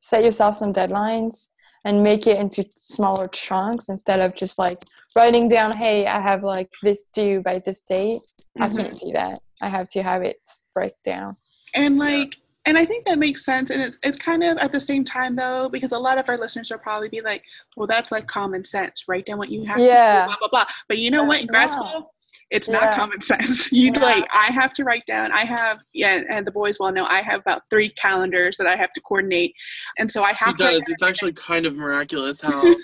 set 0.00 0.22
yourself 0.22 0.56
some 0.56 0.72
deadlines 0.72 1.48
and 1.84 2.02
make 2.02 2.26
it 2.26 2.38
into 2.38 2.64
smaller 2.70 3.26
chunks 3.28 3.88
instead 3.88 4.20
of 4.20 4.34
just 4.34 4.58
like 4.58 4.78
writing 5.16 5.48
down, 5.48 5.72
hey, 5.78 6.04
I 6.06 6.20
have 6.20 6.42
like 6.44 6.68
this 6.82 7.06
due 7.14 7.40
by 7.42 7.54
this 7.64 7.80
date. 7.88 8.18
I 8.60 8.68
Mhm. 8.68 8.76
can't 8.76 9.00
do 9.04 9.12
that. 9.12 9.38
I 9.62 9.68
have 9.70 9.88
to 9.88 10.02
have 10.02 10.22
it 10.22 10.36
break 10.74 10.92
down. 11.06 11.36
and 11.74 11.96
like 11.96 12.36
and 12.66 12.78
i 12.78 12.84
think 12.84 13.04
that 13.06 13.18
makes 13.18 13.44
sense 13.44 13.70
and 13.70 13.82
it's, 13.82 13.98
it's 14.02 14.18
kind 14.18 14.42
of 14.44 14.56
at 14.58 14.70
the 14.70 14.78
same 14.80 15.04
time 15.04 15.34
though 15.34 15.68
because 15.68 15.92
a 15.92 15.98
lot 15.98 16.18
of 16.18 16.28
our 16.28 16.38
listeners 16.38 16.70
will 16.70 16.78
probably 16.78 17.08
be 17.08 17.20
like 17.20 17.42
well 17.76 17.86
that's 17.86 18.12
like 18.12 18.26
common 18.26 18.64
sense 18.64 19.04
write 19.08 19.26
down 19.26 19.38
what 19.38 19.50
you 19.50 19.64
have 19.64 19.76
to 19.78 19.82
Yeah. 19.84 20.22
do, 20.22 20.26
blah 20.28 20.36
blah 20.38 20.48
blah. 20.48 20.64
But 20.88 20.98
you 20.98 21.10
know 21.10 21.24
what? 21.24 21.40
In 21.40 21.46
grad 21.46 21.68
school 21.68 22.02
it's 22.52 22.68
not 22.68 22.94
common 22.94 23.20
sense 23.20 23.72
you 23.80 23.90
Yeah. 23.94 24.00
like 24.00 24.26
i 24.32 24.46
have 24.52 24.72
to 24.74 24.84
write 24.84 25.04
down 25.06 25.32
i 25.32 25.44
have 25.44 25.78
yeah 25.92 26.20
and 26.28 26.46
the 26.46 26.52
boys 26.52 26.78
well 26.78 26.92
know 26.92 27.06
i 27.06 27.20
have 27.22 27.40
about 27.40 27.62
three 27.70 27.88
calendars 27.88 28.56
that 28.58 28.66
i 28.66 28.76
have 28.76 28.90
to 28.92 29.00
coordinate 29.00 29.54
and 29.98 30.10
so 30.10 30.22
i 30.22 30.30
He 30.30 30.36
have 30.44 30.56
to 30.58 30.64
does. 30.64 30.82
It's 30.88 31.02
actually 31.02 31.32
kind 31.32 31.66
of 31.66 31.74
miraculous 31.74 32.40
how 32.40 32.60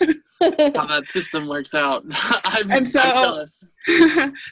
how 0.76 0.86
that 0.86 1.02
system 1.08 1.48
works 1.48 1.74
out. 1.74 2.04
I'm, 2.44 2.70
And 2.70 2.86
so- 2.86 3.00
I'm 3.00 3.12
jealous. 3.24 3.64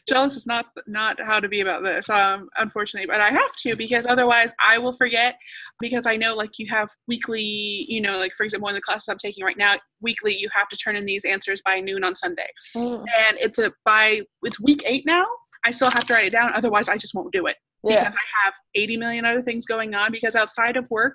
jealous 0.09 0.37
is 0.37 0.47
not 0.47 0.67
not 0.87 1.21
how 1.25 1.39
to 1.41 1.49
be 1.49 1.61
about 1.61 1.85
this 1.85 2.09
um 2.11 2.49
unfortunately 2.59 3.07
but 3.07 3.21
i 3.21 3.29
have 3.29 3.55
to 3.65 3.77
because 3.77 4.07
otherwise 4.07 4.55
i 4.61 4.79
will 4.79 4.93
forget 4.93 5.37
because 5.81 6.07
i 6.07 6.17
know 6.17 6.35
like 6.35 6.59
you 6.59 6.67
have 6.69 6.89
weekly 7.07 7.87
you 7.89 8.01
know 8.01 8.19
like 8.19 8.33
for 8.35 8.45
example 8.45 8.69
in 8.69 8.75
the 8.75 8.81
classes 8.81 9.09
i'm 9.09 9.19
taking 9.19 9.45
right 9.45 9.59
now 9.59 9.75
weekly 10.01 10.37
you 10.37 10.49
have 10.55 10.69
to 10.69 10.77
turn 10.77 10.97
in 10.97 11.05
these 11.05 11.25
answers 11.25 11.61
by 11.65 11.81
noon 11.81 12.05
on 12.05 12.15
sunday 12.15 12.49
Mm, 12.77 12.99
and 13.29 13.39
it's 13.39 13.59
a 13.59 13.73
by 13.85 14.23
it's 14.43 14.61
week 14.61 14.83
eight 14.87 15.05
now 15.07 15.27
i 15.65 15.71
still 15.71 15.91
have 15.91 16.05
to 16.05 16.15
write 16.15 16.27
it 16.27 16.31
down 16.31 16.53
otherwise 16.55 16.89
i 16.89 16.97
just 16.97 17.15
won't 17.15 17.33
do 17.33 17.47
it 17.47 17.57
yeah. 17.91 18.01
because 18.01 18.15
I 18.15 18.45
have 18.45 18.55
80 18.75 18.97
million 18.97 19.25
other 19.25 19.43
things 19.43 19.67
going 19.67 19.95
on. 19.95 20.13
Because 20.13 20.37
outside 20.37 20.77
of 20.77 20.89
work, 20.91 21.15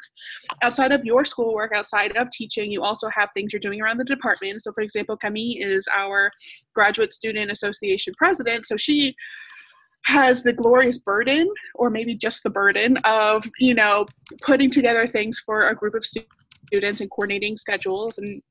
outside 0.62 0.92
of 0.92 1.04
your 1.04 1.26
schoolwork, 1.26 1.76
outside 1.76 2.16
of 2.18 2.30
teaching, 2.32 2.72
you 2.72 2.82
also 2.82 3.10
have 3.10 3.30
things 3.34 3.54
you're 3.54 3.60
doing 3.60 3.82
around 3.82 3.98
the 3.98 4.06
department. 4.06 4.62
So, 4.62 4.72
for 4.74 4.82
example, 4.82 5.18
Camille 5.18 5.58
is 5.60 5.88
our 5.94 6.32
Graduate 6.74 7.14
Student 7.14 7.52
Association 7.52 8.14
president. 8.18 8.66
So 8.66 8.78
she 8.78 9.16
has 10.06 10.44
the 10.44 10.54
glorious 10.54 10.98
burden, 10.98 11.48
or 11.76 11.90
maybe 11.90 12.16
just 12.16 12.42
the 12.44 12.50
burden, 12.50 12.98
of 13.04 13.46
you 13.60 13.74
know 13.74 14.06
putting 14.42 14.72
together 14.72 15.06
things 15.06 15.40
for 15.46 15.70
a 15.70 15.76
group 15.76 15.94
of 15.94 16.04
stu- 16.04 16.24
students 16.68 17.02
and 17.02 17.12
coordinating 17.12 17.58
schedules 17.58 18.18
and 18.18 18.42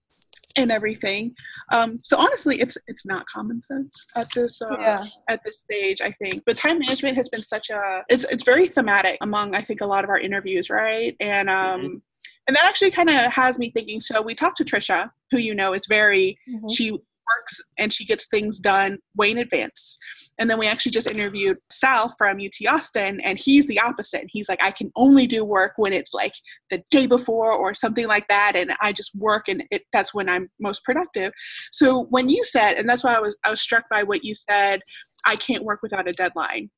and 0.57 0.71
everything. 0.73 1.35
Um, 1.73 2.01
so 2.03 2.17
honestly, 2.19 2.61
it's 2.61 2.77
it's 2.87 3.07
not 3.07 3.27
common 3.27 3.63
sense 3.63 4.07
at 4.17 4.27
this 4.35 4.61
uh, 4.63 4.77
Yeah. 4.79 5.05
at 5.29 5.41
this 5.45 5.59
stage. 5.59 6.01
I 6.01 6.11
think, 6.13 6.43
but 6.47 6.57
time 6.57 6.79
management 6.79 7.17
has 7.17 7.29
been 7.29 7.43
such 7.43 7.71
a 7.71 8.03
it's 8.09 8.25
it's 8.31 8.45
very 8.45 8.67
thematic 8.67 9.19
among 9.21 9.55
I 9.55 9.61
think 9.61 9.81
a 9.81 9.87
lot 9.87 10.05
of 10.05 10.11
our 10.11 10.19
interviews, 10.19 10.71
right? 10.71 11.17
And 11.21 11.49
um, 11.49 12.03
and 12.47 12.57
that 12.57 12.65
actually 12.65 12.91
kind 12.91 13.11
of 13.11 13.33
has 13.33 13.59
me 13.59 13.71
thinking. 13.71 14.01
So 14.01 14.23
we 14.23 14.35
talked 14.35 14.57
to 14.59 14.65
Trisha, 14.65 15.11
who 15.31 15.39
you 15.39 15.55
know 15.55 15.73
is 15.73 15.87
very 15.89 16.39
Mhm. 16.49 16.75
she 16.75 16.99
works 17.29 17.61
and 17.79 17.93
she 17.93 18.05
gets 18.05 18.27
things 18.27 18.59
done 18.59 18.99
way 19.17 19.31
in 19.31 19.39
advance. 19.39 19.99
And 20.39 20.49
then 20.49 20.59
we 20.59 20.67
actually 20.67 20.93
just 20.93 21.11
interviewed 21.11 21.59
Sal 21.71 22.15
from 22.17 22.39
UT 22.39 22.67
Austin, 22.69 23.21
and 23.21 23.39
he's 23.39 23.67
the 23.69 23.79
opposite. 23.79 24.25
He's 24.29 24.49
like, 24.49 24.63
I 24.63 24.71
can 24.71 24.91
only 24.97 25.27
do 25.27 25.45
work 25.45 25.73
when 25.77 25.93
it's 25.93 26.15
like 26.15 26.33
the 26.71 26.83
day 26.91 27.07
before 27.07 27.53
or 27.53 27.75
something 27.75 28.07
like 28.07 28.27
that, 28.29 28.57
and 28.57 28.73
I 28.81 28.93
just 28.93 29.15
work, 29.15 29.49
and 29.49 29.63
it, 29.71 29.83
that's 29.93 30.15
when 30.15 30.29
I'm 30.29 30.49
most 30.59 30.83
productive. 30.85 31.33
So 31.73 32.07
when 32.11 32.29
you 32.29 32.43
said, 32.45 32.75
and 32.75 32.89
that's 32.89 33.05
why 33.05 33.15
I 33.15 33.21
was 33.21 33.37
I 33.45 33.51
was 33.51 33.61
struck 33.61 33.85
by 33.91 34.03
what 34.03 34.25
you 34.25 34.35
said, 34.35 34.81
I 35.27 35.37
can't 35.37 35.65
work 35.65 35.81
without 35.83 36.09
a 36.09 36.13
deadline. 36.13 36.71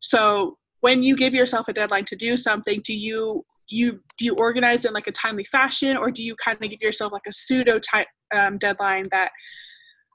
So 0.00 0.56
when 0.80 1.02
you 1.02 1.16
give 1.16 1.34
yourself 1.34 1.68
a 1.68 1.72
deadline 1.72 2.04
to 2.06 2.16
do 2.16 2.36
something, 2.36 2.80
do 2.84 2.94
you 2.94 3.44
you 3.70 4.00
do 4.18 4.24
you 4.24 4.36
organize 4.40 4.84
in 4.84 4.92
like 4.92 5.06
a 5.06 5.12
timely 5.12 5.44
fashion, 5.44 5.96
or 5.96 6.10
do 6.10 6.22
you 6.22 6.34
kind 6.36 6.58
of 6.62 6.70
give 6.70 6.80
yourself 6.80 7.12
like 7.12 7.26
a 7.26 7.32
pseudo 7.32 7.78
type 7.78 8.08
um, 8.34 8.58
deadline 8.58 9.06
that 9.10 9.32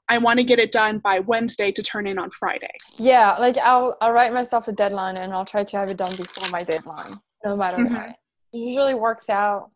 I 0.08 0.18
want 0.18 0.38
to 0.38 0.44
get 0.44 0.58
it 0.58 0.70
done 0.72 0.98
by 0.98 1.18
Wednesday 1.20 1.72
to 1.72 1.82
turn 1.82 2.06
in 2.06 2.18
on 2.18 2.30
Friday? 2.30 2.70
Yeah, 3.00 3.32
like 3.34 3.58
I'll 3.58 3.96
I'll 4.00 4.12
write 4.12 4.32
myself 4.32 4.68
a 4.68 4.72
deadline 4.72 5.16
and 5.16 5.32
I'll 5.32 5.44
try 5.44 5.64
to 5.64 5.76
have 5.76 5.88
it 5.88 5.96
done 5.96 6.14
before 6.16 6.48
my 6.50 6.62
deadline, 6.64 7.20
no 7.44 7.56
matter 7.56 7.78
Mhm. 7.78 7.92
what. 7.92 8.10
It 8.52 8.58
usually 8.58 8.94
works 8.94 9.28
out 9.28 9.70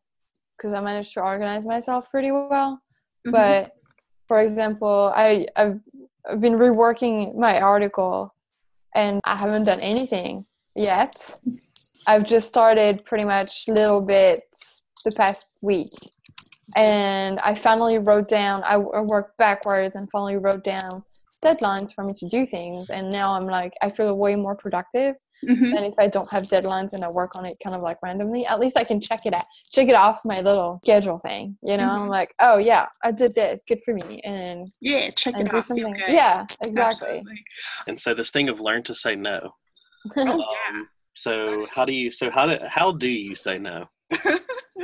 because 0.57 0.73
I 0.73 0.81
manage 0.81 1.13
to 1.15 1.21
organize 1.25 1.67
myself 1.67 2.11
pretty 2.11 2.31
well. 2.31 2.79
Mhm. 3.27 3.33
But 3.33 3.73
for 4.29 4.41
example, 4.41 5.13
I 5.15 5.47
I've, 5.57 5.81
I've 6.29 6.41
been 6.41 6.55
reworking 6.55 7.37
my 7.37 7.61
article, 7.61 8.33
and 8.95 9.21
I 9.25 9.35
haven't 9.37 9.65
done 9.65 9.81
anything 9.81 10.47
yet. 10.77 11.15
I've 12.07 12.25
just 12.27 12.47
started 12.49 13.05
pretty 13.05 13.25
much 13.25 13.65
little 13.69 14.01
bits 14.01 14.93
the 15.05 15.13
past 15.13 15.59
week, 15.63 15.91
and 16.77 17.39
I 17.41 17.55
finally 17.55 17.99
wrote 17.99 18.29
down. 18.29 18.63
I, 18.65 18.75
I 18.75 19.01
worked 19.01 19.37
backwards 19.39 19.97
and 19.97 20.09
finally 20.11 20.37
wrote 20.37 20.65
down 20.65 20.89
deadlines 21.45 21.95
for 21.95 22.05
me 22.05 22.13
to 22.19 22.29
do 22.29 22.47
things, 22.47 22.91
and 22.91 23.11
now 23.11 23.33
I'm 23.33 23.49
like 23.49 23.73
I 23.83 23.89
feel 23.89 24.17
way 24.17 24.37
more 24.37 24.57
productive 24.57 25.17
Mhm. 25.49 25.75
and 25.75 25.87
if 25.87 25.95
I 25.99 26.07
don't 26.07 26.31
have 26.35 26.43
deadlines 26.43 26.93
and 26.93 27.03
I 27.03 27.09
work 27.15 27.31
on 27.39 27.47
it 27.47 27.57
kind 27.65 27.75
of 27.75 27.81
like 27.81 27.97
randomly, 28.03 28.45
at 28.45 28.61
least 28.61 28.79
I 28.79 28.85
can 28.85 29.01
check 29.01 29.21
it 29.25 29.35
out, 29.35 29.41
check 29.73 29.89
it 29.89 29.95
off 29.95 30.21
my 30.27 30.39
little 30.43 30.81
schedule 30.85 31.19
thing. 31.19 31.57
You 31.63 31.79
know, 31.79 31.89
I'm 31.89 32.03
Mhm. 32.03 32.11
like, 32.11 32.29
oh 32.43 32.61
yeah, 32.63 32.85
I 33.03 33.11
did 33.13 33.31
this, 33.35 33.63
good 33.67 33.81
for 33.83 33.95
me, 33.95 34.21
and 34.23 34.67
Yeah, 34.83 35.09
check 35.13 35.33
and 35.37 35.47
it 35.47 35.51
do 35.51 35.57
out. 35.57 35.65
feel 35.65 35.79
something. 35.79 35.95
good. 35.95 36.13
Yeah, 36.13 36.45
exactly. 36.63 37.09
Absolutely. 37.21 37.45
And 37.87 37.99
so 37.99 38.13
this 38.13 38.31
thing 38.31 38.51
of 38.51 38.61
learn 38.61 38.83
to 38.83 38.95
say 38.95 39.17
no. 39.17 39.55
Oh. 40.19 40.45
Um, 40.69 40.89
so 41.17 41.67
how 41.75 41.87
do 41.87 41.95
you? 41.95 42.11
So 42.11 42.31
how 42.31 42.45
do 42.45 42.59
how 42.67 42.93
do 42.93 43.09
you 43.09 43.35
say 43.35 43.57
no? 43.59 43.87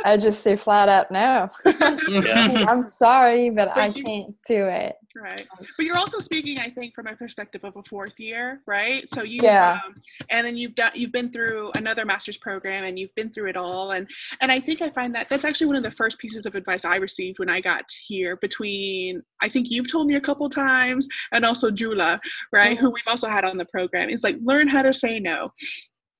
I 0.04 0.16
just 0.16 0.42
say 0.42 0.56
flat 0.56 0.88
out 0.88 1.10
no. 1.10 1.48
I'm 1.64 2.86
sorry, 2.86 3.50
but 3.50 3.70
But 3.74 3.78
I 3.78 3.86
you- 3.88 4.04
can't 4.04 4.34
do 4.46 4.66
it. 4.66 4.94
Right. 5.18 5.46
But 5.78 5.86
you're 5.86 5.96
also 5.96 6.18
speaking, 6.18 6.60
I 6.60 6.68
think, 6.68 6.94
from 6.94 7.06
a 7.06 7.16
perspective 7.16 7.64
of 7.64 7.74
a 7.76 7.82
fourth 7.84 8.20
year, 8.20 8.60
right? 8.66 9.08
So 9.08 9.22
you 9.22 9.40
Yeah. 9.42 9.80
um, 9.86 9.94
and 10.28 10.46
then 10.46 10.58
you've 10.58 10.74
done 10.74 10.92
you've 10.94 11.10
been 11.12 11.32
through 11.32 11.72
another 11.74 12.04
master's 12.04 12.36
program 12.36 12.84
and 12.84 12.98
you've 12.98 13.14
been 13.14 13.30
through 13.30 13.48
it 13.48 13.56
all 13.56 13.92
and 13.92 14.06
and 14.42 14.52
I 14.52 14.60
think 14.60 14.82
I 14.82 14.90
find 14.90 15.14
that 15.14 15.30
that's 15.30 15.46
actually 15.46 15.68
one 15.68 15.76
of 15.76 15.82
the 15.82 15.90
first 15.90 16.18
pieces 16.18 16.44
of 16.44 16.54
advice 16.54 16.84
I 16.84 16.96
received 16.96 17.38
when 17.38 17.48
I 17.48 17.62
got 17.62 17.84
here 18.06 18.36
between 18.36 19.22
I 19.40 19.48
think 19.48 19.70
you've 19.70 19.90
told 19.90 20.06
me 20.06 20.16
a 20.16 20.20
couple 20.20 20.50
times 20.50 21.08
and 21.32 21.46
also 21.46 21.70
Jula, 21.70 22.20
right, 22.52 22.76
who 22.76 22.90
we've 22.90 23.02
also 23.06 23.26
had 23.28 23.44
on 23.46 23.56
the 23.56 23.64
program. 23.66 24.10
Is 24.10 24.22
like 24.22 24.36
learn 24.44 24.68
how 24.68 24.82
to 24.82 24.92
say 24.92 25.18
no. 25.18 25.48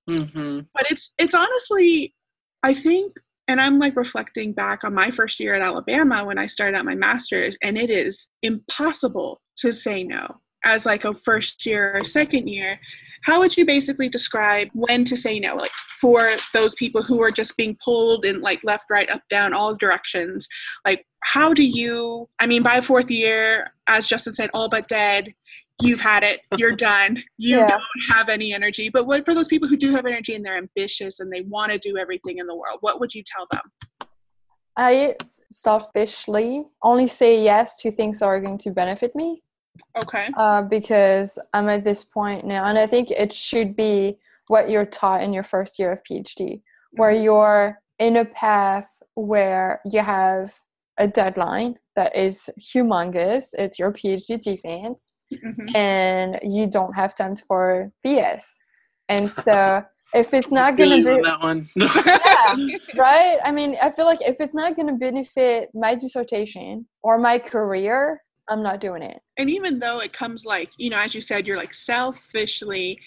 Mm-hmm. 0.09 0.61
But 0.75 0.91
it's 0.91 1.13
it's 1.19 1.35
honestly 1.35 2.15
I 2.63 2.75
think 2.75 3.13
And 3.49 3.61
I'm 3.61 3.79
like 3.79 3.97
reflecting 3.97 4.53
back 4.53 4.83
on 4.83 4.95
my 4.95 5.11
first 5.11 5.39
year 5.39 5.55
at 5.55 5.63
Alabama 5.63 6.25
when 6.25 6.39
I 6.39 6.47
started 6.47 6.77
out 6.77 6.85
my 6.85 6.97
master's, 6.97 7.57
and 7.63 7.79
it 7.79 7.91
is 7.91 8.29
impossible 8.43 9.41
to 9.59 9.73
say 9.73 10.03
no 10.03 10.41
as 10.65 10.85
like 10.85 11.05
a 11.05 11.15
first 11.15 11.65
year 11.65 11.97
or 11.97 12.03
second 12.03 12.49
year. 12.49 12.79
How 13.23 13.39
would 13.39 13.57
you 13.57 13.65
basically 13.65 14.09
describe 14.09 14.69
when 14.73 15.05
to 15.05 15.17
say 15.17 15.39
no, 15.39 15.55
like 15.55 15.71
for 16.01 16.33
those 16.53 16.75
people 16.75 17.03
who 17.03 17.23
are 17.23 17.31
just 17.31 17.57
being 17.57 17.77
pulled 17.83 18.25
in 18.25 18.41
like 18.41 18.65
left, 18.65 18.87
right, 18.91 19.09
up, 19.11 19.23
down, 19.31 19.55
all 19.55 19.77
directions? 19.77 20.49
Like, 20.85 21.07
how 21.23 21.53
do 21.55 21.65
you? 21.65 22.29
I 22.41 22.47
mean, 22.47 22.63
by 22.63 22.81
fourth 22.81 23.11
year, 23.11 23.73
as 23.87 24.09
Justin 24.09 24.35
said, 24.35 24.51
all 24.53 24.69
but 24.69 24.89
dead 24.89 25.33
you've 25.83 26.01
had 26.01 26.23
it 26.23 26.41
you're 26.57 26.73
done 26.77 27.23
you 27.37 27.59
yeah. 27.59 27.67
don't 27.67 27.83
have 28.11 28.29
any 28.29 28.53
energy 28.53 28.89
but 28.89 29.07
what 29.07 29.25
for 29.25 29.35
those 29.35 29.49
people 29.49 29.69
who 29.69 29.77
do 29.77 29.95
have 29.95 30.07
energy 30.07 30.35
and 30.35 30.45
they're 30.45 30.57
ambitious 30.57 31.21
and 31.21 31.33
they 31.33 31.43
want 31.43 31.71
to 31.71 31.79
do 31.79 31.97
everything 31.97 32.39
in 32.39 32.47
the 32.47 32.55
world 32.55 32.79
what 32.81 33.01
would 33.01 33.15
you 33.15 33.23
tell 33.25 33.47
them 33.51 34.09
i 34.77 35.15
selfishly 35.53 36.65
only 36.83 37.07
say 37.07 37.43
yes 37.43 37.77
to 37.77 37.91
things 37.91 38.21
that 38.21 38.27
are 38.27 38.41
going 38.41 38.59
to 38.59 38.71
benefit 38.71 39.15
me 39.15 39.43
okay 40.03 40.31
uh, 40.37 40.63
because 40.63 41.39
i'm 41.53 41.69
at 41.69 41.85
this 41.85 42.03
point 42.05 42.45
now 42.45 42.65
and 42.65 42.79
i 42.79 42.87
think 42.87 43.11
it 43.11 43.33
should 43.33 43.77
be 43.77 44.17
what 44.49 44.71
you're 44.71 44.87
taught 44.87 45.23
in 45.23 45.33
your 45.33 45.43
first 45.43 45.79
year 45.79 45.93
of 45.93 45.99
phd 46.11 46.63
where 46.93 47.13
mm-hmm. 47.13 47.25
you're 47.25 47.79
in 47.99 48.17
a 48.17 48.25
path 48.25 48.89
where 49.15 49.81
you 49.91 50.01
have 50.01 50.55
a 50.99 51.07
deadline 51.07 51.75
that 51.97 52.17
is 52.17 52.49
humongous. 52.61 53.49
It's 53.59 53.79
your 53.79 53.93
PhD 53.93 54.41
defense, 54.41 55.17
mm-hmm. 55.33 55.75
and 55.75 56.39
you 56.43 56.67
don't 56.67 56.95
have 56.95 57.15
time 57.15 57.35
for 57.37 57.91
BS. 58.05 58.43
And 59.09 59.31
so, 59.31 59.83
if 60.15 60.33
it's 60.33 60.53
not 60.53 60.77
going 60.77 61.03
to 61.03 61.17
be 61.17 61.23
that 61.23 61.41
one, 61.41 61.67
yeah, 61.75 62.77
right. 62.97 63.39
I 63.45 63.51
mean, 63.51 63.77
I 63.83 63.91
feel 63.91 64.05
like 64.05 64.21
if 64.21 64.37
it's 64.41 64.55
not 64.55 64.77
going 64.77 64.89
to 64.89 64.95
benefit 64.95 65.71
my 65.75 65.95
dissertation 65.95 66.87
or 67.03 67.19
my 67.19 67.39
career, 67.39 68.23
I'm 68.49 68.63
not 68.63 68.81
doing 68.81 69.03
it. 69.03 69.21
And 69.39 69.51
even 69.51 69.79
though 69.79 69.99
it 69.99 70.13
comes 70.13 70.45
like, 70.45 70.71
you 70.77 70.91
know, 70.91 70.99
as 70.99 71.15
you 71.15 71.21
said, 71.21 71.47
you're 71.47 71.57
like 71.57 71.75
selfishly 71.75 73.01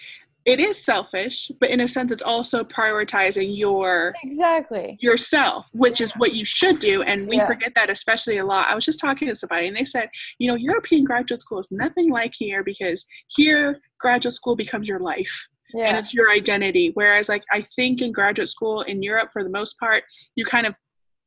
it 0.50 0.60
is 0.60 0.84
selfish 0.84 1.52
but 1.60 1.70
in 1.70 1.80
a 1.82 1.88
sense 1.88 2.12
it's 2.12 2.24
also 2.24 2.64
prioritizing 2.64 3.56
your 3.56 4.16
exactly 4.24 4.98
yourself 5.00 5.70
which 5.74 6.00
yeah. 6.00 6.06
is 6.06 6.12
what 6.14 6.34
you 6.34 6.44
should 6.44 6.80
do 6.80 7.04
and 7.04 7.28
we 7.28 7.38
yeah. 7.38 7.46
forget 7.46 7.72
that 7.76 7.90
especially 7.90 8.38
a 8.38 8.46
lot 8.46 8.68
i 8.68 8.74
was 8.74 8.84
just 8.84 9.00
talking 9.00 9.28
to 9.28 9.36
somebody 9.36 9.68
and 9.68 9.78
they 9.78 9.86
said 9.86 10.10
you 10.40 10.48
know 10.48 10.56
european 10.56 11.04
graduate 11.04 11.40
school 11.42 11.60
is 11.60 11.70
nothing 11.72 12.10
like 12.10 12.34
here 12.36 12.64
because 12.64 13.06
here 13.28 13.80
graduate 14.00 14.34
school 14.34 14.56
becomes 14.56 14.90
your 14.90 15.00
life 15.00 15.48
yeah. 15.74 15.86
and 15.86 15.98
it's 15.98 16.16
your 16.16 16.32
identity 16.32 16.90
whereas 16.96 17.30
like 17.30 17.44
i 17.52 17.62
think 17.62 18.02
in 18.02 18.12
graduate 18.12 18.50
school 18.50 18.82
in 18.82 19.04
europe 19.04 19.30
for 19.32 19.44
the 19.44 19.52
most 19.52 19.78
part 19.78 20.04
you 20.36 20.44
kind 20.44 20.66
of 20.66 20.74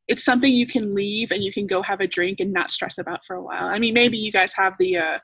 it's 0.09 0.25
something 0.25 0.53
you 0.53 0.66
can 0.66 0.97
leave 0.97 1.31
and 1.31 1.45
you 1.45 1.53
can 1.53 1.64
go 1.64 1.81
have 1.81 2.01
a 2.01 2.09
drink 2.09 2.41
and 2.41 2.53
not 2.53 2.73
stress 2.73 2.99
about 2.99 3.25
for 3.25 3.37
a 3.37 3.43
while 3.43 3.66
i 3.66 3.79
mean 3.79 3.95
maybe 3.95 4.18
you 4.18 4.33
guys 4.33 4.53
have 4.53 4.77
the 4.79 4.97
uh 4.97 5.18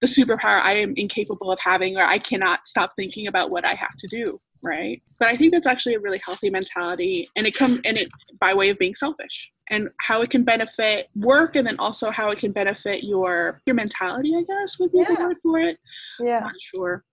the 0.00 0.06
superpower 0.06 0.60
I 0.60 0.74
am 0.74 0.94
incapable 0.96 1.50
of 1.52 1.58
having, 1.60 1.96
or 1.96 2.04
I 2.04 2.18
cannot 2.18 2.66
stop 2.66 2.92
thinking 2.96 3.26
about 3.26 3.50
what 3.50 3.64
I 3.64 3.74
have 3.74 3.96
to 3.98 4.08
do, 4.08 4.40
right? 4.62 5.02
But 5.18 5.28
I 5.28 5.36
think 5.36 5.52
that's 5.52 5.66
actually 5.66 5.94
a 5.94 6.00
really 6.00 6.20
healthy 6.24 6.50
mentality, 6.50 7.28
and 7.36 7.46
it 7.46 7.54
come 7.54 7.80
and 7.84 7.96
it 7.96 8.08
by 8.40 8.54
way 8.54 8.70
of 8.70 8.78
being 8.78 8.94
selfish, 8.94 9.52
and 9.68 9.88
how 10.00 10.22
it 10.22 10.30
can 10.30 10.42
benefit 10.42 11.08
work, 11.16 11.54
and 11.56 11.66
then 11.66 11.76
also 11.78 12.10
how 12.10 12.30
it 12.30 12.38
can 12.38 12.52
benefit 12.52 13.04
your 13.04 13.60
your 13.66 13.74
mentality. 13.74 14.34
I 14.34 14.42
guess 14.42 14.78
would 14.78 14.92
be 14.92 14.98
yeah. 14.98 15.14
the 15.14 15.14
word 15.14 15.36
for 15.42 15.58
it. 15.58 15.78
Yeah, 16.18 16.38
I'm 16.38 16.44
not 16.44 16.60
sure. 16.60 17.04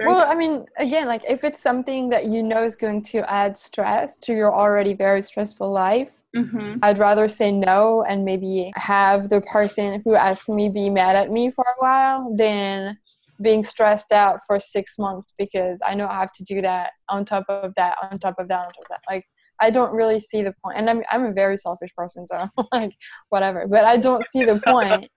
well, 0.00 0.26
I 0.26 0.34
mean, 0.34 0.64
again, 0.78 1.08
like 1.08 1.24
if 1.28 1.44
it's 1.44 1.60
something 1.60 2.08
that 2.10 2.26
you 2.26 2.42
know 2.42 2.62
is 2.62 2.76
going 2.76 3.02
to 3.02 3.30
add 3.30 3.56
stress 3.56 4.16
to 4.20 4.32
your 4.32 4.54
already 4.54 4.94
very 4.94 5.22
stressful 5.22 5.70
life, 5.70 6.17
Mm-hmm. 6.44 6.78
I'd 6.82 6.98
rather 6.98 7.28
say 7.28 7.52
no 7.52 8.04
and 8.08 8.24
maybe 8.24 8.72
have 8.76 9.28
the 9.28 9.40
person 9.40 10.02
who 10.04 10.14
asked 10.14 10.48
me 10.48 10.68
be 10.68 10.90
mad 10.90 11.16
at 11.16 11.30
me 11.30 11.50
for 11.50 11.64
a 11.64 11.80
while 11.80 12.34
than 12.36 12.98
being 13.40 13.62
stressed 13.62 14.12
out 14.12 14.40
for 14.46 14.58
six 14.58 14.98
months 14.98 15.32
because 15.38 15.80
I 15.86 15.94
know 15.94 16.08
I 16.08 16.18
have 16.18 16.32
to 16.32 16.44
do 16.44 16.60
that 16.62 16.90
on 17.08 17.24
top 17.24 17.44
of 17.48 17.72
that, 17.76 17.96
on 18.10 18.18
top 18.18 18.34
of 18.38 18.48
that, 18.48 18.58
on 18.58 18.66
top 18.66 18.82
of 18.82 18.88
that. 18.90 19.00
Like 19.08 19.24
I 19.60 19.70
don't 19.70 19.92
really 19.92 20.20
see 20.20 20.42
the 20.42 20.54
point. 20.62 20.78
And 20.78 20.88
I'm 20.88 21.02
I'm 21.10 21.24
a 21.24 21.32
very 21.32 21.56
selfish 21.56 21.94
person, 21.94 22.26
so 22.26 22.48
like 22.72 22.94
whatever. 23.30 23.64
But 23.68 23.84
I 23.84 23.96
don't 23.96 24.24
see 24.26 24.44
the 24.44 24.60
point 24.60 25.08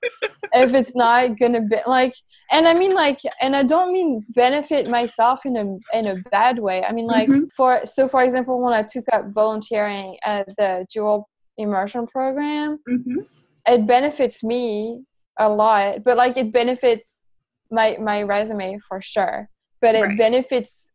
if 0.53 0.73
it's 0.73 0.95
not 0.95 1.37
gonna 1.39 1.61
be 1.61 1.77
like. 1.85 2.13
And 2.51 2.67
I 2.67 2.73
mean 2.73 2.93
like, 2.93 3.19
and 3.39 3.55
I 3.55 3.63
don't 3.63 3.93
mean 3.93 4.25
benefit 4.29 4.89
myself 4.89 5.45
in 5.45 5.55
a 5.57 5.97
in 5.97 6.07
a 6.07 6.15
bad 6.31 6.59
way. 6.59 6.83
I 6.83 6.91
mean 6.91 7.07
like 7.07 7.29
mm-hmm. 7.29 7.45
for 7.55 7.81
so 7.85 8.07
for 8.07 8.23
example, 8.23 8.61
when 8.61 8.73
I 8.73 8.83
took 8.83 9.05
up 9.13 9.25
volunteering 9.33 10.17
at 10.25 10.47
the 10.57 10.85
dual 10.91 11.29
immersion 11.57 12.07
program, 12.07 12.79
mm-hmm. 12.89 13.19
it 13.67 13.87
benefits 13.87 14.43
me 14.43 15.03
a 15.37 15.47
lot. 15.47 16.03
But 16.03 16.17
like 16.17 16.35
it 16.37 16.51
benefits 16.51 17.21
my 17.71 17.97
my 18.01 18.23
resume 18.23 18.79
for 18.87 19.01
sure. 19.01 19.49
But 19.81 19.95
it 19.95 20.01
right. 20.01 20.17
benefits 20.17 20.91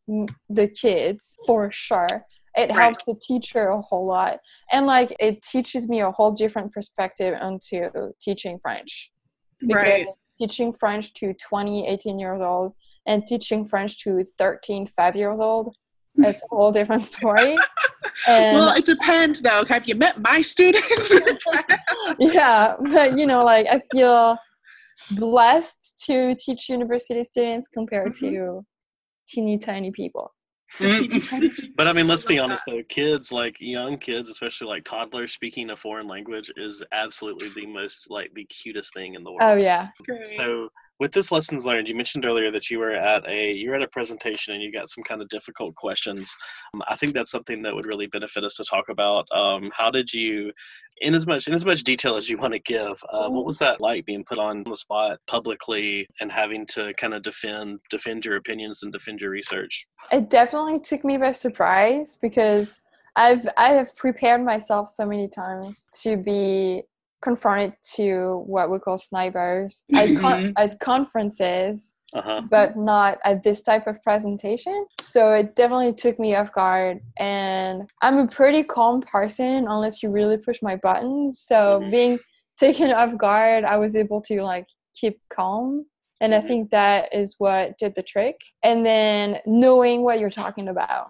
the 0.49 0.69
kids 0.69 1.37
for 1.47 1.73
sure 1.73 2.25
it 2.57 2.71
right. 2.71 2.79
helps 2.79 3.05
the 3.05 3.15
teacher 3.21 3.69
a 3.69 3.81
whole 3.81 4.07
lot 4.07 4.39
and 4.73 4.87
like 4.87 5.15
it 5.21 5.43
teaches 5.43 5.89
me 5.89 6.01
a 6.01 6.11
whole 6.11 6.33
different 6.33 6.73
perspective 6.73 7.35
onto 7.41 7.89
teaching 8.21 8.59
french 8.61 9.13
because 9.61 9.83
right. 9.83 10.07
teaching 10.39 10.73
french 10.73 11.13
to 11.15 11.35
20 11.35 11.87
18 11.87 12.19
years 12.19 12.41
old 12.41 12.73
and 13.07 13.27
teaching 13.27 13.65
french 13.65 14.03
to 14.03 14.25
13 14.39 14.87
5 14.87 15.17
years 15.17 15.41
old 15.41 15.75
it's 16.19 16.43
a 16.43 16.47
whole 16.55 16.73
different 16.73 17.05
story 17.15 17.57
and, 18.29 18.57
well 18.57 18.75
it 18.75 18.85
depends 18.85 19.41
though 19.43 19.65
have 19.67 19.87
you 19.87 19.95
met 19.95 20.21
my 20.21 20.41
students 20.41 21.13
yeah 22.19 22.75
but 22.93 23.17
you 23.17 23.27
know 23.27 23.45
like 23.45 23.67
i 23.71 23.81
feel 23.93 24.37
blessed 25.13 26.03
to 26.07 26.35
teach 26.37 26.69
university 26.69 27.23
students 27.23 27.69
compared 27.69 28.13
mm-hmm. 28.15 28.35
to 28.35 28.67
teeny 29.29 29.59
tiny 29.59 29.91
people 29.91 30.33
Mm. 30.79 31.75
but 31.77 31.89
I 31.89 31.93
mean, 31.93 32.07
let's 32.07 32.25
be 32.25 32.39
honest 32.39 32.64
though. 32.67 32.83
Kids, 32.89 33.33
like 33.33 33.57
young 33.61 33.99
kids, 33.99 34.29
especially 34.29 34.69
like 34.69 34.85
toddlers, 34.85 35.33
speaking 35.33 35.71
a 35.71 35.77
foreign 35.77 36.07
language 36.07 36.51
is 36.57 36.83
absolutely 36.93 37.49
the 37.55 37.67
most 37.67 38.11
like 38.11 38.33
the 38.35 38.45
cutest 38.45 38.93
thing 38.93 39.14
in 39.14 39.25
the 39.25 39.31
world. 39.31 39.43
Oh 39.43 39.57
yeah. 39.57 39.89
So 40.37 40.71
with 40.99 41.13
this 41.13 41.31
lessons 41.31 41.67
learned, 41.67 41.89
you 41.89 41.95
mentioned 41.95 42.25
earlier 42.25 42.51
that 42.51 42.71
you 42.71 42.79
were 42.79 42.93
at 42.93 43.29
a 43.29 43.53
you 43.53 43.71
were 43.71 43.77
at 43.77 43.83
a 43.83 43.89
presentation 43.89 44.55
and 44.55 44.63
you 44.63 44.73
got 44.73 44.89
some 44.89 45.05
kind 45.05 45.21
of 45.21 45.29
difficult 45.29 45.75
questions. 45.75 46.35
Um, 46.75 46.83
I 46.89 46.97
think 46.97 47.15
that's 47.15 47.31
something 47.31 47.63
that 47.63 47.75
would 47.75 47.87
really 47.87 48.07
benefit 48.07 48.45
us 48.45 48.55
to 48.57 48.65
talk 48.65 48.89
about. 48.89 49.27
Um, 49.33 49.71
how 49.75 49.91
did 49.91 50.13
you 50.13 50.53
in 51.03 51.15
as 51.15 51.27
much 51.27 51.47
in 51.47 51.55
as 51.55 51.65
much 51.65 51.83
detail 51.83 52.17
as 52.17 52.31
you 52.31 52.39
want 52.39 52.53
to 52.53 52.59
give 52.61 53.03
uh, 53.13 53.29
what 53.29 53.45
was 53.45 53.59
that 53.59 53.81
like 53.81 54.07
being 54.07 54.25
put 54.25 54.39
on 54.39 54.63
the 54.65 54.77
spot 54.77 55.19
publicly 55.27 56.07
and 56.21 56.33
having 56.33 56.65
to 56.67 56.95
kind 56.95 57.13
of 57.13 57.23
defend 57.23 57.79
defend 57.91 58.25
your 58.25 58.37
opinions 58.37 58.83
and 58.83 58.93
defend 58.93 59.21
your 59.21 59.31
research 59.31 59.87
it 60.11 60.31
definitely 60.31 60.81
took 60.81 61.05
me 61.05 61.19
by 61.19 61.33
surprise 61.33 62.17
because 62.23 62.79
i've 63.15 63.47
i 63.59 63.71
have 63.71 63.95
prepared 63.97 64.43
myself 64.43 64.89
so 64.89 65.05
many 65.05 65.29
times 65.29 65.87
to 65.93 66.17
be 66.17 66.83
confronted 67.27 67.74
to 67.97 68.43
what 68.47 68.70
we 68.70 68.79
call 68.79 68.99
snipers 68.99 69.83
at, 69.95 70.09
con- 70.20 70.43
mm-hmm. 70.43 70.62
at 70.62 70.79
conferences 70.81 71.95
uh-huh. 72.16 72.43
but 72.51 72.77
not 72.77 73.18
at 73.24 73.43
this 73.43 73.62
type 73.62 73.87
of 73.87 74.03
presentation. 74.03 74.87
So 75.01 75.33
it 75.33 75.57
definitely 75.57 75.93
took 75.93 76.18
me 76.18 76.35
off 76.35 76.53
guard. 76.53 77.01
And 77.18 77.91
I'm 78.03 78.18
a 78.18 78.27
pretty 78.27 78.62
calm 78.62 79.03
person 79.03 79.66
unless 79.68 80.03
you 80.03 80.11
really 80.11 80.39
push 80.39 80.62
my 80.62 80.77
buttons. 80.77 81.41
So 81.41 81.81
mm-hmm. 81.81 81.91
being 81.91 82.18
taken 82.59 82.93
off 82.93 83.16
guard, 83.18 83.64
I 83.64 83.77
was 83.77 83.97
able 83.97 84.20
to 84.22 84.43
like 84.43 84.66
keep 84.95 85.20
calm. 85.31 85.87
And 86.20 86.35
I 86.35 86.39
mm-hmm. 86.39 86.47
think 86.47 86.70
that 86.70 87.14
is 87.14 87.35
what 87.39 87.77
did 87.79 87.95
the 87.95 88.03
trick. 88.03 88.37
And 88.62 88.87
then 88.87 89.39
knowing 89.45 90.03
what 90.03 90.20
you're 90.20 90.31
talking 90.31 90.68
about. 90.68 91.09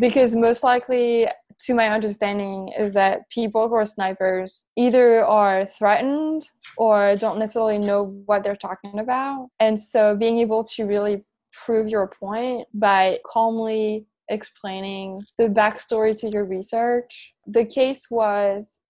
Because 0.00 0.34
most 0.34 0.64
likely 0.64 1.28
to 1.60 1.74
my 1.74 1.88
understanding, 1.88 2.68
is 2.76 2.94
that 2.94 3.28
people 3.30 3.68
who 3.68 3.74
are 3.74 3.86
snipers 3.86 4.66
either 4.76 5.24
are 5.24 5.64
threatened 5.64 6.48
or 6.76 7.16
don't 7.16 7.38
necessarily 7.38 7.78
know 7.78 8.22
what 8.26 8.44
they're 8.44 8.56
talking 8.56 8.98
about. 8.98 9.48
And 9.60 9.78
so 9.78 10.16
being 10.16 10.38
able 10.38 10.64
to 10.64 10.84
really 10.84 11.24
prove 11.52 11.88
your 11.88 12.08
point 12.08 12.66
by 12.74 13.20
calmly 13.24 14.06
explaining 14.28 15.22
the 15.38 15.48
backstory 15.48 16.18
to 16.18 16.30
your 16.30 16.44
research. 16.44 17.34
The 17.46 17.64
case 17.64 18.10
was 18.10 18.80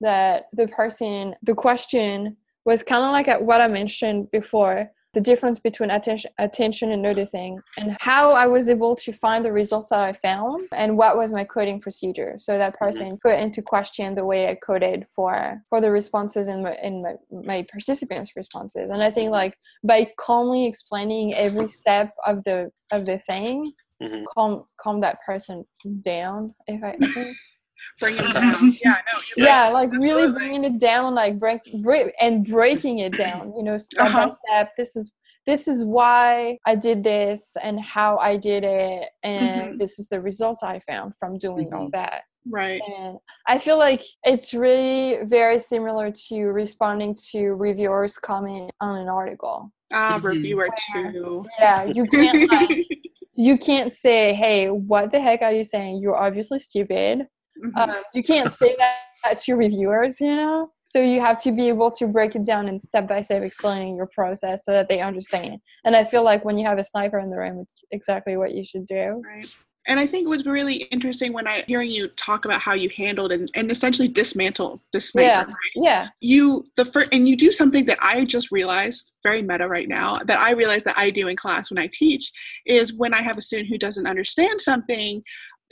that 0.00 0.44
the 0.52 0.68
person, 0.68 1.34
the 1.42 1.54
question 1.54 2.36
was 2.64 2.82
kind 2.82 3.04
of 3.04 3.10
like 3.10 3.40
what 3.40 3.60
I 3.60 3.68
mentioned 3.68 4.30
before 4.30 4.90
the 5.14 5.20
difference 5.20 5.58
between 5.58 5.90
attention, 5.90 6.30
attention 6.38 6.90
and 6.90 7.02
noticing 7.02 7.60
and 7.76 7.96
how 8.00 8.32
I 8.32 8.46
was 8.46 8.68
able 8.68 8.96
to 8.96 9.12
find 9.12 9.44
the 9.44 9.52
results 9.52 9.88
that 9.90 10.00
I 10.00 10.12
found 10.14 10.68
and 10.72 10.96
what 10.96 11.16
was 11.16 11.32
my 11.32 11.44
coding 11.44 11.80
procedure. 11.80 12.34
So 12.38 12.56
that 12.56 12.74
mm-hmm. 12.74 12.84
person 12.84 13.18
put 13.22 13.38
into 13.38 13.60
question 13.60 14.14
the 14.14 14.24
way 14.24 14.48
I 14.48 14.54
coded 14.54 15.06
for 15.14 15.62
for 15.68 15.80
the 15.80 15.90
responses 15.90 16.48
in 16.48 16.62
my 16.62 16.76
in 16.82 17.02
my, 17.02 17.14
my 17.30 17.66
participants' 17.70 18.32
responses. 18.36 18.90
And 18.90 19.02
I 19.02 19.10
think 19.10 19.26
mm-hmm. 19.26 19.34
like 19.34 19.58
by 19.84 20.10
calmly 20.18 20.66
explaining 20.66 21.34
every 21.34 21.66
step 21.68 22.14
of 22.26 22.42
the 22.44 22.70
of 22.90 23.04
the 23.04 23.18
thing, 23.18 23.70
mm-hmm. 24.02 24.24
calm 24.34 24.64
calm 24.80 25.00
that 25.02 25.18
person 25.26 25.64
down. 26.02 26.54
If 26.66 26.82
I, 26.82 26.96
bring 28.00 28.16
it 28.16 28.32
down. 28.32 28.72
yeah, 28.82 28.96
no, 29.12 29.20
you're 29.36 29.46
yeah 29.46 29.64
right. 29.64 29.72
like 29.72 29.92
really 29.92 30.24
Absolutely. 30.24 30.32
bringing 30.38 30.64
it 30.64 30.78
down 30.80 31.14
like 31.14 31.38
break, 31.38 31.60
break 31.82 32.12
and 32.20 32.44
breaking 32.48 32.98
it 33.00 33.16
down 33.16 33.52
you 33.56 33.62
know 33.62 33.76
step 33.78 34.12
by 34.12 34.24
Uh-huh. 34.24 34.30
step 34.30 34.70
this 34.76 34.96
is 34.96 35.12
this 35.46 35.66
is 35.66 35.84
why 35.84 36.56
i 36.66 36.74
did 36.74 37.02
this 37.02 37.56
and 37.62 37.80
how 37.80 38.16
i 38.18 38.36
did 38.36 38.62
it 38.64 39.08
and 39.22 39.74
Mhm. 39.74 39.78
this 39.78 39.98
is 39.98 40.08
the 40.08 40.20
results 40.20 40.62
i 40.62 40.78
found 40.80 41.16
from 41.16 41.38
doing 41.38 41.72
all 41.74 41.88
that 41.92 42.22
Right. 42.50 42.80
and 42.98 43.18
i 43.46 43.58
feel 43.58 43.78
like 43.78 44.02
it's 44.24 44.52
really 44.52 45.18
very 45.24 45.58
similar 45.58 46.10
to 46.28 46.36
responding 46.46 47.14
to 47.30 47.50
reviewers 47.54 48.18
comment 48.18 48.70
on 48.80 49.00
an 49.00 49.08
article 49.08 49.72
Ah, 49.92 50.18
Mhm. 50.18 50.24
reviewer 50.24 50.68
too. 50.92 51.44
yeah 51.58 51.84
you 51.84 52.06
can't 52.06 52.50
like, 52.50 52.86
you 53.34 53.56
can't 53.58 53.90
say 53.92 54.32
hey 54.34 54.68
what 54.70 55.10
the 55.10 55.20
heck 55.20 55.42
are 55.42 55.52
you 55.52 55.64
saying 55.64 56.00
you're 56.02 56.16
obviously 56.16 56.58
stupid 56.58 57.26
Mhm. 57.62 57.76
um, 57.76 58.02
you 58.14 58.22
can't 58.22 58.52
say 58.52 58.76
that 58.78 59.38
to 59.38 59.54
reviewers 59.54 60.20
you 60.20 60.34
know 60.34 60.70
so 60.90 61.00
you 61.00 61.20
have 61.20 61.38
to 61.38 61.52
be 61.52 61.68
able 61.68 61.90
to 61.90 62.06
break 62.06 62.34
it 62.34 62.44
down 62.44 62.68
and 62.68 62.82
step 62.82 63.08
by 63.08 63.20
step 63.20 63.42
explaining 63.42 63.96
your 63.96 64.08
process 64.14 64.64
so 64.64 64.72
that 64.72 64.88
they 64.88 65.00
understand 65.00 65.58
and 65.84 65.94
i 65.96 66.04
feel 66.04 66.22
like 66.22 66.44
when 66.44 66.58
you 66.58 66.66
have 66.66 66.78
a 66.78 66.84
sniper 66.84 67.18
in 67.18 67.30
the 67.30 67.36
room 67.36 67.58
it's 67.60 67.80
exactly 67.92 68.36
what 68.36 68.52
you 68.54 68.64
should 68.64 68.86
do 68.86 69.22
Right. 69.24 69.54
And 69.88 69.98
I 69.98 70.06
think 70.06 70.26
it 70.26 70.28
was 70.28 70.46
really 70.46 70.74
interesting 70.92 71.32
when 71.32 71.48
I 71.48 71.64
hearing 71.66 71.90
you 71.90 72.06
talk 72.08 72.44
about 72.44 72.60
how 72.60 72.74
you 72.74 72.88
handled 72.96 73.32
and, 73.32 73.50
and 73.54 73.68
essentially 73.68 74.06
dismantled 74.06 74.78
the 74.92 75.00
sniper. 75.00 75.26
Yeah. 75.26 75.44
Right? 75.44 75.56
yeah 75.74 76.08
You 76.20 76.64
the 76.76 76.84
first 76.84 77.12
and 77.12 77.28
you 77.28 77.36
do 77.36 77.50
something 77.50 77.84
that 77.86 77.98
I 78.00 78.24
just 78.24 78.52
realized 78.52 79.10
very 79.24 79.42
meta 79.42 79.66
right 79.66 79.88
now 79.88 80.18
that 80.24 80.38
I 80.38 80.52
realize 80.52 80.84
that 80.84 80.96
I 80.96 81.10
do 81.10 81.26
in 81.26 81.36
class 81.36 81.70
when 81.70 81.78
I 81.78 81.88
teach 81.92 82.30
is 82.64 82.94
when 82.94 83.12
I 83.12 83.22
have 83.22 83.36
a 83.36 83.40
student 83.40 83.70
who 83.70 83.78
doesn't 83.78 84.06
understand 84.06 84.60
something. 84.60 85.22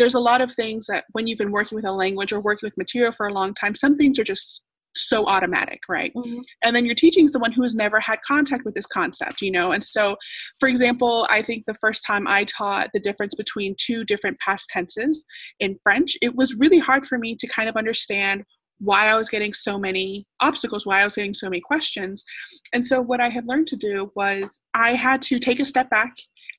There's 0.00 0.14
a 0.14 0.20
lot 0.20 0.40
of 0.40 0.52
things 0.52 0.86
that 0.86 1.04
when 1.12 1.26
you've 1.26 1.38
been 1.38 1.52
working 1.52 1.76
with 1.76 1.86
a 1.86 1.92
language 1.92 2.32
or 2.32 2.40
working 2.40 2.66
with 2.66 2.76
material 2.78 3.12
for 3.12 3.26
a 3.28 3.34
long 3.34 3.54
time, 3.54 3.74
some 3.74 3.96
things 3.96 4.18
are 4.18 4.24
just 4.24 4.64
so 4.96 5.26
automatic, 5.26 5.80
right? 5.88 6.12
Mm-hmm. 6.14 6.40
and 6.64 6.74
then 6.74 6.84
you're 6.84 6.94
teaching 6.94 7.28
someone 7.28 7.52
who 7.52 7.62
has 7.62 7.74
never 7.74 8.00
had 8.00 8.18
contact 8.22 8.64
with 8.64 8.74
this 8.74 8.86
concept 8.86 9.40
you 9.40 9.50
know? 9.50 9.72
And 9.72 9.84
so 9.84 10.16
for 10.58 10.68
example 10.68 11.26
i 11.30 11.42
think 11.42 11.64
the 11.66 11.74
first 11.74 12.04
time 12.04 12.26
i 12.26 12.44
taught 12.44 12.90
the 12.92 13.00
difference 13.00 13.34
between 13.34 13.76
two 13.78 14.04
different 14.04 14.38
past 14.40 14.68
tenses 14.68 15.24
in 15.60 15.78
french 15.84 16.16
it 16.22 16.34
was 16.34 16.56
really 16.56 16.78
hard 16.78 17.06
for 17.06 17.18
me 17.18 17.36
to 17.38 17.46
kind 17.46 17.68
of 17.68 17.76
understand 17.76 18.42
why 18.78 19.06
i 19.08 19.14
was 19.14 19.28
getting 19.28 19.52
so 19.52 19.78
many 19.78 20.26
obstacles 20.40 20.86
why 20.86 21.00
i 21.00 21.04
was 21.04 21.14
getting 21.14 21.34
so 21.34 21.48
many 21.48 21.60
questions. 21.60 22.24
And 22.72 22.84
so 22.84 23.00
what 23.00 23.20
i 23.20 23.28
had 23.28 23.46
learned 23.46 23.68
to 23.68 23.76
do 23.76 24.10
was 24.16 24.60
i 24.74 24.94
had 24.94 25.22
to 25.22 25.38
take 25.38 25.60
a 25.60 25.64
step 25.64 25.88
back 25.90 26.12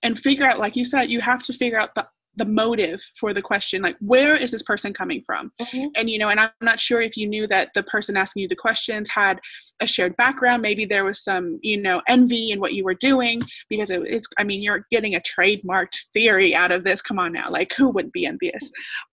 and 0.04 0.18
figure 0.18 0.46
out 0.46 0.60
like 0.60 0.76
you 0.76 0.86
said 0.86 1.12
you 1.12 1.22
have 1.22 1.44
to 1.44 1.54
figure 1.54 1.80
out 1.80 1.96
the 1.96 2.06
the 2.42 2.46
motive 2.64 3.00
for 3.20 3.30
the 3.38 3.42
question 3.52 3.78
like 3.88 3.98
where 4.14 4.34
is 4.44 4.50
this 4.52 4.64
person 4.72 4.92
coming 5.02 5.22
from? 5.28 5.44
Mhm. 5.62 5.90
and 5.98 6.06
you 6.12 6.18
know 6.22 6.30
and 6.34 6.40
i'm 6.40 6.50
not 6.72 6.80
sure 6.88 7.02
if 7.10 7.14
you 7.20 7.26
knew 7.34 7.46
that 7.54 7.66
the 7.78 7.84
person 7.94 8.18
asking 8.24 8.42
you 8.44 8.48
the 8.56 8.56
questions 8.68 9.08
had 9.22 9.36
a 9.86 9.88
shared 9.94 10.16
background. 10.24 10.60
Maybe 10.70 10.84
there 10.94 11.06
was 11.10 11.20
some 11.30 11.46
you 11.70 11.78
know 11.86 11.98
envy 12.16 12.46
in 12.54 12.60
what 12.64 12.74
you 12.78 12.84
were 12.90 13.00
doing 13.12 13.38
because 13.70 13.90
it, 13.96 14.02
it's 14.16 14.28
i 14.38 14.44
mean 14.50 14.60
you're 14.66 14.84
getting 14.96 15.14
a 15.16 15.22
trademarked 15.34 15.98
theory 16.16 16.52
out 16.62 16.72
of 16.76 16.84
this. 16.88 17.00
Come 17.02 17.20
on 17.20 17.32
now. 17.40 17.48
Like 17.58 17.72
who 17.78 17.86
wouldn't 17.94 18.14
be 18.20 18.26
envious? 18.34 18.64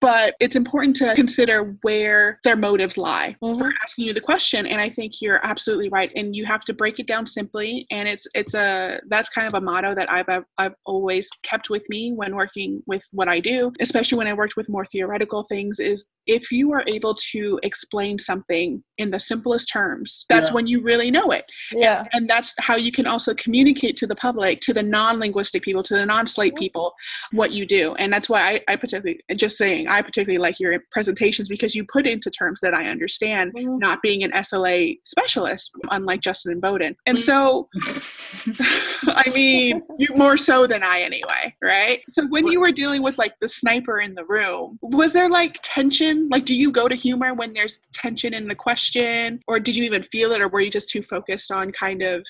But 0.01 0.35
it's 0.39 0.55
important 0.55 0.95
to 0.97 1.07
consider 1.15 1.57
where 1.87 2.39
their 2.43 2.55
motives 2.69 2.97
lie 2.97 3.35
for 3.39 3.53
Mhm. 3.55 3.71
asking 3.83 4.05
you 4.07 4.13
the 4.13 4.21
question. 4.31 4.61
And 4.71 4.79
i 4.87 4.89
think 4.97 5.09
you're 5.23 5.41
absolutely 5.51 5.89
right. 5.89 6.11
And 6.15 6.35
you 6.37 6.45
have 6.53 6.63
to 6.69 6.73
break 6.81 6.95
it 6.99 7.07
down 7.13 7.25
simply. 7.39 7.85
And 7.91 8.07
it's 8.13 8.25
it's 8.39 8.53
a 8.65 8.99
that's 9.13 9.29
kind 9.29 9.47
of 9.49 9.53
a 9.53 9.61
motto 9.69 9.91
that 9.99 10.09
i've 10.15 10.29
i've, 10.35 10.45
I've 10.63 10.75
always 10.85 11.25
kept 11.49 11.69
with 11.69 11.85
me 11.93 12.01
when 12.19 12.31
working 12.35 12.71
with 12.91 13.03
what 13.19 13.29
i 13.35 13.39
do 13.39 13.71
especially 13.87 14.17
when 14.17 14.27
i 14.31 14.33
worked 14.41 14.55
with 14.59 14.67
more 14.75 14.85
theoretical 14.93 15.41
things 15.43 15.79
is 15.79 16.07
if 16.37 16.51
you 16.51 16.71
are 16.75 16.83
able 16.95 17.15
to 17.31 17.59
explain 17.63 18.17
something 18.19 18.83
in 18.99 19.09
the 19.11 19.19
simplest 19.19 19.65
terms 19.71 20.25
that's 20.29 20.49
Yeah. 20.49 20.53
when 20.55 20.67
you 20.67 20.77
really 20.89 21.09
know 21.17 21.27
it. 21.31 21.45
Yeah. 21.73 22.03
And 22.13 22.29
that's 22.29 22.53
how 22.59 22.75
you 22.75 22.91
can 22.91 23.07
also 23.07 23.33
communicate 23.33 23.95
to 23.97 24.05
the 24.11 24.15
public 24.15 24.61
to 24.67 24.73
the 24.73 24.83
non-linguistic 24.83 25.61
people 25.63 25.81
to 25.89 25.95
the 25.95 26.05
non-slate 26.05 26.55
people 26.55 26.93
what 27.31 27.51
you 27.51 27.65
do. 27.65 27.95
And 27.95 28.13
that's 28.13 28.29
why 28.29 28.41
I, 28.51 28.53
I 28.71 28.75
particularly 28.75 29.19
just 29.45 29.57
saying 29.57 29.87
i 29.87 30.01
particularly 30.09 30.37
like 30.47 30.59
your 30.59 30.73
presentations 30.91 31.47
because 31.49 31.73
you 31.75 31.83
put 31.95 32.05
into 32.13 32.29
terms 32.29 32.59
that 32.61 32.73
i 32.75 32.83
understand 32.95 33.45
Mhm. 33.55 33.79
not 33.79 33.97
being 34.07 34.21
an 34.23 34.31
sla 34.47 34.75
specialist 35.05 35.71
unlike 35.97 36.21
justin 36.21 36.51
and 36.53 36.61
bowden. 36.61 36.95
And 37.07 37.17
so 37.17 37.39
i 39.07 39.29
mean 39.33 39.81
more 40.15 40.37
so 40.37 40.67
than 40.67 40.83
i 40.83 41.01
anyway 41.01 41.43
right? 41.61 42.01
So 42.09 42.27
when 42.27 42.45
you 42.47 42.59
were 42.59 42.71
dealing 42.71 42.98
with 42.99 43.17
like 43.17 43.33
the 43.39 43.49
sniper 43.49 43.99
in 44.01 44.13
the 44.15 44.25
room 44.25 44.77
was 44.81 45.13
there 45.13 45.29
like 45.29 45.59
tension? 45.63 46.29
Like 46.29 46.45
do 46.45 46.55
you 46.55 46.71
go 46.71 46.87
to 46.87 46.95
humor 46.95 47.33
when 47.33 47.53
there's 47.53 47.79
tension 47.93 48.33
in 48.33 48.47
the 48.47 48.55
question? 48.55 49.39
Or 49.47 49.59
did 49.59 49.75
you 49.75 49.83
even 49.85 50.03
feel 50.03 50.31
it? 50.31 50.41
Or 50.41 50.47
were 50.47 50.61
you 50.61 50.71
just 50.71 50.89
too 50.89 51.01
focused 51.01 51.51
on 51.51 51.71
kind 51.71 52.01
of 52.01 52.25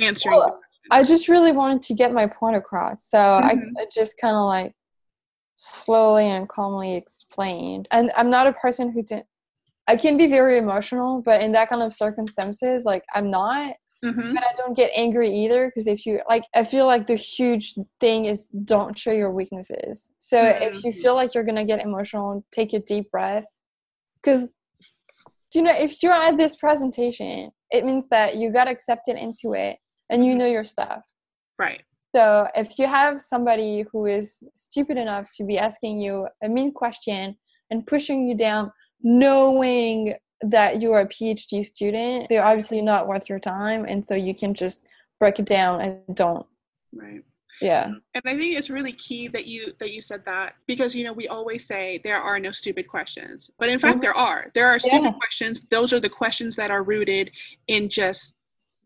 answering 0.00 0.36
Well, 0.36 0.60
i 0.90 1.02
just 1.02 1.28
really 1.28 1.52
wanted 1.52 1.80
to 1.82 1.94
get 1.94 2.12
my 2.12 2.26
point 2.26 2.56
across. 2.56 3.08
So 3.08 3.18
I, 3.18 3.54
Mhm. 3.54 3.70
I 3.78 3.86
just 3.92 4.18
kind 4.20 4.36
of 4.36 4.44
like 4.44 4.72
slowly 5.54 6.26
and 6.26 6.48
calmly 6.48 6.94
explained. 6.96 7.86
And 7.90 8.10
i'm 8.16 8.30
not 8.30 8.46
a 8.46 8.52
person 8.52 8.90
who 8.92 9.02
didn't. 9.02 9.26
i 9.86 9.96
can 9.96 10.16
be 10.16 10.26
very 10.26 10.56
emotional 10.58 11.22
but 11.22 11.40
in 11.42 11.52
that 11.52 11.68
kind 11.68 11.82
of 11.82 11.92
circumstances 11.92 12.84
like 12.84 13.04
i'm 13.14 13.28
not 13.30 13.74
Mhm. 14.04 14.34
but 14.34 14.42
I 14.44 14.52
don't 14.56 14.76
get 14.76 14.90
angry 14.94 15.30
either 15.44 15.66
because 15.68 15.86
if 15.86 16.04
you 16.06 16.20
like, 16.28 16.44
I 16.54 16.64
feel 16.64 16.86
like 16.86 17.06
the 17.06 17.14
huge 17.16 17.74
thing 18.00 18.26
is 18.26 18.46
don't 18.46 18.96
show 18.98 19.12
your 19.12 19.30
weaknesses. 19.32 20.10
So 20.18 20.38
if 20.44 20.84
you 20.84 20.92
Mhm. 20.92 21.02
feel 21.02 21.14
like 21.14 21.34
you're 21.34 21.44
gonna 21.44 21.64
get 21.64 21.80
emotional, 21.80 22.44
take 22.52 22.72
a 22.74 22.80
deep 22.80 23.10
breath. 23.10 23.46
Because 24.22 24.58
you 25.54 25.62
know, 25.62 25.72
if 25.86 26.02
you're 26.02 26.12
at 26.12 26.36
this 26.36 26.56
presentation, 26.56 27.52
it 27.70 27.84
means 27.84 28.08
that 28.08 28.36
you 28.36 28.50
got 28.50 28.66
accepted 28.66 29.16
into 29.16 29.52
it 29.54 29.78
and 30.10 30.24
you 30.26 30.34
Mhm. 30.34 30.38
know 30.38 30.46
your 30.46 30.64
stuff. 30.64 31.02
right 31.58 31.82
So 32.14 32.48
if 32.56 32.78
you 32.80 32.86
have 32.86 33.20
somebody 33.22 33.82
who 33.90 34.06
is 34.06 34.42
stupid 34.54 34.96
enough 34.98 35.26
to 35.36 35.44
be 35.44 35.56
asking 35.58 36.00
you 36.00 36.28
a 36.42 36.48
mean 36.48 36.72
question 36.72 37.36
and 37.70 37.86
pushing 37.86 38.28
you 38.28 38.34
down, 38.34 38.72
knowing 39.02 40.14
that 40.50 40.82
you're 40.82 41.00
a 41.00 41.06
PhD 41.06 41.64
student, 41.64 42.28
they're 42.28 42.44
obviously 42.44 42.82
not 42.82 43.06
worth 43.08 43.28
your 43.28 43.38
time, 43.38 43.84
and 43.86 44.04
so 44.04 44.14
you 44.14 44.34
can 44.34 44.54
just 44.54 44.84
break 45.18 45.38
it 45.38 45.46
down 45.46 45.80
and 45.80 46.16
don't. 46.16 46.46
right 46.92 47.22
Yeah. 47.60 47.86
and 48.14 48.22
i 48.26 48.36
think 48.36 48.56
it's 48.56 48.68
really 48.70 48.92
key 48.92 49.28
that 49.28 49.46
you 49.46 49.72
that 49.80 49.90
you 49.92 50.00
said 50.00 50.24
that 50.26 50.54
because 50.66 50.94
you 50.94 51.02
know 51.04 51.12
we 51.12 51.28
always 51.28 51.66
say 51.66 52.00
there 52.04 52.18
are 52.20 52.38
no 52.38 52.50
stupid 52.52 52.86
questions 52.88 53.50
but 53.58 53.68
in 53.68 53.78
fact 53.78 53.98
Mhm. 53.98 54.02
there 54.02 54.14
are 54.16 54.50
there 54.54 54.68
are 54.68 54.78
stupid 54.78 55.04
Yeah. 55.04 55.12
questions 55.12 55.62
those 55.70 55.92
are 55.92 56.00
the 56.00 56.08
questions 56.22 56.56
that 56.56 56.70
are 56.70 56.82
rooted 56.82 57.30
in 57.68 57.88
just 57.88 58.34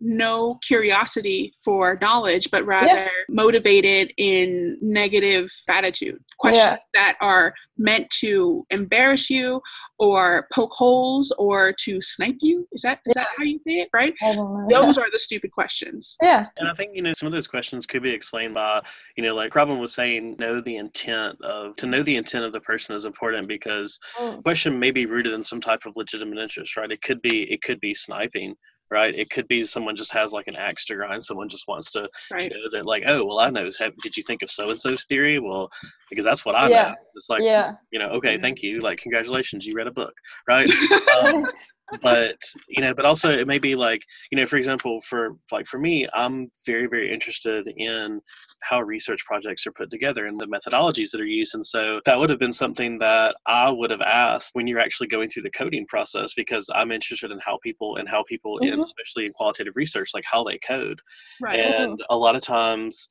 no 0.00 0.54
curiosity 0.70 1.54
for 1.64 1.98
knowledge 2.00 2.50
but 2.52 2.64
rather 2.64 3.10
motivated 3.28 4.12
in 4.16 4.78
negative 4.80 5.50
attitude 5.68 6.22
questions 6.38 6.64
Yeah. 6.78 6.78
that 6.94 7.16
are 7.20 7.52
meant 7.76 8.08
to 8.20 8.64
embarrass 8.70 9.28
you 9.28 9.60
or 9.98 10.46
poke 10.52 10.72
holes 10.72 11.32
or 11.38 11.72
to 11.72 12.00
snipe 12.00 12.36
you? 12.40 12.66
Is 12.72 12.82
that 12.82 13.00
is 13.06 13.14
that 13.14 13.28
how 13.36 13.44
you 13.44 13.58
say 13.66 13.74
it 13.80 13.88
right? 13.92 14.14
I 14.22 14.34
don't 14.34 14.68
those 14.68 14.98
are 14.98 15.10
the 15.10 15.18
stupid 15.18 15.52
questions. 15.52 16.16
Yeah. 16.22 16.46
And 16.56 16.68
I 16.68 16.74
think 16.74 16.94
you 16.94 17.02
know 17.02 17.12
some 17.14 17.26
of 17.26 17.32
those 17.32 17.46
questions 17.48 17.86
could 17.86 18.02
be 18.02 18.10
explained 18.10 18.54
by 18.54 18.80
you 19.16 19.22
know 19.24 19.34
like 19.34 19.54
Robin 19.54 19.78
was 19.78 19.94
saying, 19.94 20.36
know 20.38 20.60
the 20.60 20.76
intent 20.76 21.40
of 21.42 21.76
to 21.76 21.86
know 21.86 22.02
the 22.02 22.16
intent 22.16 22.44
of 22.44 22.52
the 22.52 22.60
person 22.60 22.94
is 22.94 23.04
important 23.04 23.48
because 23.48 23.98
Mm. 24.18 24.36
the 24.36 24.42
question 24.42 24.78
may 24.78 24.90
be 24.90 25.06
rooted 25.06 25.32
in 25.32 25.42
some 25.42 25.60
type 25.60 25.80
of 25.86 25.96
legitimate 25.96 26.38
interest, 26.38 26.76
right? 26.76 26.90
It 26.90 27.02
could 27.02 27.20
be 27.22 27.50
it 27.52 27.62
could 27.62 27.80
be 27.80 27.94
sniping, 27.94 28.54
right? 28.90 29.14
It 29.14 29.30
could 29.30 29.46
be 29.48 29.64
someone 29.64 29.96
just 29.96 30.12
has 30.12 30.32
like 30.32 30.46
an 30.48 30.56
axe 30.56 30.84
to 30.86 30.94
grind. 30.94 31.22
Someone 31.24 31.48
just 31.48 31.68
wants 31.68 31.90
to 31.92 32.08
right 32.30 32.42
show 32.42 32.58
that 32.72 32.86
like, 32.86 33.04
oh 33.06 33.24
well, 33.24 33.38
I 33.38 33.50
know. 33.50 33.70
Did 34.02 34.16
you 34.16 34.22
think 34.22 34.42
of 34.42 34.50
so 34.50 34.68
and 34.68 34.80
so's 34.80 35.04
theory? 35.04 35.38
Well, 35.38 35.70
because 36.10 36.24
that's 36.24 36.44
what 36.44 36.54
I 36.54 36.68
Yeah. 36.68 36.88
know. 36.90 36.94
It's 37.14 37.28
like 37.28 37.42
yeah. 37.42 37.74
you 37.90 37.98
know, 37.98 38.08
okay, 38.10 38.34
Yeah. 38.34 38.40
thank 38.40 38.62
you. 38.62 38.80
Like, 38.80 38.98
congratulations, 38.98 39.66
you 39.66 39.74
read 39.74 39.86
a 39.86 39.92
book, 39.92 40.14
right? 40.48 40.68
um, 41.24 41.46
but 42.02 42.36
you 42.68 42.82
know 42.82 42.92
but 42.94 43.04
also 43.04 43.30
it 43.30 43.46
may 43.46 43.58
be 43.58 43.74
like 43.74 44.02
you 44.30 44.36
know 44.36 44.46
for 44.46 44.56
example 44.56 45.00
for 45.00 45.36
like 45.50 45.66
for 45.66 45.78
me 45.78 46.06
i'm 46.14 46.50
very 46.66 46.86
very 46.86 47.12
interested 47.12 47.66
in 47.76 48.20
how 48.62 48.80
research 48.80 49.24
projects 49.26 49.66
are 49.66 49.72
put 49.72 49.90
together 49.90 50.26
and 50.26 50.38
the 50.38 50.46
methodologies 50.46 51.10
that 51.10 51.20
are 51.20 51.24
used 51.26 51.54
and 51.54 51.64
so 51.64 52.00
that 52.04 52.18
would 52.18 52.30
have 52.30 52.38
been 52.38 52.52
something 52.52 52.98
that 52.98 53.34
i 53.46 53.70
would 53.70 53.90
have 53.90 54.02
asked 54.02 54.50
when 54.54 54.66
you're 54.66 54.80
actually 54.80 55.06
going 55.06 55.28
through 55.28 55.42
the 55.42 55.50
coding 55.50 55.86
process 55.86 56.34
because 56.34 56.68
i'm 56.74 56.92
interested 56.92 57.30
in 57.30 57.38
how 57.38 57.58
people 57.62 57.96
and 57.96 58.08
how 58.08 58.22
people 58.24 58.58
in 58.58 58.78
Mhm. 58.78 58.84
especially 58.84 59.26
in 59.26 59.32
qualitative 59.32 59.74
research 59.76 60.10
like 60.14 60.24
how 60.26 60.44
they 60.44 60.58
code. 60.58 61.00
Right. 61.40 61.56
And 61.56 62.02
a 62.10 62.16
lot 62.16 62.36
of 62.36 62.42
times 62.42 63.08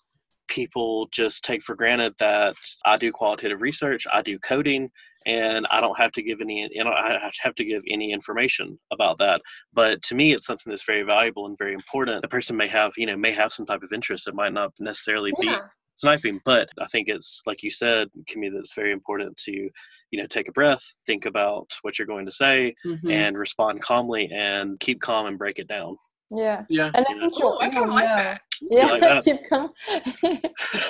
people 0.48 1.08
just 1.12 1.44
take 1.44 1.62
for 1.62 1.76
granted 1.76 2.14
that 2.20 2.56
I 2.86 2.98
do 2.98 3.12
qualitative 3.12 3.62
research, 3.62 4.06
I 4.14 4.22
do 4.22 4.40
coding, 4.40 4.90
and 5.28 5.68
I 5.70 5.82
don't 5.82 5.98
have 6.00 6.14
to 6.14 6.24
give 6.24 6.40
any, 6.42 6.68
you 6.72 6.84
know, 6.84 6.92
I 6.92 7.20
have 7.22 7.34
to 7.34 7.42
have 7.42 7.56
to 7.56 7.66
give 7.66 7.84
any 7.88 8.12
information 8.12 8.80
about 8.92 9.18
that. 9.20 9.42
But 9.74 10.02
to 10.04 10.16
me, 10.16 10.34
it's 10.34 10.46
something 10.48 10.72
that's 10.72 10.86
very 10.86 11.04
valuable 11.04 11.46
and 11.46 11.58
very 11.58 11.74
important. 11.74 12.22
The 12.22 12.28
person 12.30 12.56
may 12.56 12.68
have, 12.70 12.94
you 12.98 13.06
know, 13.06 13.18
may 13.18 13.32
have 13.34 13.52
some 13.54 13.66
type 13.66 13.84
of 13.84 13.92
interest. 13.94 14.28
It 14.28 14.34
might 14.34 14.54
not 14.54 14.72
necessarily 14.80 15.34
be 15.40 15.54
sniping. 15.96 16.40
But 16.46 16.70
I 16.80 16.86
think 16.88 17.10
it's 17.10 17.42
like 17.46 17.62
you 17.62 17.70
said, 17.70 18.08
Kimmy, 18.30 18.50
that 18.52 18.60
it's 18.60 18.74
very 18.74 18.94
important 18.94 19.36
to 19.46 19.52
you 19.52 20.22
know 20.22 20.28
take 20.28 20.48
a 20.48 20.54
breath, 20.54 20.82
think 21.06 21.26
about 21.26 21.70
what 21.82 22.00
you're 22.00 22.08
going 22.08 22.26
to 22.26 22.32
say, 22.32 22.74
Mhm. 22.86 23.12
and 23.12 23.38
respond 23.38 23.82
calmly 23.82 24.30
and 24.34 24.80
keep 24.80 25.02
calm 25.02 25.26
and 25.26 25.38
break 25.38 25.60
it 25.60 25.68
down. 25.68 25.98
Yeah. 26.32 26.64
yeah. 26.70 26.92
And 26.94 27.06
I 27.06 27.14
Yeah. 27.14 27.20
think 27.20 27.34
Oh, 27.36 27.40
you'll, 27.40 27.58
I 27.60 27.70
kind 27.70 27.84
of 27.84 27.90
like 27.90 28.10
know. 28.10 28.16
that. 28.16 28.42
You 28.62 28.68
Yeah, 28.72 28.86
like 28.88 29.02
that? 29.02 29.24
keep 29.26 29.48
calm. 29.50 29.72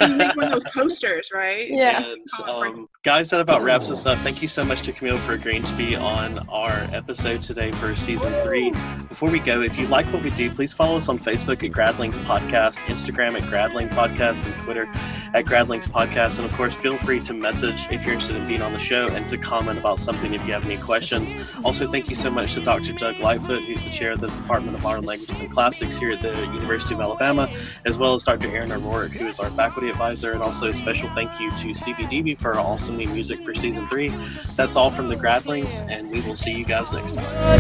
You 0.02 0.16
make 0.16 0.36
one 0.36 0.46
of 0.46 0.52
those 0.52 0.64
posters, 0.74 1.30
right? 1.34 1.70
Yeah. 1.70 2.04
And 2.04 2.50
um, 2.50 2.90
guys, 3.04 3.30
that 3.32 3.42
about 3.42 3.62
wraps 3.62 3.90
us 3.92 4.06
up. 4.06 4.18
Thank 4.20 4.42
you 4.42 4.48
so 4.48 4.64
much 4.64 4.82
to 4.84 4.92
Camille 4.94 5.18
for 5.20 5.34
agreeing 5.34 5.64
to 5.64 5.74
be 5.76 5.96
on 5.96 6.40
our 6.50 6.88
episode 6.94 7.44
today 7.44 7.72
for 7.72 7.96
season 7.96 8.32
three. 8.44 8.72
Before 9.10 9.30
we 9.30 9.40
go, 9.40 9.62
if 9.62 9.78
you 9.78 9.88
like 9.88 10.06
what 10.08 10.24
we 10.24 10.30
do, 10.32 10.50
please 10.50 10.74
follow 10.74 10.98
us 10.98 11.10
on 11.10 11.20
Facebook 11.20 11.64
at 11.64 11.72
Gradlings 11.72 12.18
Podcast, 12.26 12.78
Instagram 12.88 13.40
at 13.40 13.44
Gradling 13.50 13.90
Podcast, 13.90 14.44
and 14.46 14.54
Twitter 14.64 14.88
at 15.34 15.46
Gradlings 15.46 15.88
Podcast. 15.90 16.38
And 16.40 16.50
of 16.50 16.54
course, 16.54 16.76
feel 16.76 16.98
free 17.00 17.20
to 17.22 17.34
message 17.34 17.88
if 17.92 18.04
you're 18.06 18.14
interested 18.14 18.36
in 18.36 18.48
being 18.48 18.62
on 18.62 18.74
the 18.74 18.80
show 18.80 19.08
and 19.10 19.28
to 19.30 19.38
comment 19.38 19.80
about 19.80 20.00
something 20.00 20.34
if 20.34 20.46
you 20.48 20.54
have 20.54 20.66
any 20.66 20.78
questions. 20.78 21.36
Also, 21.64 21.90
thank 21.92 22.10
you 22.10 22.16
so 22.16 22.30
much 22.30 22.54
to 22.54 22.62
Dr. 22.62 22.94
Doug 22.94 23.20
Lightfoot, 23.20 23.64
who's 23.64 23.84
the 23.84 23.90
chair 23.90 24.12
of 24.12 24.22
the 24.22 24.28
Department 24.28 24.76
of 24.76 24.84
Modern 24.84 25.06
Languages 25.06 25.40
and 25.40 25.52
Classics 25.52 25.98
here 25.98 26.12
at 26.12 26.22
the 26.22 26.34
University 26.54 26.94
of 26.94 27.02
Alabama, 27.02 27.48
as 27.86 27.98
well 27.98 28.16
as 28.16 28.24
Dr. 28.24 28.48
Aaron 28.48 28.72
O'Rourke, 28.72 29.12
who 29.12 29.28
is 29.28 29.40
our 29.40 29.50
faculty 29.52 29.90
advisor. 29.90 30.32
And 30.32 30.42
also, 30.42 30.70
a 30.70 30.74
special 30.74 31.10
thank 31.16 31.32
you 31.40 31.50
to 31.52 31.68
CBDB 31.70 32.38
for 32.38 32.56
our 32.56 32.60
awesome 32.60 32.98
new 32.98 33.08
music 33.08 33.42
for 33.42 33.54
season 33.54 33.88
three. 33.88 34.10
That's 34.56 34.76
all 34.76 34.90
from 34.90 35.10
the 35.10 35.16
Gradlings, 35.16 35.86
and 35.90 36.10
we 36.12 36.22
will 36.22 36.36
see 36.36 36.52
you 36.52 36.66
guys 36.66 36.92
next 36.92 37.14
time. 37.14 37.60